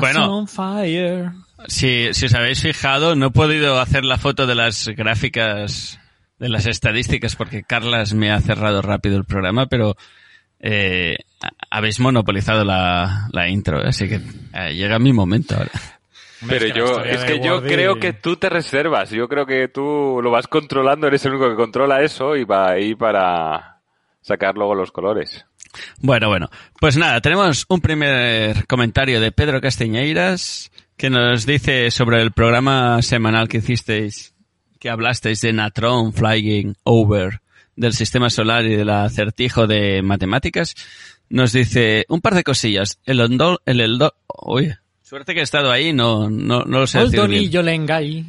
[0.00, 0.46] bueno,
[1.68, 5.98] Si, si os habéis fijado, no he podido hacer la foto de las gráficas,
[6.38, 9.96] de las estadísticas, porque Carlas me ha cerrado rápido el programa, pero
[10.60, 11.16] eh,
[11.70, 14.20] habéis monopolizado la, la intro, así que
[14.54, 15.70] eh, llega mi momento ahora.
[16.46, 20.30] Pero yo, es que yo creo que tú te reservas, yo creo que tú lo
[20.30, 23.78] vas controlando, eres el único que controla eso y va ahí para
[24.20, 25.46] sacar luego los colores.
[25.98, 26.48] Bueno, bueno,
[26.78, 33.00] pues nada, tenemos un primer comentario de Pedro Castañeiras que nos dice sobre el programa
[33.02, 34.34] semanal que hicisteis,
[34.78, 37.40] que hablasteis de Natron Flying Over
[37.76, 40.74] del sistema solar y del acertijo de matemáticas.
[41.28, 42.98] Nos dice un par de cosillas.
[43.04, 43.98] El Oldon, el
[45.02, 48.24] suerte que he estado ahí, no, no, no lo sé Oldonillo Lengai.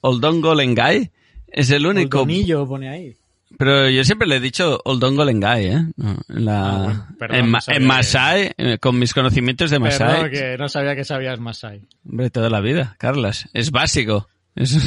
[0.00, 1.10] Oldongo Lengai
[1.48, 2.20] es el único.
[2.20, 3.16] Oldonillo pone ahí.
[3.56, 5.86] Pero yo siempre le he dicho Oldongo Lengai, ¿eh?
[6.26, 10.30] La, ah, en, Masai, eh, con mis conocimientos de Masai.
[10.30, 11.82] que no sabía que sabías Masai.
[12.04, 13.48] Hombre, toda la vida, Carlas.
[13.52, 14.28] Es básico.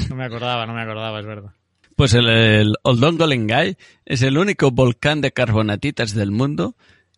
[0.09, 1.51] No me acordaba, no me acordaba, es verdad.
[1.95, 3.75] Pues el, el Oldongo Lengai
[4.05, 6.75] es el único volcán de carbonatitas del mundo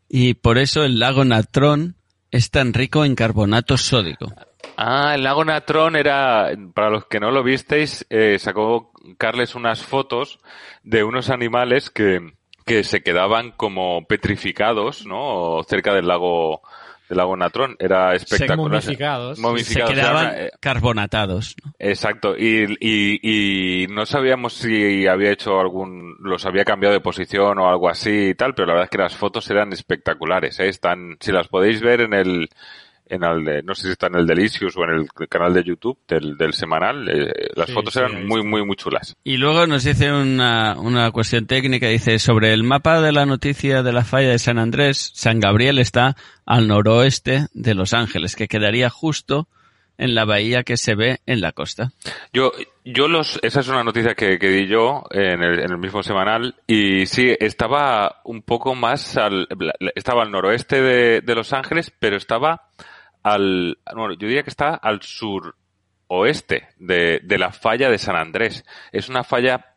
[0.07, 1.95] y por eso el lago Natrón
[2.31, 4.33] es tan rico en carbonato sódico.
[4.77, 9.83] Ah, el lago Natrón era, para los que no lo visteis, eh, sacó Carles unas
[9.83, 10.39] fotos
[10.83, 12.33] de unos animales que,
[12.65, 15.61] que se quedaban como petrificados, ¿no?
[15.67, 16.61] Cerca del lago
[17.09, 17.75] del lago Natrón.
[17.79, 18.57] Era espectacular.
[19.37, 19.39] momificados.
[19.65, 21.55] Se quedaban eh, carbonatados.
[21.79, 22.37] Exacto.
[22.37, 27.67] Y, y, y, no sabíamos si había hecho algún, los había cambiado de posición o
[27.67, 30.59] algo así y tal, pero la verdad es que las fotos eran espectaculares.
[30.59, 30.69] ¿eh?
[30.69, 32.49] Están, si las podéis ver en el,
[33.09, 35.63] en el de, no sé si está en el Delicious o en el canal de
[35.63, 39.15] YouTube del, del semanal, eh, las fotos eran muy, muy, muy chulas.
[39.23, 43.83] Y luego nos dice una, una cuestión técnica, dice, sobre el mapa de la noticia
[43.83, 46.15] de la falla de San Andrés, San Gabriel está
[46.45, 49.47] al noroeste de Los Ángeles, que quedaría justo
[49.99, 51.91] en la bahía que se ve en la costa.
[52.31, 52.51] Yo,
[52.85, 56.01] yo los, esa es una noticia que, que di yo en el, en el, mismo
[56.01, 59.47] semanal y sí, estaba un poco más al,
[59.95, 62.69] estaba al noroeste de, de Los Ángeles, pero estaba
[63.23, 65.55] al, bueno, yo diría que está al sur
[66.07, 68.65] oeste de, de la falla de San Andrés.
[68.91, 69.75] Es una falla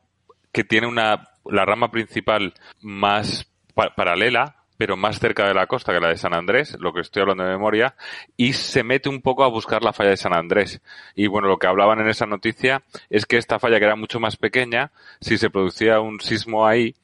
[0.53, 3.51] que tiene una, la rama principal más
[3.97, 7.23] paralela, pero más cerca de la costa que la de San Andrés, lo que estoy
[7.23, 7.95] hablando de memoria,
[8.37, 10.83] y se mete un poco a buscar la falla de San Andrés.
[11.15, 14.19] Y bueno, lo que hablaban en esa noticia es que esta falla, que era mucho
[14.19, 14.91] más pequeña,
[15.21, 16.97] si se producía un sismo ahí,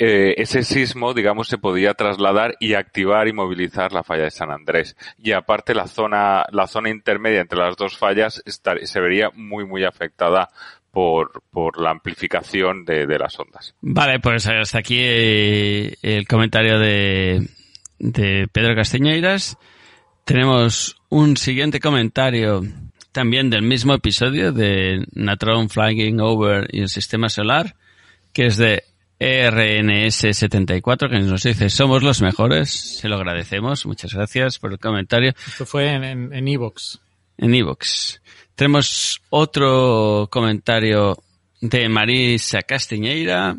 [0.00, 4.50] eh, ese sismo, digamos, se podía trasladar y activar y movilizar la falla de San
[4.50, 4.96] Andrés.
[5.18, 9.84] Y aparte la zona, la zona intermedia entre las dos fallas se vería muy, muy
[9.84, 10.48] afectada
[10.92, 13.74] por, por la amplificación de, de las ondas.
[13.80, 17.48] Vale, pues hasta aquí eh, el comentario de,
[17.98, 19.58] de Pedro Castañeiras.
[20.24, 22.62] Tenemos un siguiente comentario
[23.12, 27.74] también del mismo episodio de Natron Flying Over y el Sistema Solar,
[28.32, 28.84] que es de
[29.20, 35.34] RNS74 que nos dice somos los mejores, se lo agradecemos, muchas gracias por el comentario.
[35.46, 37.00] Esto fue en Evox.
[37.36, 38.20] En Evox.
[38.54, 41.22] Tenemos otro comentario
[41.60, 43.56] de Marisa Castiñeira,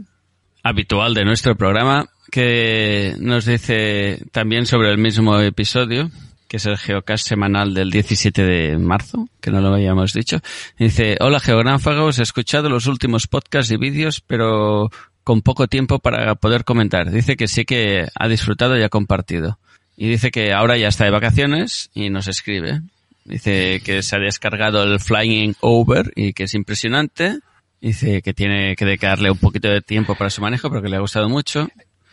[0.64, 6.10] habitual de nuestro programa, que nos dice también sobre el mismo episodio,
[6.48, 10.40] que es el Geocast semanal del 17 de marzo, que no lo habíamos dicho.
[10.78, 14.90] Dice, hola geográfagos, he escuchado los últimos podcasts y vídeos, pero
[15.30, 17.12] con poco tiempo para poder comentar.
[17.12, 19.60] Dice que sí que ha disfrutado y ha compartido.
[19.96, 22.82] Y dice que ahora ya está de vacaciones y nos escribe.
[23.26, 27.42] Dice que se ha descargado el Flying Over y que es impresionante.
[27.80, 31.02] Dice que tiene que dedicarle un poquito de tiempo para su manejo porque le ha
[31.02, 31.68] gustado mucho.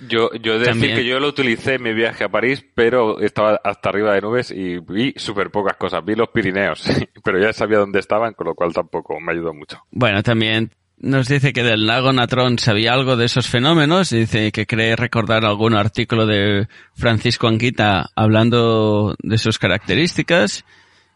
[0.07, 3.19] Yo, yo he de decir que yo lo utilicé en mi viaje a París, pero
[3.21, 6.05] estaba hasta arriba de nubes y vi súper pocas cosas.
[6.05, 6.85] Vi los Pirineos,
[7.25, 9.79] pero ya sabía dónde estaban, con lo cual tampoco me ayudó mucho.
[9.91, 14.67] Bueno, también nos dice que del lago Natrón sabía algo de esos fenómenos dice que
[14.67, 20.65] cree recordar algún artículo de Francisco Anguita hablando de sus características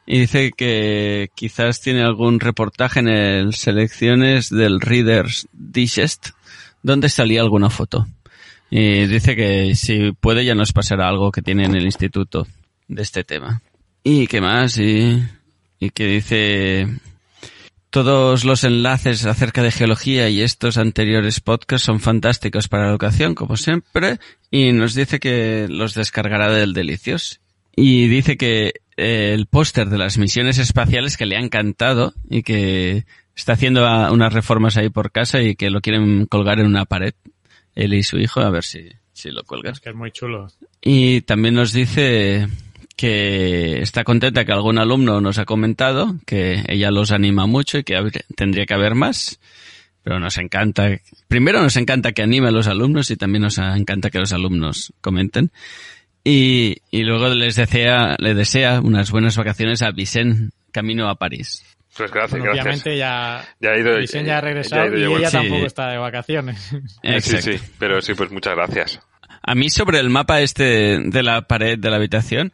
[0.07, 6.31] y dice que quizás tiene algún reportaje en el selecciones del Reader's Digest
[6.83, 8.07] donde salía alguna foto.
[8.71, 12.47] Y dice que si puede ya nos pasará algo que tiene en el instituto.
[12.89, 13.63] de este tema.
[14.03, 14.79] ¿Y qué más?
[14.79, 15.23] Y,
[15.79, 16.89] y que dice
[17.91, 23.35] todos los enlaces acerca de geología y estos anteriores podcasts son fantásticos para la educación,
[23.35, 24.19] como siempre,
[24.51, 27.41] y nos dice que los descargará del Delicios.
[27.75, 32.43] Y dice que eh, el póster de las misiones espaciales que le ha encantado y
[32.43, 36.85] que está haciendo unas reformas ahí por casa y que lo quieren colgar en una
[36.85, 37.15] pared,
[37.75, 39.73] él y su hijo, a ver si, si lo cuelgan.
[39.73, 40.49] Es que es muy chulo.
[40.81, 42.49] Y también nos dice
[43.01, 47.83] que está contenta que algún alumno nos ha comentado que ella los anima mucho y
[47.83, 47.97] que
[48.37, 49.41] tendría que haber más.
[50.03, 54.11] Pero nos encanta, primero nos encanta que anime a los alumnos y también nos encanta
[54.11, 55.51] que los alumnos comenten.
[56.25, 61.65] Y, y luego les desea, le desea unas buenas vacaciones a Vicente camino a París.
[61.97, 65.89] Pues gracias, Obviamente ya, ya, ha ido, Vicente ya ha regresado y ella tampoco está
[65.89, 66.71] de vacaciones.
[67.23, 69.01] Sí, sí, pero sí, pues muchas gracias.
[69.43, 72.53] A mí sobre el mapa este de la pared de la habitación,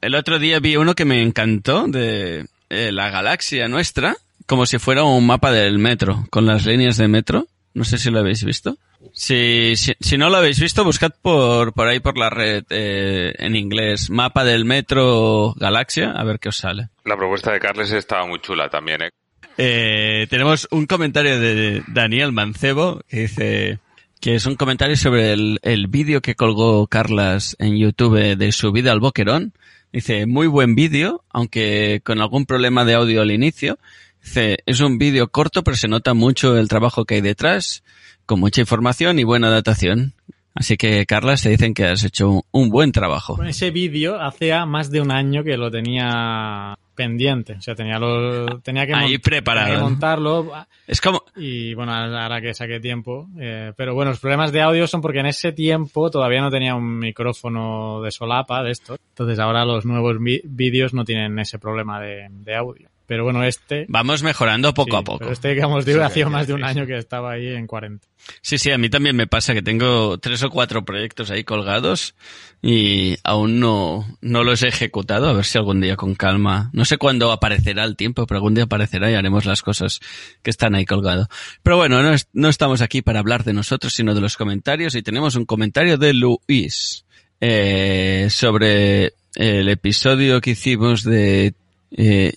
[0.00, 4.16] el otro día vi uno que me encantó de eh, la galaxia nuestra,
[4.46, 7.46] como si fuera un mapa del metro, con las líneas de metro.
[7.74, 8.78] No sé si lo habéis visto.
[9.12, 13.54] Si, si, no lo habéis visto, buscad por, por ahí por la red eh, en
[13.54, 16.88] inglés mapa del metro galaxia, a ver qué os sale.
[17.04, 19.10] La propuesta de Carles estaba muy chula también, ¿eh?
[19.58, 23.78] eh tenemos un comentario de Daniel Mancebo que dice
[24.20, 28.72] que es un comentario sobre el, el vídeo que colgó Carlas en YouTube de su
[28.72, 29.52] vida al boquerón
[29.96, 33.78] Dice, muy buen vídeo, aunque con algún problema de audio al inicio.
[34.22, 37.82] Dice, es un vídeo corto, pero se nota mucho el trabajo que hay detrás,
[38.26, 40.12] con mucha información y buena datación.
[40.54, 43.42] Así que, Carla, se dicen que has hecho un, buen trabajo.
[43.42, 47.52] ese vídeo hace más de un año que lo tenía pendiente.
[47.54, 49.80] O sea, tenía, lo, tenía que, Ahí preparado.
[49.80, 50.52] montarlo.
[50.86, 51.22] Es como...
[51.36, 53.28] Y bueno, ahora que saqué tiempo.
[53.38, 56.74] Eh, pero bueno, los problemas de audio son porque en ese tiempo todavía no tenía
[56.74, 58.98] un micrófono de solapa de estos.
[59.10, 62.88] Entonces ahora los nuevos vídeos no tienen ese problema de, de audio.
[63.06, 63.86] Pero bueno, este...
[63.88, 65.18] Vamos mejorando poco a poco.
[65.20, 68.06] Pero este, digamos, digo, hacía más de un año que estaba ahí en 40.
[68.42, 72.14] Sí, sí, a mí también me pasa que tengo tres o cuatro proyectos ahí colgados
[72.60, 75.28] y aún no, no los he ejecutado.
[75.28, 76.70] A ver si algún día con calma.
[76.72, 80.00] No sé cuándo aparecerá el tiempo, pero algún día aparecerá y haremos las cosas
[80.42, 81.28] que están ahí colgados.
[81.62, 85.02] Pero bueno, no, no estamos aquí para hablar de nosotros, sino de los comentarios y
[85.02, 87.04] tenemos un comentario de Luis
[87.40, 91.54] eh, sobre el episodio que hicimos de
[91.90, 92.34] eh,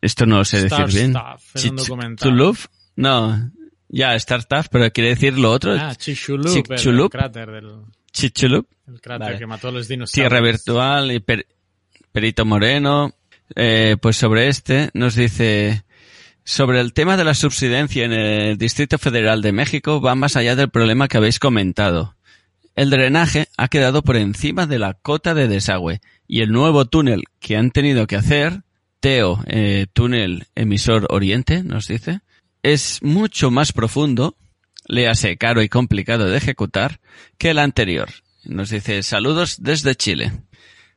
[0.00, 1.14] esto no lo sé decir bien.
[2.30, 2.66] love?
[2.96, 3.50] No,
[3.92, 5.72] ya, Star Stuff, pero quiere decir lo otro.
[5.72, 7.72] Ah, Chichulup, el cráter del...
[8.12, 8.68] Chichulup.
[8.86, 10.12] El cráter que mató a los dinosaurios.
[10.12, 11.20] Tierra Virtual y
[12.12, 13.12] Perito Moreno.
[13.56, 15.84] Eh, pues sobre este nos dice...
[16.42, 20.56] Sobre el tema de la subsidencia en el Distrito Federal de México va más allá
[20.56, 22.16] del problema que habéis comentado.
[22.74, 27.24] El drenaje ha quedado por encima de la cota de desagüe y el nuevo túnel
[27.40, 28.62] que han tenido que hacer
[29.00, 32.20] Teo, eh, túnel emisor oriente, nos dice,
[32.62, 34.36] es mucho más profundo,
[34.86, 37.00] léase caro y complicado de ejecutar,
[37.38, 38.10] que el anterior.
[38.44, 40.32] Nos dice, saludos desde Chile.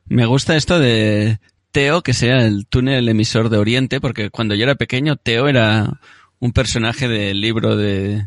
[0.06, 1.38] Me gusta esto de
[1.72, 6.00] Teo, que sea el túnel emisor de Oriente, porque cuando yo era pequeño, Teo era
[6.38, 8.26] un personaje del libro de,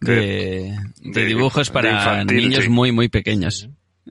[0.00, 3.68] de, dibujos para niños muy, muy pequeños.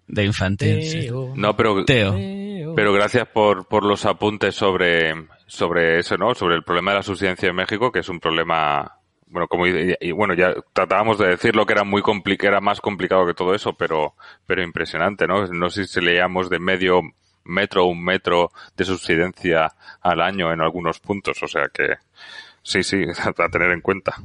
[0.08, 1.12] De infantil.
[1.36, 2.16] No, pero Teo.
[2.76, 5.14] Pero gracias por, por los apuntes sobre,
[5.46, 6.36] sobre eso, ¿no?
[6.36, 10.12] Sobre el problema de la subsidencia en México, que es un problema, bueno, como, y,
[10.12, 13.56] bueno, ya tratábamos de decir lo que era muy complicado, era más complicado que todo
[13.56, 14.16] eso, pero,
[14.46, 15.48] pero impresionante, ¿no?
[15.48, 17.02] No sé si leíamos de medio
[17.46, 21.96] metro o un metro de subsidencia al año en algunos puntos, o sea que,
[22.62, 23.04] sí, sí,
[23.38, 24.16] a tener en cuenta.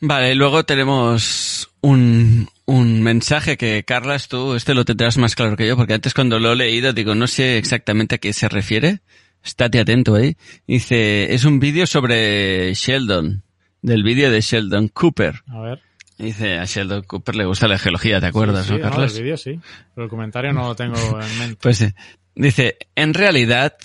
[0.00, 5.66] Vale, luego tenemos un, un mensaje que, Carlas, tú este lo tendrás más claro que
[5.66, 9.00] yo, porque antes cuando lo he leído digo, no sé exactamente a qué se refiere.
[9.42, 10.36] Estate atento ahí.
[10.66, 13.42] Dice, es un vídeo sobre Sheldon,
[13.82, 15.42] del vídeo de Sheldon Cooper.
[15.48, 15.80] A ver.
[16.18, 19.16] Dice, a Sheldon Cooper le gusta la geología, ¿te acuerdas, sí, no, Carlas?
[19.16, 19.58] el vídeo sí,
[19.94, 21.58] pero el comentario no lo tengo en mente.
[21.62, 21.84] Pues
[22.34, 23.76] dice, en realidad,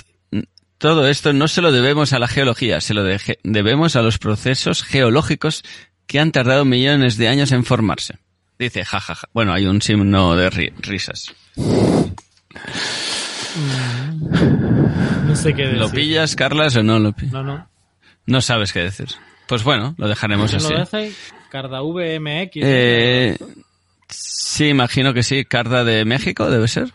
[0.77, 3.03] todo esto no se lo debemos a la geología, se lo
[3.43, 5.63] debemos a los procesos geológicos
[6.07, 8.17] que han tardado millones de años en formarse.
[8.57, 9.27] Dice, jajaja.
[9.33, 11.33] Bueno, hay un signo de risas.
[15.25, 15.79] No sé qué decir.
[15.79, 17.33] ¿Lo pillas, Carlas, o no lo pillas?
[17.33, 17.67] No, no.
[18.25, 19.07] No sabes qué decir.
[19.47, 20.73] Pues bueno, lo dejaremos así.
[20.73, 21.11] ¿Lo hace
[21.49, 22.51] Carda VMX?
[22.55, 23.37] Eh,
[24.09, 25.45] sí, imagino que sí.
[25.45, 26.91] Carda de México, debe ser.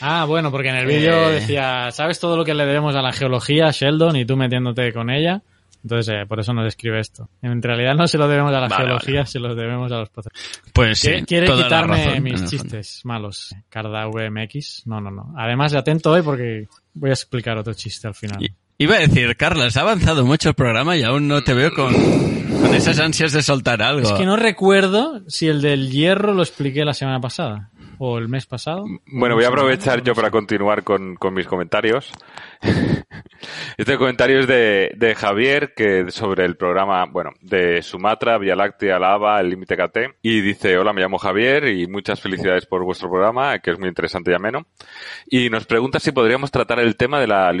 [0.00, 1.34] Ah, bueno, porque en el vídeo eh.
[1.34, 5.10] decía, ¿sabes todo lo que le debemos a la geología, Sheldon, y tú metiéndote con
[5.10, 5.42] ella?
[5.82, 7.28] Entonces, eh, por eso nos escribe esto.
[7.42, 10.38] En realidad no se lo debemos a la geología, se lo debemos a los procesos.
[10.72, 11.22] Pues sí.
[11.26, 13.54] Quiere quitarme mis chistes malos.
[13.68, 14.86] Carda VMX.
[14.86, 15.34] No, no, no.
[15.36, 18.38] Además, atento hoy porque voy a explicar otro chiste al final.
[18.78, 21.92] Iba a decir, Carlos, ha avanzado mucho el programa y aún no te veo con,
[21.92, 24.08] con esas ansias de soltar algo.
[24.08, 27.70] Es que no recuerdo si el del hierro lo expliqué la semana pasada
[28.04, 28.84] o el mes pasado.
[29.06, 32.10] Bueno, voy a aprovechar yo para continuar con, con mis comentarios.
[33.76, 38.98] este comentario es de, de, Javier, que sobre el programa, bueno, de Sumatra, Vía Láctea,
[38.98, 40.18] Lava, el límite KT.
[40.20, 43.88] Y dice, hola, me llamo Javier y muchas felicidades por vuestro programa, que es muy
[43.88, 44.66] interesante y ameno.
[45.26, 47.52] Y nos pregunta si podríamos tratar el tema de la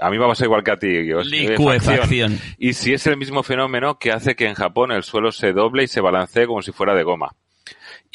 [0.00, 0.88] a mí me va a ser igual que a ti.
[0.88, 2.38] Licuefacción.
[2.58, 5.84] Y si es el mismo fenómeno que hace que en Japón el suelo se doble
[5.84, 7.36] y se balancee como si fuera de goma.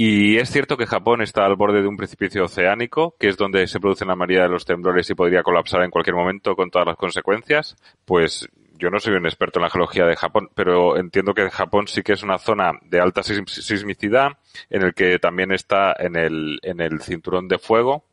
[0.01, 3.67] Y es cierto que Japón está al borde de un precipicio oceánico, que es donde
[3.67, 6.87] se producen la mayoría de los temblores y podría colapsar en cualquier momento con todas
[6.87, 7.75] las consecuencias.
[8.05, 8.47] Pues
[8.77, 12.01] yo no soy un experto en la geología de Japón, pero entiendo que Japón sí
[12.01, 14.37] que es una zona de alta sismicidad,
[14.69, 18.05] en el que también está en el, en el cinturón de fuego,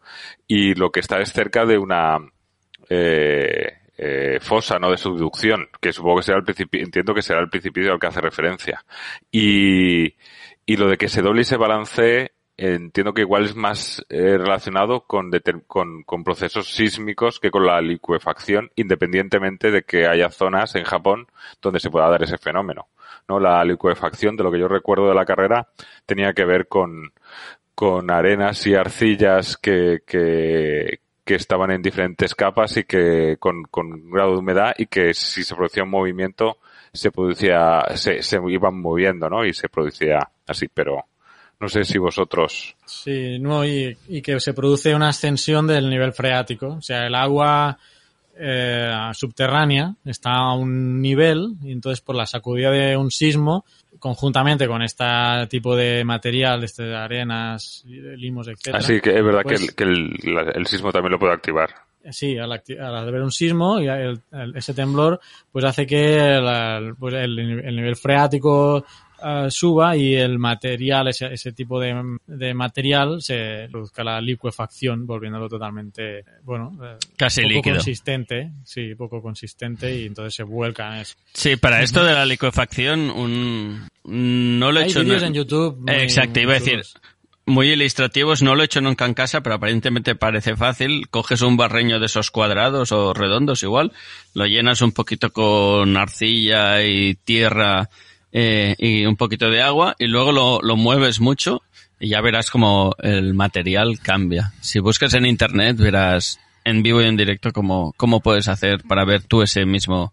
[0.48, 2.18] y lo que está es cerca de una
[2.90, 7.48] eh, eh, fosa, no de subducción, que supongo que será el entiendo que será el
[7.48, 8.84] precipicio al que hace referencia.
[9.30, 10.16] Y,
[10.66, 14.36] y lo de que se doble y se balancee, entiendo que igual es más eh,
[14.36, 15.30] relacionado con,
[15.68, 21.28] con, procesos sísmicos que con la licuefacción, independientemente de que haya zonas en Japón
[21.62, 22.88] donde se pueda dar ese fenómeno.
[23.28, 23.38] ¿no?
[23.38, 25.68] La licuefacción, de lo que yo recuerdo de la carrera,
[26.04, 27.12] tenía que ver con,
[27.74, 33.92] con arenas y arcillas que, que, que estaban en diferentes capas y que con, con
[33.92, 36.58] un grado de humedad y que si se producía un movimiento
[36.96, 39.44] se producía, se, se iban moviendo, ¿no?
[39.44, 41.04] Y se producía así, pero
[41.60, 42.76] no sé si vosotros.
[42.84, 46.68] Sí, no, y, y que se produce una ascensión del nivel freático.
[46.68, 47.78] O sea, el agua
[48.38, 53.64] eh, subterránea está a un nivel y entonces por la sacudida de un sismo,
[53.98, 55.04] conjuntamente con este
[55.48, 58.74] tipo de material, de este, arenas, limos, etc.
[58.74, 61.70] Así que es verdad que, pues el, que el, el, sismo también lo puede activar
[62.10, 63.88] sí, al, al ver un sismo y
[64.54, 65.20] ese temblor
[65.52, 66.38] pues hace que
[66.98, 68.84] pues el, el, nivel freático
[69.22, 75.06] uh, suba y el material, ese, ese tipo de, de, material se produzca la liquefacción,
[75.06, 77.76] volviéndolo totalmente, bueno, eh, casi poco líquido.
[77.76, 81.16] consistente, sí, poco consistente y entonces se vuelca en eso.
[81.32, 85.02] Sí, para esto de la liquefacción, un, no lo he Hay hecho.
[85.02, 85.84] vídeos en YouTube.
[85.88, 86.82] Exacto, iba a decir,
[87.46, 91.08] muy ilustrativos, no lo he hecho nunca en casa, pero aparentemente parece fácil.
[91.08, 93.92] Coges un barreño de esos cuadrados o redondos igual,
[94.34, 97.88] lo llenas un poquito con arcilla y tierra
[98.32, 101.62] eh, y un poquito de agua y luego lo, lo mueves mucho
[102.00, 104.52] y ya verás como el material cambia.
[104.60, 109.04] Si buscas en internet verás en vivo y en directo cómo, cómo puedes hacer para
[109.04, 110.12] ver tú ese mismo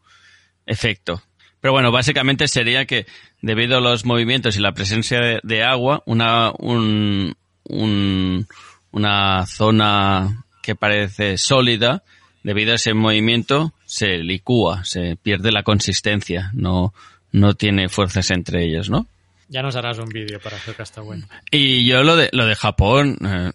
[0.65, 1.23] efecto.
[1.63, 3.05] Pero bueno, básicamente sería que
[3.41, 8.45] debido a los movimientos y la presencia de, de agua, una, un, un,
[8.91, 12.03] una zona que parece sólida,
[12.43, 16.93] debido a ese movimiento, se licúa, se pierde la consistencia, no,
[17.31, 19.07] no tiene fuerzas entre ellas, ¿no?
[19.47, 21.23] Ya nos harás un vídeo para hacer Castaway.
[21.49, 23.51] Y yo lo de, lo de Japón, eh,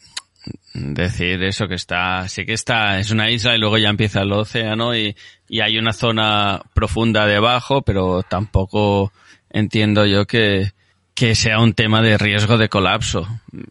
[0.73, 4.33] decir eso que está, sí que está, es una isla y luego ya empieza el
[4.33, 5.15] océano y,
[5.49, 9.13] y hay una zona profunda debajo, pero tampoco
[9.51, 10.73] entiendo yo que,
[11.15, 13.27] que sea un tema de riesgo de colapso,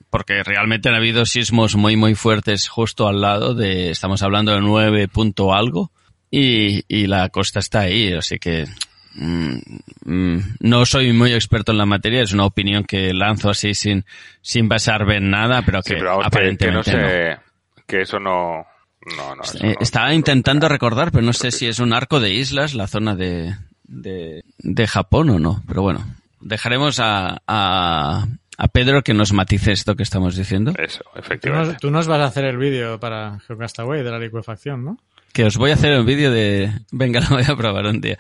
[0.09, 4.61] porque realmente han habido sismos muy muy fuertes justo al lado de, estamos hablando de
[4.61, 5.91] 9 punto algo,
[6.31, 8.65] y, y la costa está ahí, así que
[9.15, 9.57] mm,
[10.05, 14.03] mm, no soy muy experto en la materia, es una opinión que lanzo así sin,
[14.41, 17.07] sin basarme en nada, pero que Sí, pero que- aparentemente no no.
[17.09, 17.37] sé,
[17.87, 18.65] que eso no,
[19.15, 22.19] no, no, eso Eh, no- estaba intentando recordar, pero no sé si es un arco
[22.19, 25.63] de islas, la zona de, de, de Japón o no.
[25.67, 26.05] Pero bueno,
[26.41, 28.27] dejaremos a, a,
[28.57, 30.73] a Pedro que nos matice esto que estamos diciendo.
[30.77, 31.71] Eso, Tú efectivamente.
[31.73, 34.97] nos, tú nos vas a hacer el vídeo para Geocastaway de la liquefacción, ¿no?
[35.38, 36.72] Que os voy a hacer un vídeo de...
[36.91, 38.18] Venga, lo voy a probar un día.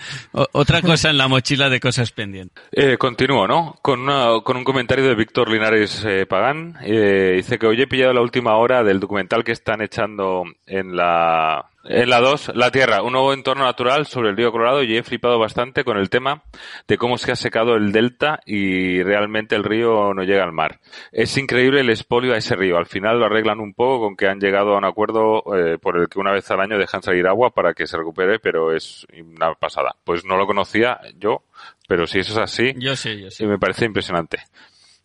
[0.51, 2.63] Otra cosa en la mochila de cosas pendientes.
[2.71, 3.79] Eh, continúo, ¿no?
[3.81, 6.77] Con un comentario de Víctor Linares eh, Pagán.
[6.83, 10.95] Eh, dice que hoy he pillado la última hora del documental que están echando en
[10.95, 14.97] la en la 2, La Tierra, un nuevo entorno natural sobre el río Colorado y
[14.97, 16.43] he flipado bastante con el tema
[16.87, 20.79] de cómo se ha secado el delta y realmente el río no llega al mar.
[21.11, 22.77] Es increíble el expolio a ese río.
[22.77, 25.97] Al final lo arreglan un poco con que han llegado a un acuerdo eh, por
[25.97, 29.05] el que una vez al año dejan salir agua para que se recupere, pero es
[29.17, 29.95] una pasada.
[30.03, 31.43] Pues no lo conocía yo,
[31.87, 33.43] pero si eso es así, Yo sí, yo sí.
[33.43, 34.39] y me parece impresionante.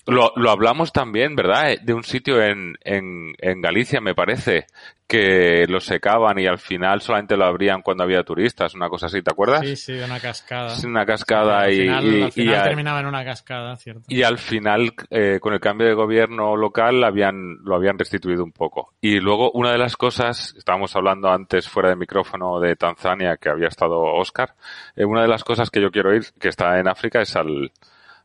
[0.06, 1.72] Lo, lo, hablamos también, ¿verdad?
[1.72, 4.66] Eh, de un sitio en, en, en, Galicia, me parece,
[5.06, 9.22] que lo secaban y al final solamente lo abrían cuando había turistas, una cosa así,
[9.22, 9.60] ¿te acuerdas?
[9.60, 10.74] Sí, sí, una cascada.
[10.84, 14.02] Una cascada y, al final terminaba en una cascada, ¿cierto?
[14.08, 18.52] Y al final, eh, con el cambio de gobierno local, habían, lo habían restituido un
[18.52, 18.94] poco.
[19.00, 23.50] Y luego, una de las cosas, estábamos hablando antes fuera de micrófono de Tanzania, que
[23.50, 24.54] había estado Oscar,
[24.96, 27.70] eh, una de las cosas que yo quiero ir, que está en África, es al,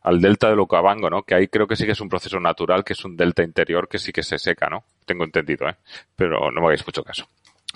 [0.02, 1.22] al delta del Okavango, ¿no?
[1.22, 3.88] Que ahí creo que sí que es un proceso natural, que es un delta interior
[3.88, 4.84] que sí que se seca, ¿no?
[5.04, 5.76] Tengo entendido, ¿eh?
[6.16, 7.28] Pero no me hagáis mucho caso.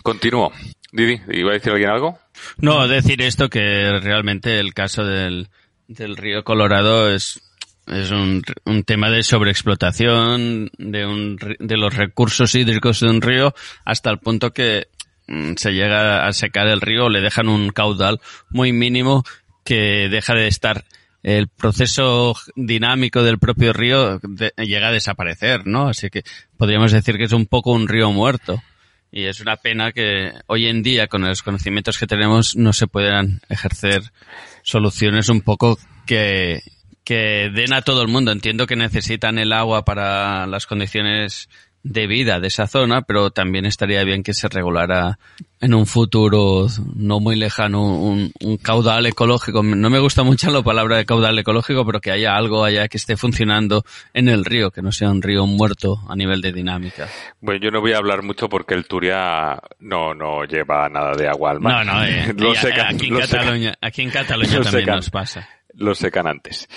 [0.02, 0.52] Continúo.
[0.92, 2.18] Didi, ¿iba a decir alguien algo?
[2.58, 5.48] No, decir esto que realmente el caso del,
[5.88, 7.40] del río Colorado es,
[7.86, 13.54] es un, un tema de sobreexplotación de, un, de los recursos hídricos de un río
[13.84, 14.88] hasta el punto que
[15.28, 18.20] mm, se llega a secar el río, le dejan un caudal
[18.50, 19.24] muy mínimo
[19.64, 20.84] que deja de estar
[21.22, 24.20] el proceso dinámico del propio río
[24.56, 25.88] llega a desaparecer, ¿no?
[25.88, 26.24] Así que
[26.56, 28.62] podríamos decir que es un poco un río muerto.
[29.14, 32.86] Y es una pena que hoy en día, con los conocimientos que tenemos, no se
[32.86, 34.02] puedan ejercer
[34.62, 36.62] soluciones un poco que,
[37.04, 38.32] que den a todo el mundo.
[38.32, 41.50] Entiendo que necesitan el agua para las condiciones
[41.84, 45.18] de vida de esa zona, pero también estaría bien que se regulara
[45.60, 48.32] en un futuro no muy lejano un,
[48.62, 49.62] caudal ecológico.
[49.62, 52.98] No me gusta mucho la palabra de caudal ecológico, pero que haya algo allá que
[52.98, 53.84] esté funcionando
[54.14, 57.08] en el río, que no sea un río muerto a nivel de dinámica.
[57.40, 61.28] Bueno, yo no voy a hablar mucho porque el Turia no, no lleva nada de
[61.28, 61.86] agua al mar.
[61.86, 62.32] No, no, eh,
[62.86, 66.68] aquí, en Cataluña, aquí en Cataluña también nos pasa los secan antes.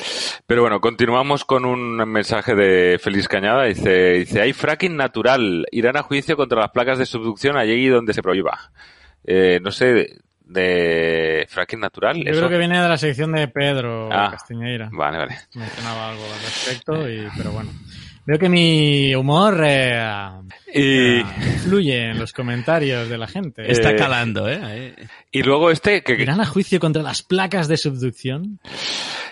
[0.47, 3.65] Pero bueno, continuamos con un mensaje de Feliz Cañada.
[3.65, 5.65] Dice, dice, hay fracking natural.
[5.71, 8.71] Irán a juicio contra las placas de subducción allí donde se prohíba.
[9.23, 12.17] Eh, no sé, de fracking natural.
[12.17, 14.89] Yo creo que viene de la sección de Pedro ah, Castiñeira.
[14.91, 15.35] Vale, vale.
[15.55, 17.71] Mencionaba algo al respecto, y, pero bueno.
[18.25, 20.41] Veo que mi humor eh,
[20.73, 21.23] y...
[21.59, 23.71] fluye en los comentarios de la gente.
[23.71, 24.95] Está eh, calando, ¿eh?
[25.31, 26.01] Y luego este...
[26.01, 26.13] Que...
[26.13, 28.59] Irán a juicio contra las placas de subducción.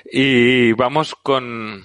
[0.05, 1.83] Y vamos con,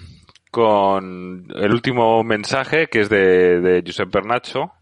[0.51, 4.73] con el último mensaje, que es de, de Josep Bernacho,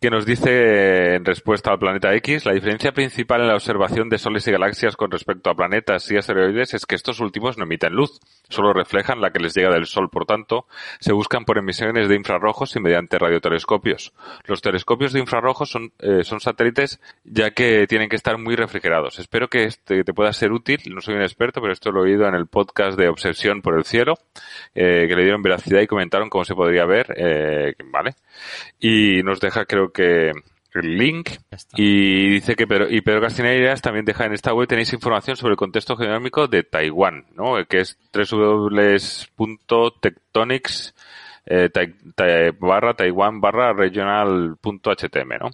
[0.00, 4.18] que nos dice en respuesta al planeta X, la diferencia principal en la observación de
[4.18, 7.92] soles y galaxias con respecto a planetas y asteroides es que estos últimos no emiten
[7.92, 10.66] luz, solo reflejan la que les llega del Sol, por tanto,
[10.98, 14.12] se buscan por emisiones de infrarrojos y mediante radiotelescopios.
[14.46, 19.18] Los telescopios de infrarrojos son, eh, son satélites ya que tienen que estar muy refrigerados.
[19.18, 22.10] Espero que este te pueda ser útil, no soy un experto, pero esto lo he
[22.10, 24.14] oído en el podcast de Obsesión por el Cielo,
[24.74, 28.14] eh, que le dieron veracidad y comentaron cómo se podría ver, eh, ¿vale?
[28.80, 30.32] Y nos deja creo que
[30.74, 31.30] el link
[31.76, 35.52] y dice que Pedro, y Pedro Castineras también deja en esta web tenéis información sobre
[35.52, 37.64] el contexto genómico de Taiwán, ¿no?
[37.66, 40.94] Que es www.tectonics
[41.44, 45.50] eh, barra Taiwán barra regional.htm, ¿no?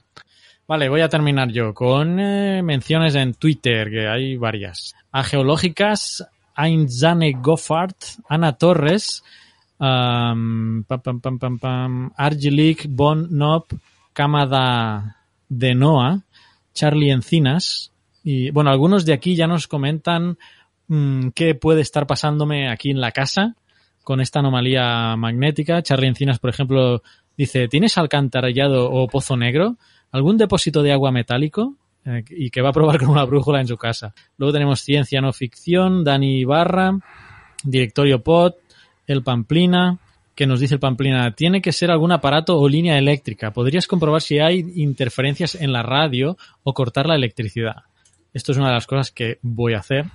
[0.66, 4.94] Vale, voy a terminar yo con eh, menciones en Twitter, que hay varias.
[5.10, 7.94] A geológicas, Ainzane Goffard,
[8.28, 9.24] Ana Torres,
[9.78, 13.72] um, pam, pam, pam, pam, Argelik Bon Nop,
[14.12, 15.16] Camada
[15.48, 16.22] de Noah,
[16.74, 17.92] Charlie Encinas,
[18.22, 20.36] y bueno, algunos de aquí ya nos comentan
[20.88, 23.54] mm, qué puede estar pasándome aquí en la casa
[24.02, 25.82] con esta anomalía magnética.
[25.82, 27.02] Charlie Encinas, por ejemplo,
[27.36, 29.76] dice, ¿tienes alcantarillado o pozo negro?
[30.12, 31.74] ¿Algún depósito de agua metálico?
[32.04, 34.14] Eh, y que va a probar con una brújula en su casa.
[34.36, 36.98] Luego tenemos Ciencia No Ficción, Dani Barra,
[37.62, 38.54] Directorio Pod,
[39.08, 39.98] El Pamplina,
[40.36, 43.50] que nos dice el Pamplina, tiene que ser algún aparato o línea eléctrica.
[43.52, 47.82] Podrías comprobar si hay interferencias en la radio o cortar la electricidad.
[48.32, 50.06] Esto es una de las cosas que voy a hacer,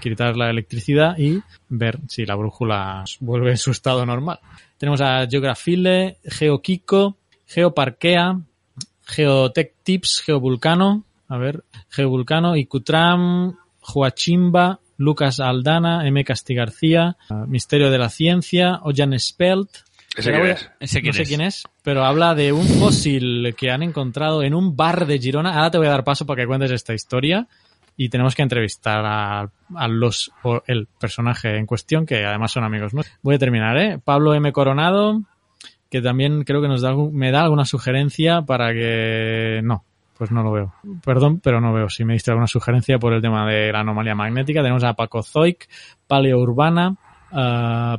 [0.00, 4.38] quitar la electricidad y ver si la brújula vuelve en su estado normal.
[4.78, 7.16] Tenemos a Geografile, GeoKiko,
[7.46, 8.38] Geoparkea,
[9.06, 13.56] Geotech Tips, Geovulcano, a ver, Geovulcano, Icutram,
[13.94, 16.24] Huachimba, Lucas Aldana, M.
[16.24, 17.16] Castigarcía,
[17.46, 19.70] Misterio de la Ciencia, Ojan Spelt.
[20.16, 20.70] ¿Ese quién es?
[20.80, 25.06] no sé quién es, pero habla de un fósil que han encontrado en un bar
[25.06, 25.54] de Girona.
[25.54, 27.48] Ahora te voy a dar paso para que cuentes esta historia
[27.96, 29.50] y tenemos que entrevistar a,
[29.88, 33.18] los o el personaje en cuestión, que además son amigos nuestros.
[33.22, 33.98] Voy a terminar, ¿eh?
[34.02, 34.52] Pablo M.
[34.52, 35.22] Coronado,
[35.90, 39.84] que también creo que nos da, me da alguna sugerencia para que no,
[40.24, 40.72] pues no lo veo.
[41.04, 41.90] Perdón, pero no veo.
[41.90, 45.22] Si me diste alguna sugerencia por el tema de la anomalía magnética, tenemos a Paco
[45.22, 45.68] Zoic,
[46.06, 46.96] Paleo Urbana,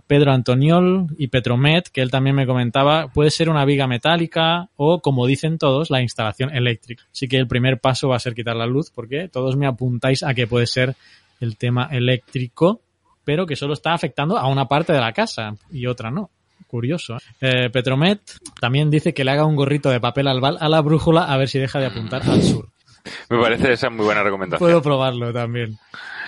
[0.08, 5.02] Pedro Antoniol y Petromet, que él también me comentaba, puede ser una viga metálica o,
[5.02, 7.04] como dicen todos, la instalación eléctrica.
[7.12, 10.24] Así que el primer paso va a ser quitar la luz, porque todos me apuntáis
[10.24, 10.96] a que puede ser
[11.40, 12.82] el tema eléctrico
[13.26, 16.30] pero que solo está afectando a una parte de la casa y otra no.
[16.68, 17.18] Curioso.
[17.42, 17.70] ¿eh?
[17.72, 18.22] Petromet
[18.60, 21.48] también dice que le haga un gorrito de papel albal a la brújula a ver
[21.48, 22.70] si deja de apuntar al sur.
[23.30, 24.68] Me parece esa muy buena recomendación.
[24.68, 25.78] Puedo probarlo también.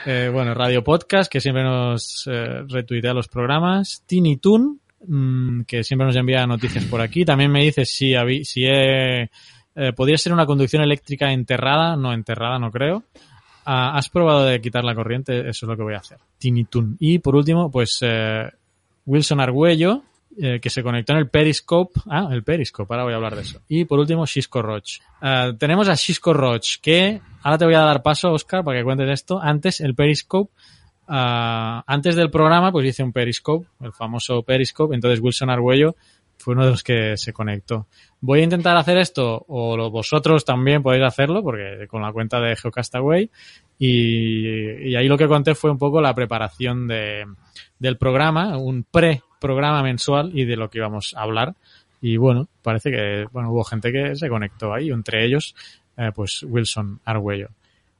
[0.05, 4.03] Eh, bueno, Radio Podcast, que siempre nos eh, retuitea los programas.
[4.05, 7.25] Tiny Toon, mm, que siempre nos envía noticias por aquí.
[7.25, 8.13] También me dice si,
[8.43, 11.95] si he, eh, podría ser una conducción eléctrica enterrada.
[11.95, 13.03] No, enterrada no creo.
[13.65, 15.41] Ah, ¿Has probado de quitar la corriente?
[15.41, 16.19] Eso es lo que voy a hacer.
[16.37, 16.95] Tiny Toon.
[16.99, 18.49] Y por último, pues eh,
[19.05, 20.03] Wilson Argüello,
[20.39, 21.99] eh, que se conectó en el Periscope.
[22.07, 23.61] Ah, el Periscope, ahora voy a hablar de eso.
[23.67, 24.99] Y por último, Shisco Roach.
[25.21, 28.83] Eh, tenemos a Shisco Roach, que ahora te voy a dar paso, Oscar, para que
[28.83, 29.41] cuentes esto.
[29.41, 30.51] Antes, el Periscope.
[31.09, 34.93] Uh, antes del programa, pues hice un Periscope, el famoso Periscope.
[34.93, 35.95] Entonces, Wilson Argüello
[36.37, 37.87] fue uno de los que se conectó.
[38.19, 42.55] Voy a intentar hacer esto, o vosotros también podéis hacerlo, porque con la cuenta de
[42.55, 43.31] Geocastaway.
[43.79, 47.25] Y, y ahí lo que conté fue un poco la preparación de,
[47.79, 51.55] del programa, un pre programa mensual y de lo que íbamos a hablar.
[52.01, 55.55] Y bueno, parece que bueno hubo gente que se conectó ahí, entre ellos,
[55.97, 57.49] eh, pues Wilson Argüello.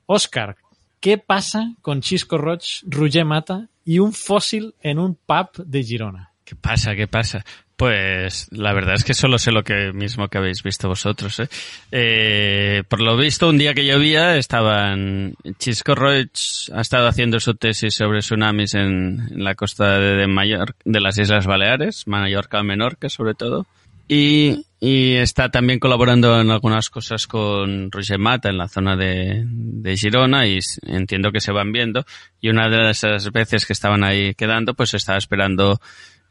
[0.06, 0.56] Oscar,
[1.00, 6.32] ¿qué pasa con Chisco Roch, Roger Mata y un fósil en un pub de Girona?
[6.44, 6.96] ¿Qué pasa?
[6.96, 7.44] ¿Qué pasa?
[7.78, 11.40] Pues la verdad es que solo sé lo que mismo que habéis visto vosotros.
[11.40, 11.48] ¿eh?
[11.92, 16.32] Eh, por lo visto, un día que llovía, estaban Chisco Roig
[16.74, 21.46] ha estado haciendo su tesis sobre tsunamis en, la costa de, de, de las Islas
[21.46, 23.68] Baleares, Mallorca, Menorca sobre todo.
[24.08, 29.98] Y, está también colaborando en algunas cosas con Roger Mata en la zona de, de
[29.98, 32.06] Girona y entiendo que se van viendo.
[32.40, 35.80] Y una de esas veces que estaban ahí quedando, pues estaba esperando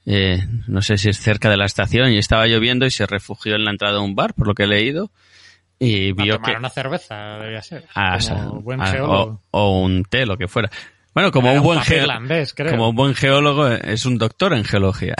[0.07, 3.57] eh, no sé si es cerca de la estación y estaba lloviendo y se refugió
[3.57, 5.11] en la entrada de un bar, por lo que he leído.
[5.79, 6.53] Y vio que...
[6.53, 7.85] una cerveza, debía ser.
[7.95, 8.19] Ah,
[8.63, 9.43] buen ah, geólogo.
[9.51, 10.71] O, un té, lo que fuera.
[11.13, 11.81] Bueno, como un, buen
[12.69, 15.15] como un buen geólogo, es un doctor en geología.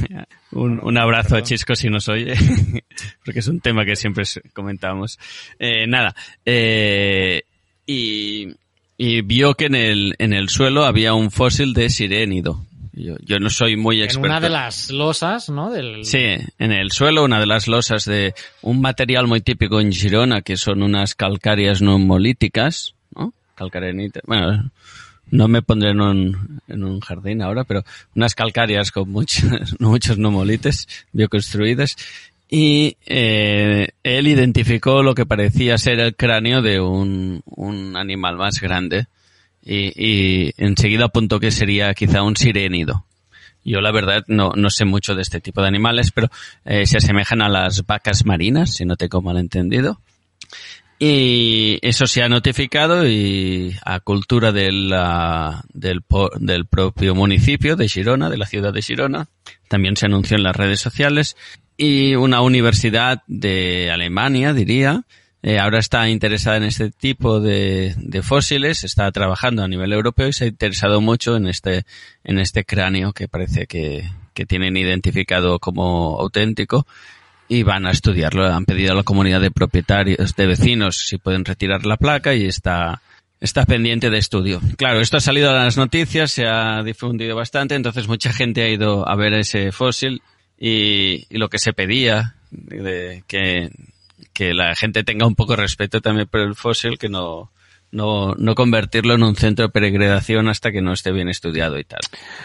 [0.52, 2.34] un, un, abrazo a Chisco si nos oye,
[3.24, 5.18] porque es un tema que siempre comentamos.
[5.58, 6.14] Eh, nada,
[6.44, 7.42] eh,
[7.84, 8.54] y,
[8.96, 12.64] y vio que en el, en el suelo había un fósil de sirénido.
[12.92, 14.26] Yo, yo no soy muy experto.
[14.26, 15.70] En una de las losas, ¿no?
[15.70, 16.04] Del...
[16.04, 20.42] Sí, en el suelo, una de las losas de un material muy típico en Girona,
[20.42, 23.32] que son unas calcáreas numolíticas, ¿no?
[23.54, 24.22] Calcarenitas.
[24.26, 24.70] Bueno,
[25.30, 27.84] no me pondré en un, en un jardín ahora, pero
[28.16, 29.44] unas calcáreas con muchos,
[29.78, 31.96] muchos numolites bioconstruidas.
[32.52, 38.60] Y eh, él identificó lo que parecía ser el cráneo de un, un animal más
[38.60, 39.06] grande
[39.62, 43.04] y, y enseguida apuntó que sería quizá un sirénido.
[43.64, 46.28] Yo la verdad no, no sé mucho de este tipo de animales, pero
[46.64, 50.00] eh, se asemejan a las vacas marinas, si no tengo mal entendido.
[50.98, 54.94] Y eso se ha notificado y a cultura del,
[55.72, 56.04] del,
[56.40, 59.28] del propio municipio de Girona, de la ciudad de Girona,
[59.68, 61.36] también se anunció en las redes sociales
[61.78, 65.04] y una universidad de Alemania, diría,
[65.42, 70.28] eh, ahora está interesada en este tipo de, de, fósiles, está trabajando a nivel europeo
[70.28, 71.84] y se ha interesado mucho en este,
[72.24, 74.08] en este cráneo que parece que,
[74.48, 76.86] tienen identificado como auténtico
[77.46, 78.46] y van a estudiarlo.
[78.46, 82.46] Han pedido a la comunidad de propietarios, de vecinos, si pueden retirar la placa y
[82.46, 83.02] está,
[83.38, 84.62] está pendiente de estudio.
[84.78, 88.70] Claro, esto ha salido a las noticias, se ha difundido bastante, entonces mucha gente ha
[88.70, 90.22] ido a ver ese fósil
[90.58, 93.68] y lo que se pedía de que
[94.40, 97.50] que la gente tenga un poco de respeto también por el fósil, que no,
[97.92, 101.84] no, no convertirlo en un centro de peregrinación hasta que no esté bien estudiado y
[101.84, 102.00] tal.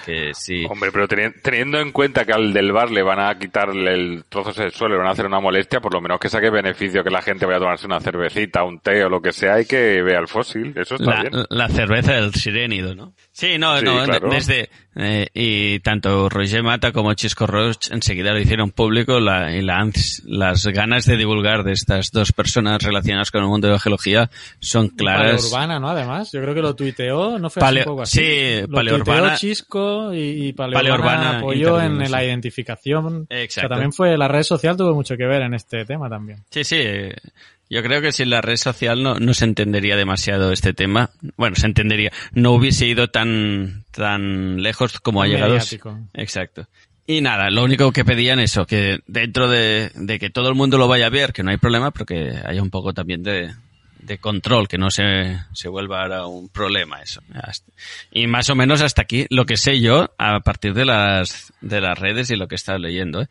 [0.06, 0.66] Que sí.
[0.70, 4.52] Hombre, pero teniendo en cuenta que al del bar le van a quitarle el trozo
[4.62, 7.12] del suelo, le van a hacer una molestia, por lo menos que saque beneficio que
[7.12, 10.02] la gente vaya a tomarse una cervecita, un té o lo que sea y que
[10.02, 10.74] vea el fósil.
[10.76, 11.46] Eso está la, bien.
[11.48, 13.14] La cerveza del sirénido, ¿no?
[13.36, 18.72] Sí, no, no, desde, eh, y tanto Roger Mata como Chisco Roche enseguida lo hicieron
[18.72, 19.86] público la, y la,
[20.24, 24.30] las ganas de divulgar de estas dos personas relacionadas con el mundo de la geología
[24.62, 25.52] son claras.
[25.52, 25.90] Paleourbana, ¿no?
[25.90, 28.20] Además, yo creo que lo tuiteó, ¿no fue un poco así?
[28.20, 29.36] Sí, lo Paleourbana.
[29.36, 33.28] Chisco y, y Paleourbana, apoyó en la identificación.
[33.30, 33.68] Exacto.
[33.68, 36.46] también fue, la red social tuvo mucho que ver en este tema también.
[36.52, 36.78] Sí, sí.
[37.70, 41.10] Yo creo que sin la red social no, no se entendería demasiado este tema.
[41.36, 42.12] Bueno, se entendería.
[42.34, 45.58] No hubiese ido tan, tan lejos como ha llegado.
[46.14, 46.68] Exacto.
[47.08, 50.78] Y nada, lo único que pedían eso, que dentro de, de, que todo el mundo
[50.78, 53.54] lo vaya a ver, que no hay problema, pero que haya un poco también de,
[54.06, 57.22] de control, que no se, se vuelva ahora un problema eso.
[58.12, 61.82] Y más o menos hasta aquí lo que sé yo a partir de las, de
[61.82, 63.22] las redes y lo que he estado leyendo.
[63.22, 63.28] ¿eh?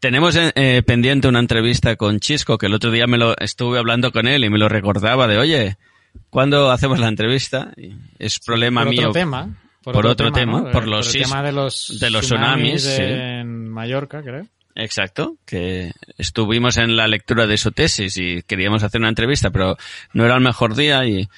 [0.00, 3.78] Tenemos eh, eh, pendiente una entrevista con Chisco, que el otro día me lo estuve
[3.78, 5.76] hablando con él y me lo recordaba de, oye,
[6.30, 7.72] ¿cuándo hacemos la entrevista?
[8.18, 9.00] Es problema mío.
[9.08, 9.56] Otro tema.
[9.82, 14.46] por, otro, tema, por los, el tema de los, de los tsunamis, en Mallorca, creo.
[14.76, 19.76] Exacto, que estuvimos en la lectura de su tesis y queríamos hacer una entrevista, pero
[20.12, 21.28] no era el mejor día y,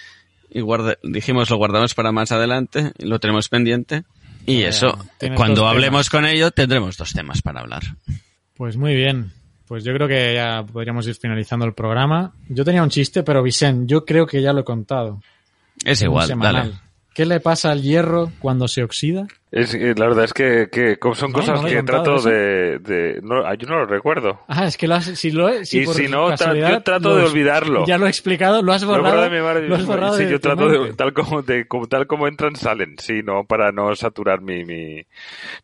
[0.50, 0.62] y
[1.04, 4.02] dijimos lo guardamos para más adelante, y lo tenemos pendiente.
[4.44, 4.98] Y eso,
[5.34, 7.82] cuando hablemos con ello, tendremos dos temas para hablar.
[8.60, 9.32] Pues muy bien.
[9.66, 12.34] Pues yo creo que ya podríamos ir finalizando el programa.
[12.46, 15.22] Yo tenía un chiste, pero Vicente, yo creo que ya lo he contado.
[15.82, 16.72] Es igual, dale.
[17.14, 19.26] ¿Qué le pasa al hierro cuando se oxida?
[19.50, 24.42] Es, la verdad es que, son cosas que trato de, no, yo no lo recuerdo.
[24.46, 27.86] Ah, es que lo has, si lo y si no, yo trato de olvidarlo.
[27.86, 29.26] Ya lo he explicado, lo has borrado.
[29.68, 33.22] Lo, has borrado sí, yo trato de tal como, de, tal como entran salen, sí,
[33.24, 35.06] no para no saturar mi, mi,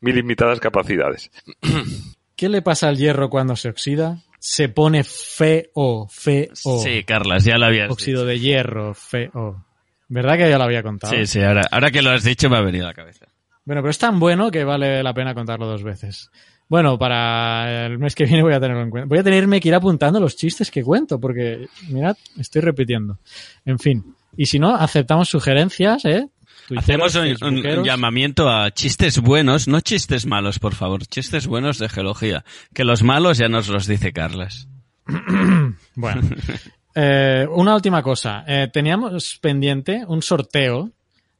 [0.00, 1.30] mis limitadas capacidades.
[2.36, 4.18] ¿Qué le pasa al hierro cuando se oxida?
[4.38, 6.54] Se pone feo, feo.
[6.54, 9.64] Sí, Carlas, ya lo habías Óxido de hierro, feo.
[10.08, 11.14] ¿Verdad que ya lo había contado?
[11.14, 13.26] Sí, sí, ahora, ahora que lo has dicho me ha venido a la cabeza.
[13.64, 16.30] Bueno, pero es tan bueno que vale la pena contarlo dos veces.
[16.68, 19.08] Bueno, para el mes que viene voy a tenerlo en cuenta.
[19.08, 23.18] Voy a tenerme que ir apuntando los chistes que cuento, porque, mirad, estoy repitiendo.
[23.64, 24.14] En fin.
[24.36, 26.28] Y si no, aceptamos sugerencias, ¿eh?
[26.74, 32.44] Hacemos un, llamamiento a chistes buenos, no chistes malos, por favor, chistes buenos de geología.
[32.74, 34.68] Que los malos ya nos los dice Carlas.
[35.94, 36.22] bueno,
[36.94, 38.44] eh, una última cosa.
[38.48, 40.90] Eh, teníamos pendiente un sorteo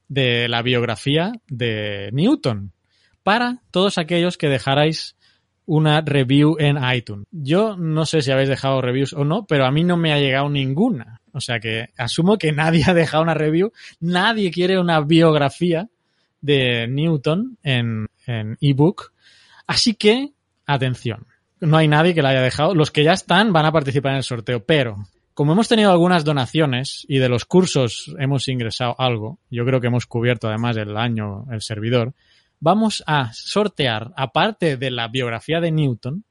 [0.07, 2.71] de la biografía de Newton
[3.23, 5.16] para todos aquellos que dejarais
[5.67, 7.27] una review en iTunes.
[7.31, 10.19] Yo no sé si habéis dejado reviews o no, pero a mí no me ha
[10.19, 11.21] llegado ninguna.
[11.33, 15.89] O sea que asumo que nadie ha dejado una review, nadie quiere una biografía
[16.41, 19.11] de Newton en, en ebook.
[19.67, 20.31] Así que,
[20.65, 21.27] atención,
[21.59, 22.73] no hay nadie que la haya dejado.
[22.73, 24.95] Los que ya están van a participar en el sorteo, pero
[25.33, 29.87] como hemos tenido algunas donaciones y de los cursos hemos ingresado algo, yo creo que
[29.87, 32.13] hemos cubierto además el año el servidor,
[32.59, 36.23] vamos a sortear, aparte de la biografía de Newton,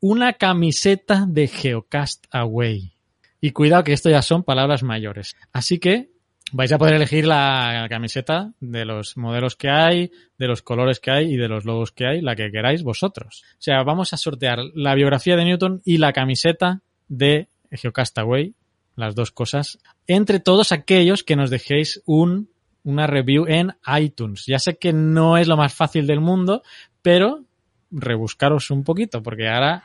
[0.00, 2.92] una camiseta de Geocast Away.
[3.40, 5.36] Y cuidado que esto ya son palabras mayores.
[5.52, 6.10] Así que
[6.52, 11.10] vais a poder elegir la camiseta de los modelos que hay, de los colores que
[11.10, 13.42] hay y de los logos que hay, la que queráis vosotros.
[13.52, 18.54] O sea, vamos a sortear la biografía de Newton y la camiseta de Geocastaway,
[18.96, 22.50] las dos cosas, entre todos aquellos que nos dejéis un,
[22.84, 24.44] una review en iTunes.
[24.46, 26.62] Ya sé que no es lo más fácil del mundo,
[27.02, 27.44] pero
[27.90, 29.84] rebuscaros un poquito, porque ahora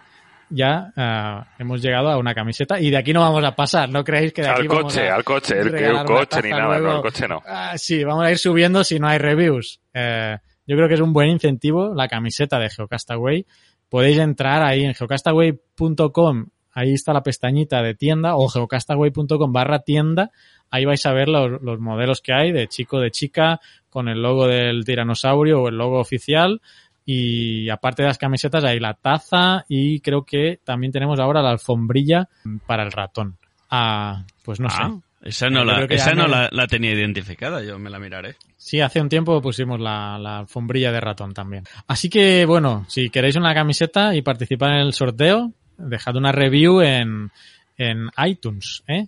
[0.50, 4.04] ya uh, hemos llegado a una camiseta y de aquí no vamos a pasar, no
[4.04, 6.96] creéis que de aquí al coche, vamos al coche, el, el coche ni nada, no,
[6.96, 7.38] el coche no.
[7.38, 9.80] Uh, sí, vamos a ir subiendo si no hay reviews.
[9.94, 13.46] Uh, yo creo que es un buen incentivo la camiseta de Geocastaway.
[13.90, 20.32] Podéis entrar ahí en geocastaway.com ahí está la pestañita de tienda o geocastaway.com barra tienda.
[20.72, 23.60] Ahí vais a ver los, los, modelos que hay de chico, de chica,
[23.90, 26.62] con el logo del tiranosaurio o el logo oficial.
[27.06, 31.50] Y aparte de las camisetas hay la taza y creo que también tenemos ahora la
[31.50, 32.30] alfombrilla
[32.68, 33.38] para el ratón.
[33.70, 34.78] Ah, pues no sé.
[34.80, 38.38] Ah, esa no, la, esa no la, la, tenía identificada, yo me la miraré.
[38.56, 41.66] Sí, hace un tiempo pusimos la, la, alfombrilla de ratón también.
[41.88, 46.82] Así que, bueno, si queréis una camiseta y participar en el sorteo, dejad una review
[46.82, 47.32] en,
[47.78, 49.08] en iTunes, ¿eh?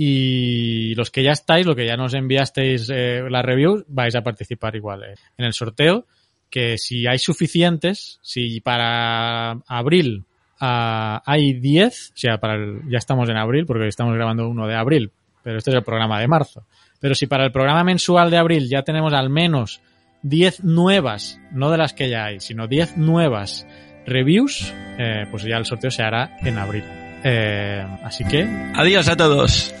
[0.00, 4.22] Y los que ya estáis, lo que ya nos enviasteis eh, la review, vais a
[4.22, 6.06] participar igual eh, en el sorteo.
[6.48, 10.24] Que si hay suficientes, si para abril
[10.60, 14.68] uh, hay 10, o sea, para el, ya estamos en abril, porque estamos grabando uno
[14.68, 15.10] de abril,
[15.42, 16.64] pero este es el programa de marzo.
[17.00, 19.82] Pero si para el programa mensual de abril ya tenemos al menos
[20.22, 23.66] 10 nuevas, no de las que ya hay, sino 10 nuevas
[24.08, 26.84] reviews, eh, pues ya el sorteo se hará en abril.
[27.24, 28.46] Eh, así que...
[28.74, 29.74] Adiós a todos.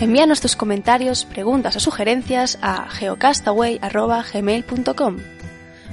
[0.00, 5.16] Envíanos tus comentarios, preguntas o sugerencias a geocastaway.gmail.com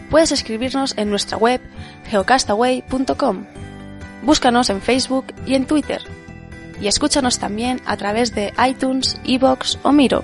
[0.09, 1.61] Puedes escribirnos en nuestra web
[2.09, 3.45] geocastaway.com.
[4.23, 6.01] Búscanos en Facebook y en Twitter.
[6.79, 10.23] Y escúchanos también a través de iTunes, Evox o Miro.